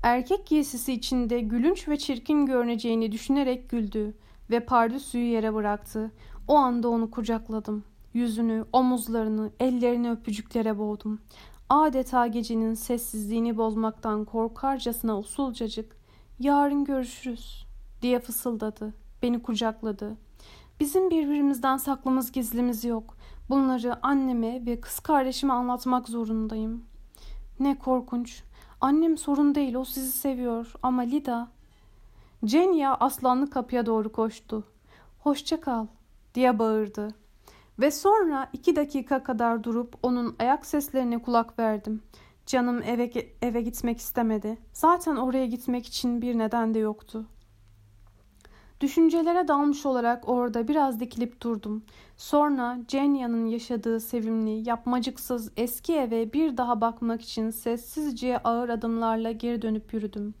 Erkek 0.02 0.46
giysisi 0.46 0.92
içinde 0.92 1.40
gülünç 1.40 1.88
ve 1.88 1.96
çirkin 1.96 2.46
görüneceğini 2.46 3.12
düşünerek 3.12 3.70
güldü 3.70 4.14
ve 4.50 4.60
pardüsüyü 4.60 5.24
yere 5.24 5.54
bıraktı. 5.54 6.12
O 6.48 6.54
anda 6.54 6.88
onu 6.88 7.10
kucakladım. 7.10 7.84
Yüzünü, 8.14 8.64
omuzlarını, 8.72 9.50
ellerini 9.60 10.10
öpücüklere 10.10 10.78
boğdum. 10.78 11.20
Adeta 11.68 12.26
gecenin 12.26 12.74
sessizliğini 12.74 13.56
bozmaktan 13.56 14.24
korkarcasına 14.24 15.18
usulcacık 15.18 15.96
''Yarın 16.40 16.84
görüşürüz'' 16.84 17.66
diye 18.02 18.20
fısıldadı. 18.20 18.94
Beni 19.22 19.42
kucakladı. 19.42 20.16
Bizim 20.80 21.10
birbirimizden 21.10 21.76
saklımız 21.76 22.32
gizlimiz 22.32 22.84
yok. 22.84 23.16
Bunları 23.50 24.06
anneme 24.06 24.66
ve 24.66 24.80
kız 24.80 25.00
kardeşime 25.00 25.52
anlatmak 25.52 26.08
zorundayım. 26.08 26.84
Ne 27.60 27.78
korkunç. 27.78 28.42
Annem 28.80 29.18
sorun 29.18 29.54
değil 29.54 29.74
o 29.74 29.84
sizi 29.84 30.12
seviyor 30.12 30.72
ama 30.82 31.02
Lida... 31.02 31.48
Cenya 32.44 32.94
aslanlı 32.94 33.50
kapıya 33.50 33.86
doğru 33.86 34.12
koştu. 34.12 34.64
Hoşça 35.18 35.60
kal 35.60 35.86
diye 36.34 36.58
bağırdı. 36.58 37.14
Ve 37.78 37.90
sonra 37.90 38.48
iki 38.52 38.76
dakika 38.76 39.22
kadar 39.22 39.64
durup 39.64 39.94
onun 40.02 40.36
ayak 40.38 40.66
seslerine 40.66 41.22
kulak 41.22 41.58
verdim. 41.58 42.02
Canım 42.46 42.82
eve, 42.82 43.10
eve 43.42 43.62
gitmek 43.62 43.98
istemedi. 43.98 44.58
Zaten 44.72 45.16
oraya 45.16 45.46
gitmek 45.46 45.86
için 45.86 46.22
bir 46.22 46.38
neden 46.38 46.74
de 46.74 46.78
yoktu. 46.78 47.26
Düşüncelere 48.80 49.48
dalmış 49.48 49.86
olarak 49.86 50.28
orada 50.28 50.68
biraz 50.68 51.00
dikilip 51.00 51.42
durdum. 51.42 51.84
Sonra 52.16 52.78
Cenya'nın 52.88 53.46
yaşadığı 53.46 54.00
sevimli, 54.00 54.68
yapmacıksız 54.68 55.52
eski 55.56 55.94
eve 55.94 56.32
bir 56.32 56.56
daha 56.56 56.80
bakmak 56.80 57.22
için 57.22 57.50
sessizce 57.50 58.38
ağır 58.38 58.68
adımlarla 58.68 59.32
geri 59.32 59.62
dönüp 59.62 59.94
yürüdüm. 59.94 60.34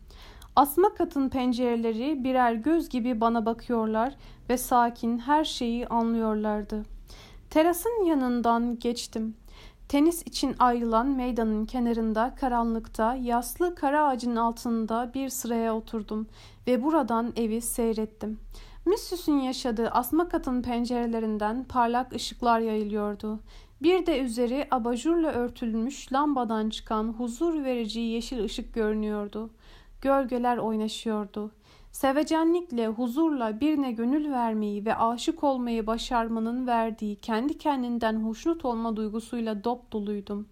Asma 0.56 0.94
katın 0.94 1.28
pencereleri 1.28 2.24
birer 2.24 2.52
göz 2.52 2.88
gibi 2.88 3.20
bana 3.20 3.46
bakıyorlar 3.46 4.16
ve 4.48 4.58
sakin 4.58 5.18
her 5.18 5.44
şeyi 5.44 5.86
anlıyorlardı.'' 5.86 6.97
Terasın 7.50 8.04
yanından 8.04 8.78
geçtim. 8.78 9.36
Tenis 9.88 10.22
için 10.22 10.56
ayrılan 10.58 11.06
meydanın 11.06 11.66
kenarında 11.66 12.34
karanlıkta 12.40 13.14
yaslı 13.14 13.74
kara 13.74 14.06
ağacın 14.06 14.36
altında 14.36 15.10
bir 15.14 15.28
sıraya 15.28 15.76
oturdum 15.76 16.26
ve 16.66 16.82
buradan 16.82 17.32
evi 17.36 17.60
seyrettim. 17.60 18.40
Müssüs'ün 18.86 19.38
yaşadığı 19.40 19.88
asma 19.88 20.28
katın 20.28 20.62
pencerelerinden 20.62 21.64
parlak 21.64 22.12
ışıklar 22.12 22.60
yayılıyordu. 22.60 23.40
Bir 23.82 24.06
de 24.06 24.20
üzeri 24.20 24.68
abajurla 24.70 25.28
örtülmüş 25.28 26.12
lambadan 26.12 26.70
çıkan 26.70 27.12
huzur 27.12 27.64
verici 27.64 28.00
yeşil 28.00 28.44
ışık 28.44 28.74
görünüyordu. 28.74 29.50
Gölgeler 30.02 30.56
oynaşıyordu. 30.56 31.50
Sevecenlikle, 31.98 32.88
huzurla 32.88 33.60
birine 33.60 33.92
gönül 33.92 34.32
vermeyi 34.32 34.84
ve 34.84 34.96
aşık 34.96 35.44
olmayı 35.44 35.86
başarmanın 35.86 36.66
verdiği 36.66 37.16
kendi 37.16 37.58
kendinden 37.58 38.24
hoşnut 38.24 38.64
olma 38.64 38.96
duygusuyla 38.96 39.64
dop 39.64 39.92
doluydum. 39.92 40.48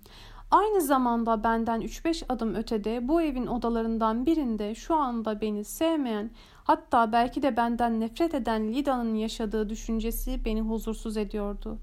Aynı 0.51 0.81
zamanda 0.81 1.45
benden 1.45 1.81
3-5 1.83 2.25
adım 2.29 2.55
ötede 2.55 3.09
bu 3.09 3.23
evin 3.23 3.47
odalarından 3.47 4.27
birinde 4.27 4.75
şu 4.75 4.95
anda 4.95 5.41
beni 5.41 5.65
sevmeyen 5.65 6.31
hatta 6.65 7.13
belki 7.13 7.43
de 7.43 7.57
benden 7.57 8.01
nefret 8.01 8.35
eden 8.35 8.73
Lida'nın 8.73 9.15
yaşadığı 9.15 9.69
düşüncesi 9.69 10.45
beni 10.45 10.61
huzursuz 10.61 11.17
ediyordu. 11.17 11.79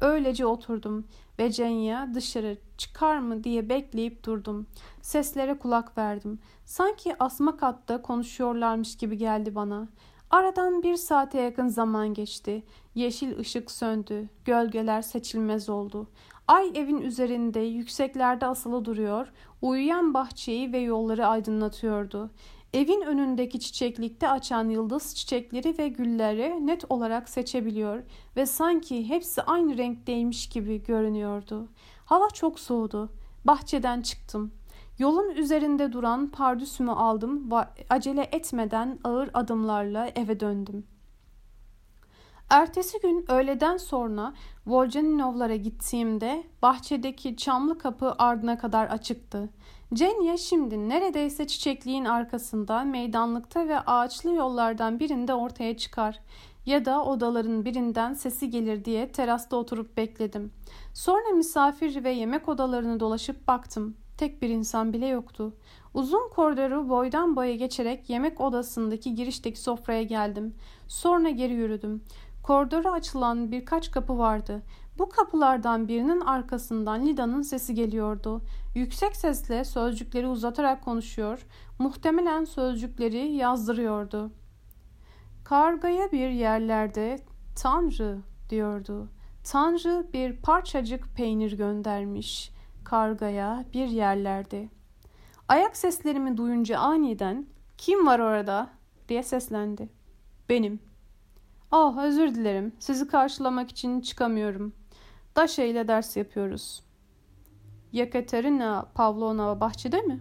Öylece 0.00 0.46
oturdum 0.46 1.06
ve 1.38 1.52
Cenya 1.52 2.08
dışarı 2.14 2.56
çıkar 2.78 3.18
mı 3.18 3.44
diye 3.44 3.68
bekleyip 3.68 4.24
durdum. 4.24 4.66
Seslere 5.02 5.58
kulak 5.58 5.98
verdim. 5.98 6.38
Sanki 6.64 7.16
asma 7.18 7.56
katta 7.56 8.02
konuşuyorlarmış 8.02 8.96
gibi 8.96 9.18
geldi 9.18 9.54
bana. 9.54 9.88
Aradan 10.30 10.82
bir 10.82 10.96
saate 10.96 11.40
yakın 11.40 11.68
zaman 11.68 12.14
geçti. 12.14 12.62
Yeşil 12.94 13.38
ışık 13.38 13.70
söndü. 13.70 14.28
Gölgeler 14.44 15.02
seçilmez 15.02 15.68
oldu. 15.68 16.06
Ay 16.48 16.72
evin 16.74 17.00
üzerinde 17.00 17.60
yükseklerde 17.60 18.46
asılı 18.46 18.84
duruyor, 18.84 19.32
uyuyan 19.62 20.14
bahçeyi 20.14 20.72
ve 20.72 20.78
yolları 20.78 21.26
aydınlatıyordu. 21.26 22.30
Evin 22.74 23.00
önündeki 23.00 23.60
çiçeklikte 23.60 24.28
açan 24.28 24.68
yıldız 24.68 25.14
çiçekleri 25.14 25.78
ve 25.78 25.88
gülleri 25.88 26.66
net 26.66 26.84
olarak 26.90 27.28
seçebiliyor 27.28 28.02
ve 28.36 28.46
sanki 28.46 29.08
hepsi 29.08 29.42
aynı 29.42 29.78
renkteymiş 29.78 30.48
gibi 30.48 30.82
görünüyordu. 30.82 31.68
Hava 32.04 32.30
çok 32.30 32.60
soğudu. 32.60 33.12
Bahçeden 33.44 34.02
çıktım. 34.02 34.52
Yolun 34.98 35.30
üzerinde 35.30 35.92
duran 35.92 36.30
pardüsümü 36.30 36.90
aldım 36.90 37.50
ve 37.50 37.56
acele 37.90 38.28
etmeden 38.32 38.98
ağır 39.04 39.30
adımlarla 39.34 40.08
eve 40.08 40.40
döndüm. 40.40 40.86
Ertesi 42.50 43.00
gün 43.00 43.24
öğleden 43.28 43.76
sonra 43.76 44.34
Volcaninovlara 44.66 45.56
gittiğimde 45.56 46.44
bahçedeki 46.62 47.36
çamlı 47.36 47.78
kapı 47.78 48.14
ardına 48.18 48.58
kadar 48.58 48.86
açıktı. 48.86 49.48
Cenya 49.92 50.36
şimdi 50.36 50.88
neredeyse 50.88 51.46
çiçekliğin 51.46 52.04
arkasında 52.04 52.84
meydanlıkta 52.84 53.68
ve 53.68 53.80
ağaçlı 53.80 54.34
yollardan 54.34 55.00
birinde 55.00 55.34
ortaya 55.34 55.76
çıkar 55.76 56.20
ya 56.66 56.84
da 56.84 57.04
odaların 57.04 57.64
birinden 57.64 58.14
sesi 58.14 58.50
gelir 58.50 58.84
diye 58.84 59.12
terasta 59.12 59.56
oturup 59.56 59.96
bekledim. 59.96 60.52
Sonra 60.94 61.30
misafir 61.36 62.04
ve 62.04 62.10
yemek 62.10 62.48
odalarını 62.48 63.00
dolaşıp 63.00 63.48
baktım. 63.48 63.96
Tek 64.18 64.42
bir 64.42 64.48
insan 64.48 64.92
bile 64.92 65.06
yoktu. 65.06 65.54
Uzun 65.94 66.28
koridoru 66.30 66.88
boydan 66.88 67.36
boya 67.36 67.54
geçerek 67.54 68.10
yemek 68.10 68.40
odasındaki 68.40 69.14
girişteki 69.14 69.60
sofraya 69.60 70.02
geldim. 70.02 70.54
Sonra 70.88 71.30
geri 71.30 71.52
yürüdüm. 71.52 72.02
Koridora 72.42 72.92
açılan 72.92 73.52
birkaç 73.52 73.90
kapı 73.90 74.18
vardı. 74.18 74.62
Bu 74.98 75.08
kapılardan 75.08 75.88
birinin 75.88 76.20
arkasından 76.20 77.06
Lida'nın 77.06 77.42
sesi 77.42 77.74
geliyordu. 77.74 78.42
Yüksek 78.74 79.16
sesle 79.16 79.64
sözcükleri 79.64 80.26
uzatarak 80.26 80.84
konuşuyor, 80.84 81.46
muhtemelen 81.78 82.44
sözcükleri 82.44 83.32
yazdırıyordu. 83.32 84.30
Kargaya 85.44 86.12
bir 86.12 86.28
yerlerde 86.28 87.18
Tanrı 87.62 88.18
diyordu. 88.50 89.08
Tanrı 89.44 90.06
bir 90.12 90.36
parçacık 90.36 91.04
peynir 91.16 91.52
göndermiş 91.52 92.54
kargaya 92.84 93.64
bir 93.72 93.88
yerlerde. 93.88 94.68
Ayak 95.48 95.76
seslerimi 95.76 96.36
duyunca 96.36 96.78
aniden 96.78 97.46
kim 97.78 98.06
var 98.06 98.18
orada 98.18 98.70
diye 99.08 99.22
seslendi. 99.22 99.88
Benim. 100.48 100.80
Ah 101.70 101.96
özür 102.04 102.34
dilerim 102.34 102.72
sizi 102.78 103.08
karşılamak 103.08 103.70
için 103.70 104.00
çıkamıyorum. 104.00 104.72
Daşa 105.36 105.62
ile 105.62 105.88
ders 105.88 106.16
yapıyoruz. 106.16 106.82
Yekaterina 107.92 108.90
Pavlovna 108.94 109.60
bahçede 109.60 110.02
mi? 110.02 110.20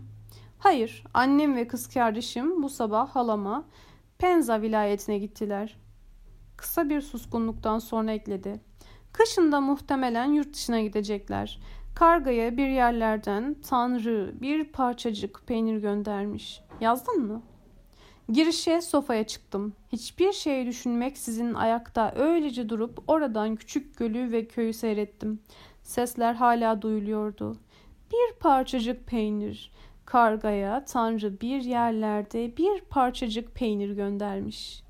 Hayır, 0.60 1.04
annem 1.14 1.56
ve 1.56 1.68
kız 1.68 1.88
kardeşim 1.88 2.64
bu 2.64 2.70
sabah 2.70 3.10
halama 3.10 3.66
Penza 4.18 4.62
vilayetine 4.62 5.20
gittiler. 5.20 5.78
Kısa 6.58 6.90
bir 6.90 7.02
suskunluktan 7.02 7.80
sonra 7.80 8.12
ekledi. 8.12 8.62
Kışında 9.14 9.62
muhtemelen 9.62 10.26
yurt 10.26 10.54
dışına 10.54 10.82
gidecekler. 10.82 11.60
Kargaya 11.96 12.58
bir 12.58 12.68
yerlerden 12.68 13.56
Tanrı 13.70 14.34
bir 14.42 14.64
parçacık 14.72 15.48
peynir 15.48 15.78
göndermiş. 15.78 16.62
Yazdın 16.82 17.26
mı? 17.26 17.44
Girişe 18.30 18.82
sofaya 18.82 19.28
çıktım. 19.28 19.74
Hiçbir 19.92 20.32
şey 20.32 20.68
düşünmeksizin 20.68 21.54
ayakta 21.54 22.14
öylece 22.16 22.70
durup 22.70 23.04
oradan 23.08 23.56
küçük 23.56 23.98
gölü 23.98 24.32
ve 24.32 24.48
köyü 24.48 24.74
seyrettim. 24.74 25.40
Sesler 25.82 26.34
hala 26.34 26.82
duyuluyordu. 26.82 27.58
Bir 28.12 28.40
parçacık 28.40 29.08
peynir. 29.08 29.72
Kargaya 30.06 30.86
Tanrı 30.86 31.42
bir 31.42 31.62
yerlerde 31.62 32.58
bir 32.58 32.82
parçacık 32.82 33.56
peynir 33.56 33.90
göndermiş. 33.90 34.84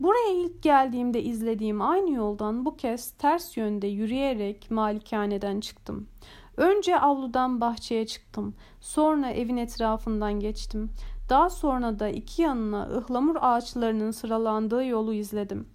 Buraya 0.00 0.32
ilk 0.32 0.62
geldiğimde 0.62 1.22
izlediğim 1.22 1.82
aynı 1.82 2.10
yoldan 2.10 2.64
bu 2.64 2.76
kez 2.76 3.10
ters 3.10 3.56
yönde 3.56 3.86
yürüyerek 3.86 4.70
malikaneden 4.70 5.60
çıktım. 5.60 6.08
Önce 6.56 7.00
avludan 7.00 7.60
bahçeye 7.60 8.06
çıktım. 8.06 8.54
Sonra 8.80 9.30
evin 9.30 9.56
etrafından 9.56 10.40
geçtim. 10.40 10.90
Daha 11.28 11.50
sonra 11.50 11.98
da 11.98 12.08
iki 12.08 12.42
yanına 12.42 12.86
ıhlamur 12.86 13.36
ağaçlarının 13.40 14.10
sıralandığı 14.10 14.84
yolu 14.84 15.14
izledim. 15.14 15.68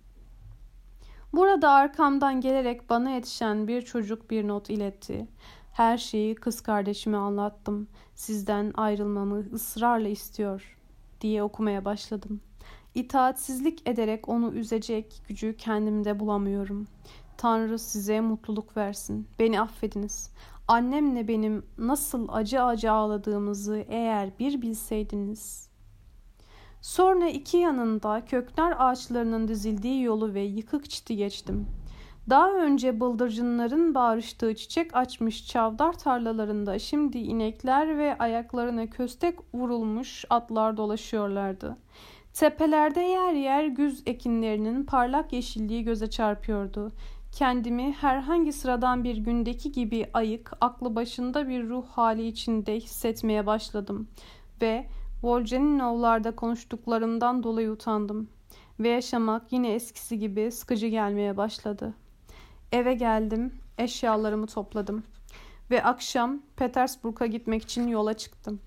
Burada 1.33 1.69
arkamdan 1.69 2.41
gelerek 2.41 2.89
bana 2.89 3.09
yetişen 3.09 3.67
bir 3.67 3.81
çocuk 3.81 4.29
bir 4.31 4.47
not 4.47 4.69
iletti. 4.69 5.27
Her 5.73 5.97
şeyi 5.97 6.35
kız 6.35 6.61
kardeşime 6.61 7.17
anlattım. 7.17 7.87
Sizden 8.15 8.73
ayrılmamı 8.75 9.39
ısrarla 9.53 10.07
istiyor 10.07 10.77
diye 11.21 11.43
okumaya 11.43 11.85
başladım. 11.85 12.41
İtaatsizlik 12.95 13.89
ederek 13.89 14.29
onu 14.29 14.53
üzecek 14.53 15.21
gücü 15.27 15.57
kendimde 15.57 16.19
bulamıyorum. 16.19 16.87
Tanrı 17.37 17.79
size 17.79 18.21
mutluluk 18.21 18.77
versin. 18.77 19.27
Beni 19.39 19.61
affediniz. 19.61 20.31
Annemle 20.71 21.27
benim 21.27 21.65
nasıl 21.77 22.27
acı 22.31 22.63
acı 22.63 22.91
ağladığımızı 22.91 23.85
eğer 23.87 24.39
bir 24.39 24.61
bilseydiniz. 24.61 25.69
Sonra 26.81 27.29
iki 27.29 27.57
yanında 27.57 28.25
köknar 28.25 28.75
ağaçlarının 28.77 29.47
dizildiği 29.47 30.03
yolu 30.03 30.33
ve 30.33 30.41
yıkık 30.41 30.89
çiti 30.89 31.15
geçtim. 31.15 31.67
Daha 32.29 32.53
önce 32.53 32.99
bıldırcınların 32.99 33.95
bağırıştığı 33.95 34.55
çiçek 34.55 34.95
açmış 34.95 35.47
çavdar 35.47 35.93
tarlalarında 35.93 36.79
şimdi 36.79 37.17
inekler 37.17 37.97
ve 37.97 38.17
ayaklarına 38.17 38.89
köstek 38.89 39.39
vurulmuş 39.53 40.25
atlar 40.29 40.77
dolaşıyorlardı. 40.77 41.77
Tepelerde 42.33 43.01
yer 43.01 43.33
yer 43.33 43.65
güz 43.65 44.03
ekinlerinin 44.05 44.83
parlak 44.83 45.33
yeşilliği 45.33 45.83
göze 45.83 46.09
çarpıyordu. 46.09 46.91
Kendimi 47.31 47.93
herhangi 47.93 48.53
sıradan 48.53 49.03
bir 49.03 49.17
gündeki 49.17 49.71
gibi 49.71 50.09
ayık, 50.13 50.51
aklı 50.61 50.95
başında 50.95 51.49
bir 51.49 51.69
ruh 51.69 51.85
hali 51.87 52.27
içinde 52.27 52.75
hissetmeye 52.75 53.45
başladım 53.45 54.07
ve 54.61 54.87
Volcaninovlarda 55.23 56.35
konuştuklarımdan 56.35 57.43
dolayı 57.43 57.71
utandım 57.71 58.29
ve 58.79 58.89
yaşamak 58.89 59.51
yine 59.53 59.73
eskisi 59.73 60.19
gibi 60.19 60.51
sıkıcı 60.51 60.87
gelmeye 60.87 61.37
başladı. 61.37 61.93
Eve 62.71 62.93
geldim, 62.93 63.53
eşyalarımı 63.77 64.47
topladım 64.47 65.03
ve 65.71 65.83
akşam 65.83 66.41
Petersburg'a 66.55 67.25
gitmek 67.25 67.63
için 67.63 67.87
yola 67.87 68.13
çıktım. 68.13 68.59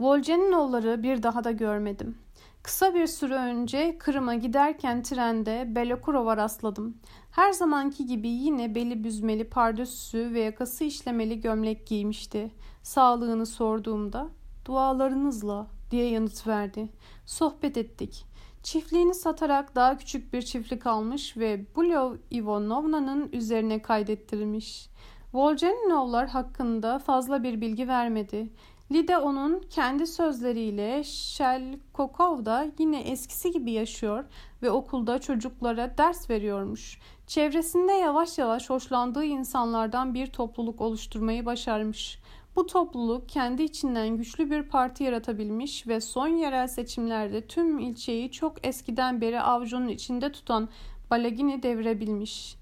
Volcaninovları 0.00 1.02
bir 1.02 1.22
daha 1.22 1.44
da 1.44 1.50
görmedim. 1.50 2.18
Kısa 2.62 2.94
bir 2.94 3.06
süre 3.06 3.34
önce 3.34 3.98
Kırım'a 3.98 4.34
giderken 4.34 5.02
trende 5.02 5.64
Belokurov'a 5.74 6.36
rastladım. 6.36 6.96
Her 7.30 7.52
zamanki 7.52 8.06
gibi 8.06 8.28
yine 8.28 8.74
beli 8.74 9.04
büzmeli 9.04 9.48
pardösü 9.48 10.30
ve 10.34 10.40
yakası 10.40 10.84
işlemeli 10.84 11.40
gömlek 11.40 11.86
giymişti. 11.86 12.50
Sağlığını 12.82 13.46
sorduğumda 13.46 14.28
dualarınızla 14.64 15.66
diye 15.90 16.10
yanıt 16.10 16.46
verdi. 16.46 16.88
Sohbet 17.26 17.76
ettik. 17.76 18.24
Çiftliğini 18.62 19.14
satarak 19.14 19.74
daha 19.74 19.98
küçük 19.98 20.32
bir 20.32 20.42
çiftlik 20.42 20.86
almış 20.86 21.36
ve 21.36 21.74
Bulov 21.76 22.16
Ivanovna'nın 22.32 23.32
üzerine 23.32 23.82
kaydettirilmiş. 23.82 24.90
Volcaninovlar 25.34 26.28
hakkında 26.28 26.98
fazla 26.98 27.42
bir 27.42 27.60
bilgi 27.60 27.88
vermedi. 27.88 28.50
Lida 28.92 29.22
onun 29.22 29.60
kendi 29.70 30.06
sözleriyle 30.06 31.04
Shelkokov 31.04 32.44
da 32.44 32.66
yine 32.78 33.00
eskisi 33.00 33.50
gibi 33.50 33.70
yaşıyor 33.70 34.24
ve 34.62 34.70
okulda 34.70 35.18
çocuklara 35.18 35.98
ders 35.98 36.30
veriyormuş. 36.30 36.98
Çevresinde 37.26 37.92
yavaş 37.92 38.38
yavaş 38.38 38.70
hoşlandığı 38.70 39.24
insanlardan 39.24 40.14
bir 40.14 40.26
topluluk 40.26 40.80
oluşturmayı 40.80 41.46
başarmış. 41.46 42.18
Bu 42.56 42.66
topluluk 42.66 43.28
kendi 43.28 43.62
içinden 43.62 44.16
güçlü 44.16 44.50
bir 44.50 44.62
parti 44.62 45.04
yaratabilmiş 45.04 45.86
ve 45.86 46.00
son 46.00 46.28
yerel 46.28 46.66
seçimlerde 46.66 47.46
tüm 47.46 47.78
ilçeyi 47.78 48.30
çok 48.30 48.66
eskiden 48.66 49.20
beri 49.20 49.40
avucunun 49.40 49.88
içinde 49.88 50.32
tutan 50.32 50.68
Balagini 51.10 51.62
devirebilmiş. 51.62 52.56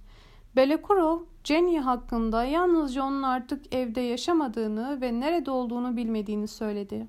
Belekurov, 0.56 1.20
Jenny 1.48 1.78
hakkında 1.78 2.44
yalnızca 2.44 3.04
onun 3.04 3.22
artık 3.22 3.74
evde 3.74 4.00
yaşamadığını 4.00 5.00
ve 5.00 5.20
nerede 5.20 5.50
olduğunu 5.50 5.96
bilmediğini 5.96 6.48
söyledi. 6.48 7.08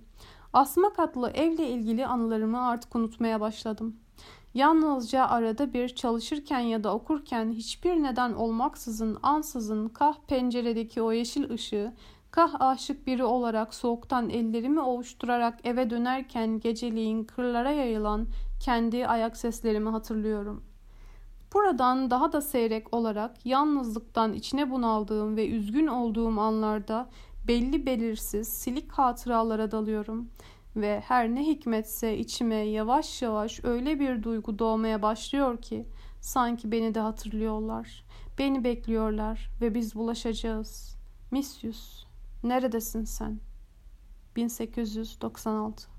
Asma 0.54 0.94
katlı 0.94 1.30
evle 1.30 1.68
ilgili 1.68 2.08
anılarımı 2.08 2.68
artık 2.68 2.96
unutmaya 2.96 3.42
başladım. 3.42 3.96
Yalnızca 4.54 5.26
arada 5.26 5.74
bir 5.74 5.90
çalışırken 5.90 6.60
ya 6.60 6.84
da 6.84 6.94
okurken 6.94 7.52
hiçbir 7.52 8.04
neden 8.04 8.34
olmaksızın 8.34 9.18
ansızın 9.24 9.88
kah 9.88 10.16
penceredeki 10.28 11.02
o 11.02 11.12
yeşil 11.12 11.50
ışığı, 11.50 11.94
kah 12.32 12.62
aşık 12.62 13.08
biri 13.08 13.24
olarak 13.24 13.74
soğuktan 13.74 14.30
ellerimi 14.30 14.82
ovuşturarak 14.82 15.60
eve 15.64 15.90
dönerken 15.90 16.60
geceliğin 16.60 17.24
kırlara 17.24 17.72
yayılan 17.72 18.28
kendi 18.66 19.08
ayak 19.08 19.38
seslerimi 19.38 19.90
hatırlıyorum. 19.90 20.69
Buradan 21.54 22.12
daha 22.12 22.32
da 22.32 22.42
seyrek 22.42 22.94
olarak 22.94 23.46
yalnızlıktan 23.46 24.34
içine 24.34 24.72
bunaldığım 24.72 25.36
ve 25.36 25.50
üzgün 25.50 25.88
olduğum 25.88 26.40
anlarda 26.40 27.10
belli 27.48 27.86
belirsiz 27.86 28.48
silik 28.48 28.92
hatıralara 28.92 29.72
dalıyorum 29.72 30.30
ve 30.76 31.04
her 31.08 31.36
ne 31.36 31.48
hikmetse 31.48 32.18
içime 32.18 32.56
yavaş 32.56 33.22
yavaş 33.22 33.64
öyle 33.64 34.00
bir 34.00 34.24
duygu 34.24 34.60
doğmaya 34.60 35.02
başlıyor 35.02 35.62
ki 35.62 35.86
sanki 36.22 36.72
beni 36.72 36.96
de 36.96 37.00
hatırlıyorlar. 37.00 38.06
Beni 38.38 38.64
bekliyorlar 38.64 39.50
ve 39.62 39.76
biz 39.76 39.96
bulaşacağız. 39.96 40.98
Misyus, 41.32 42.06
neredesin 42.44 43.04
sen? 43.04 43.40
1896 44.36 45.99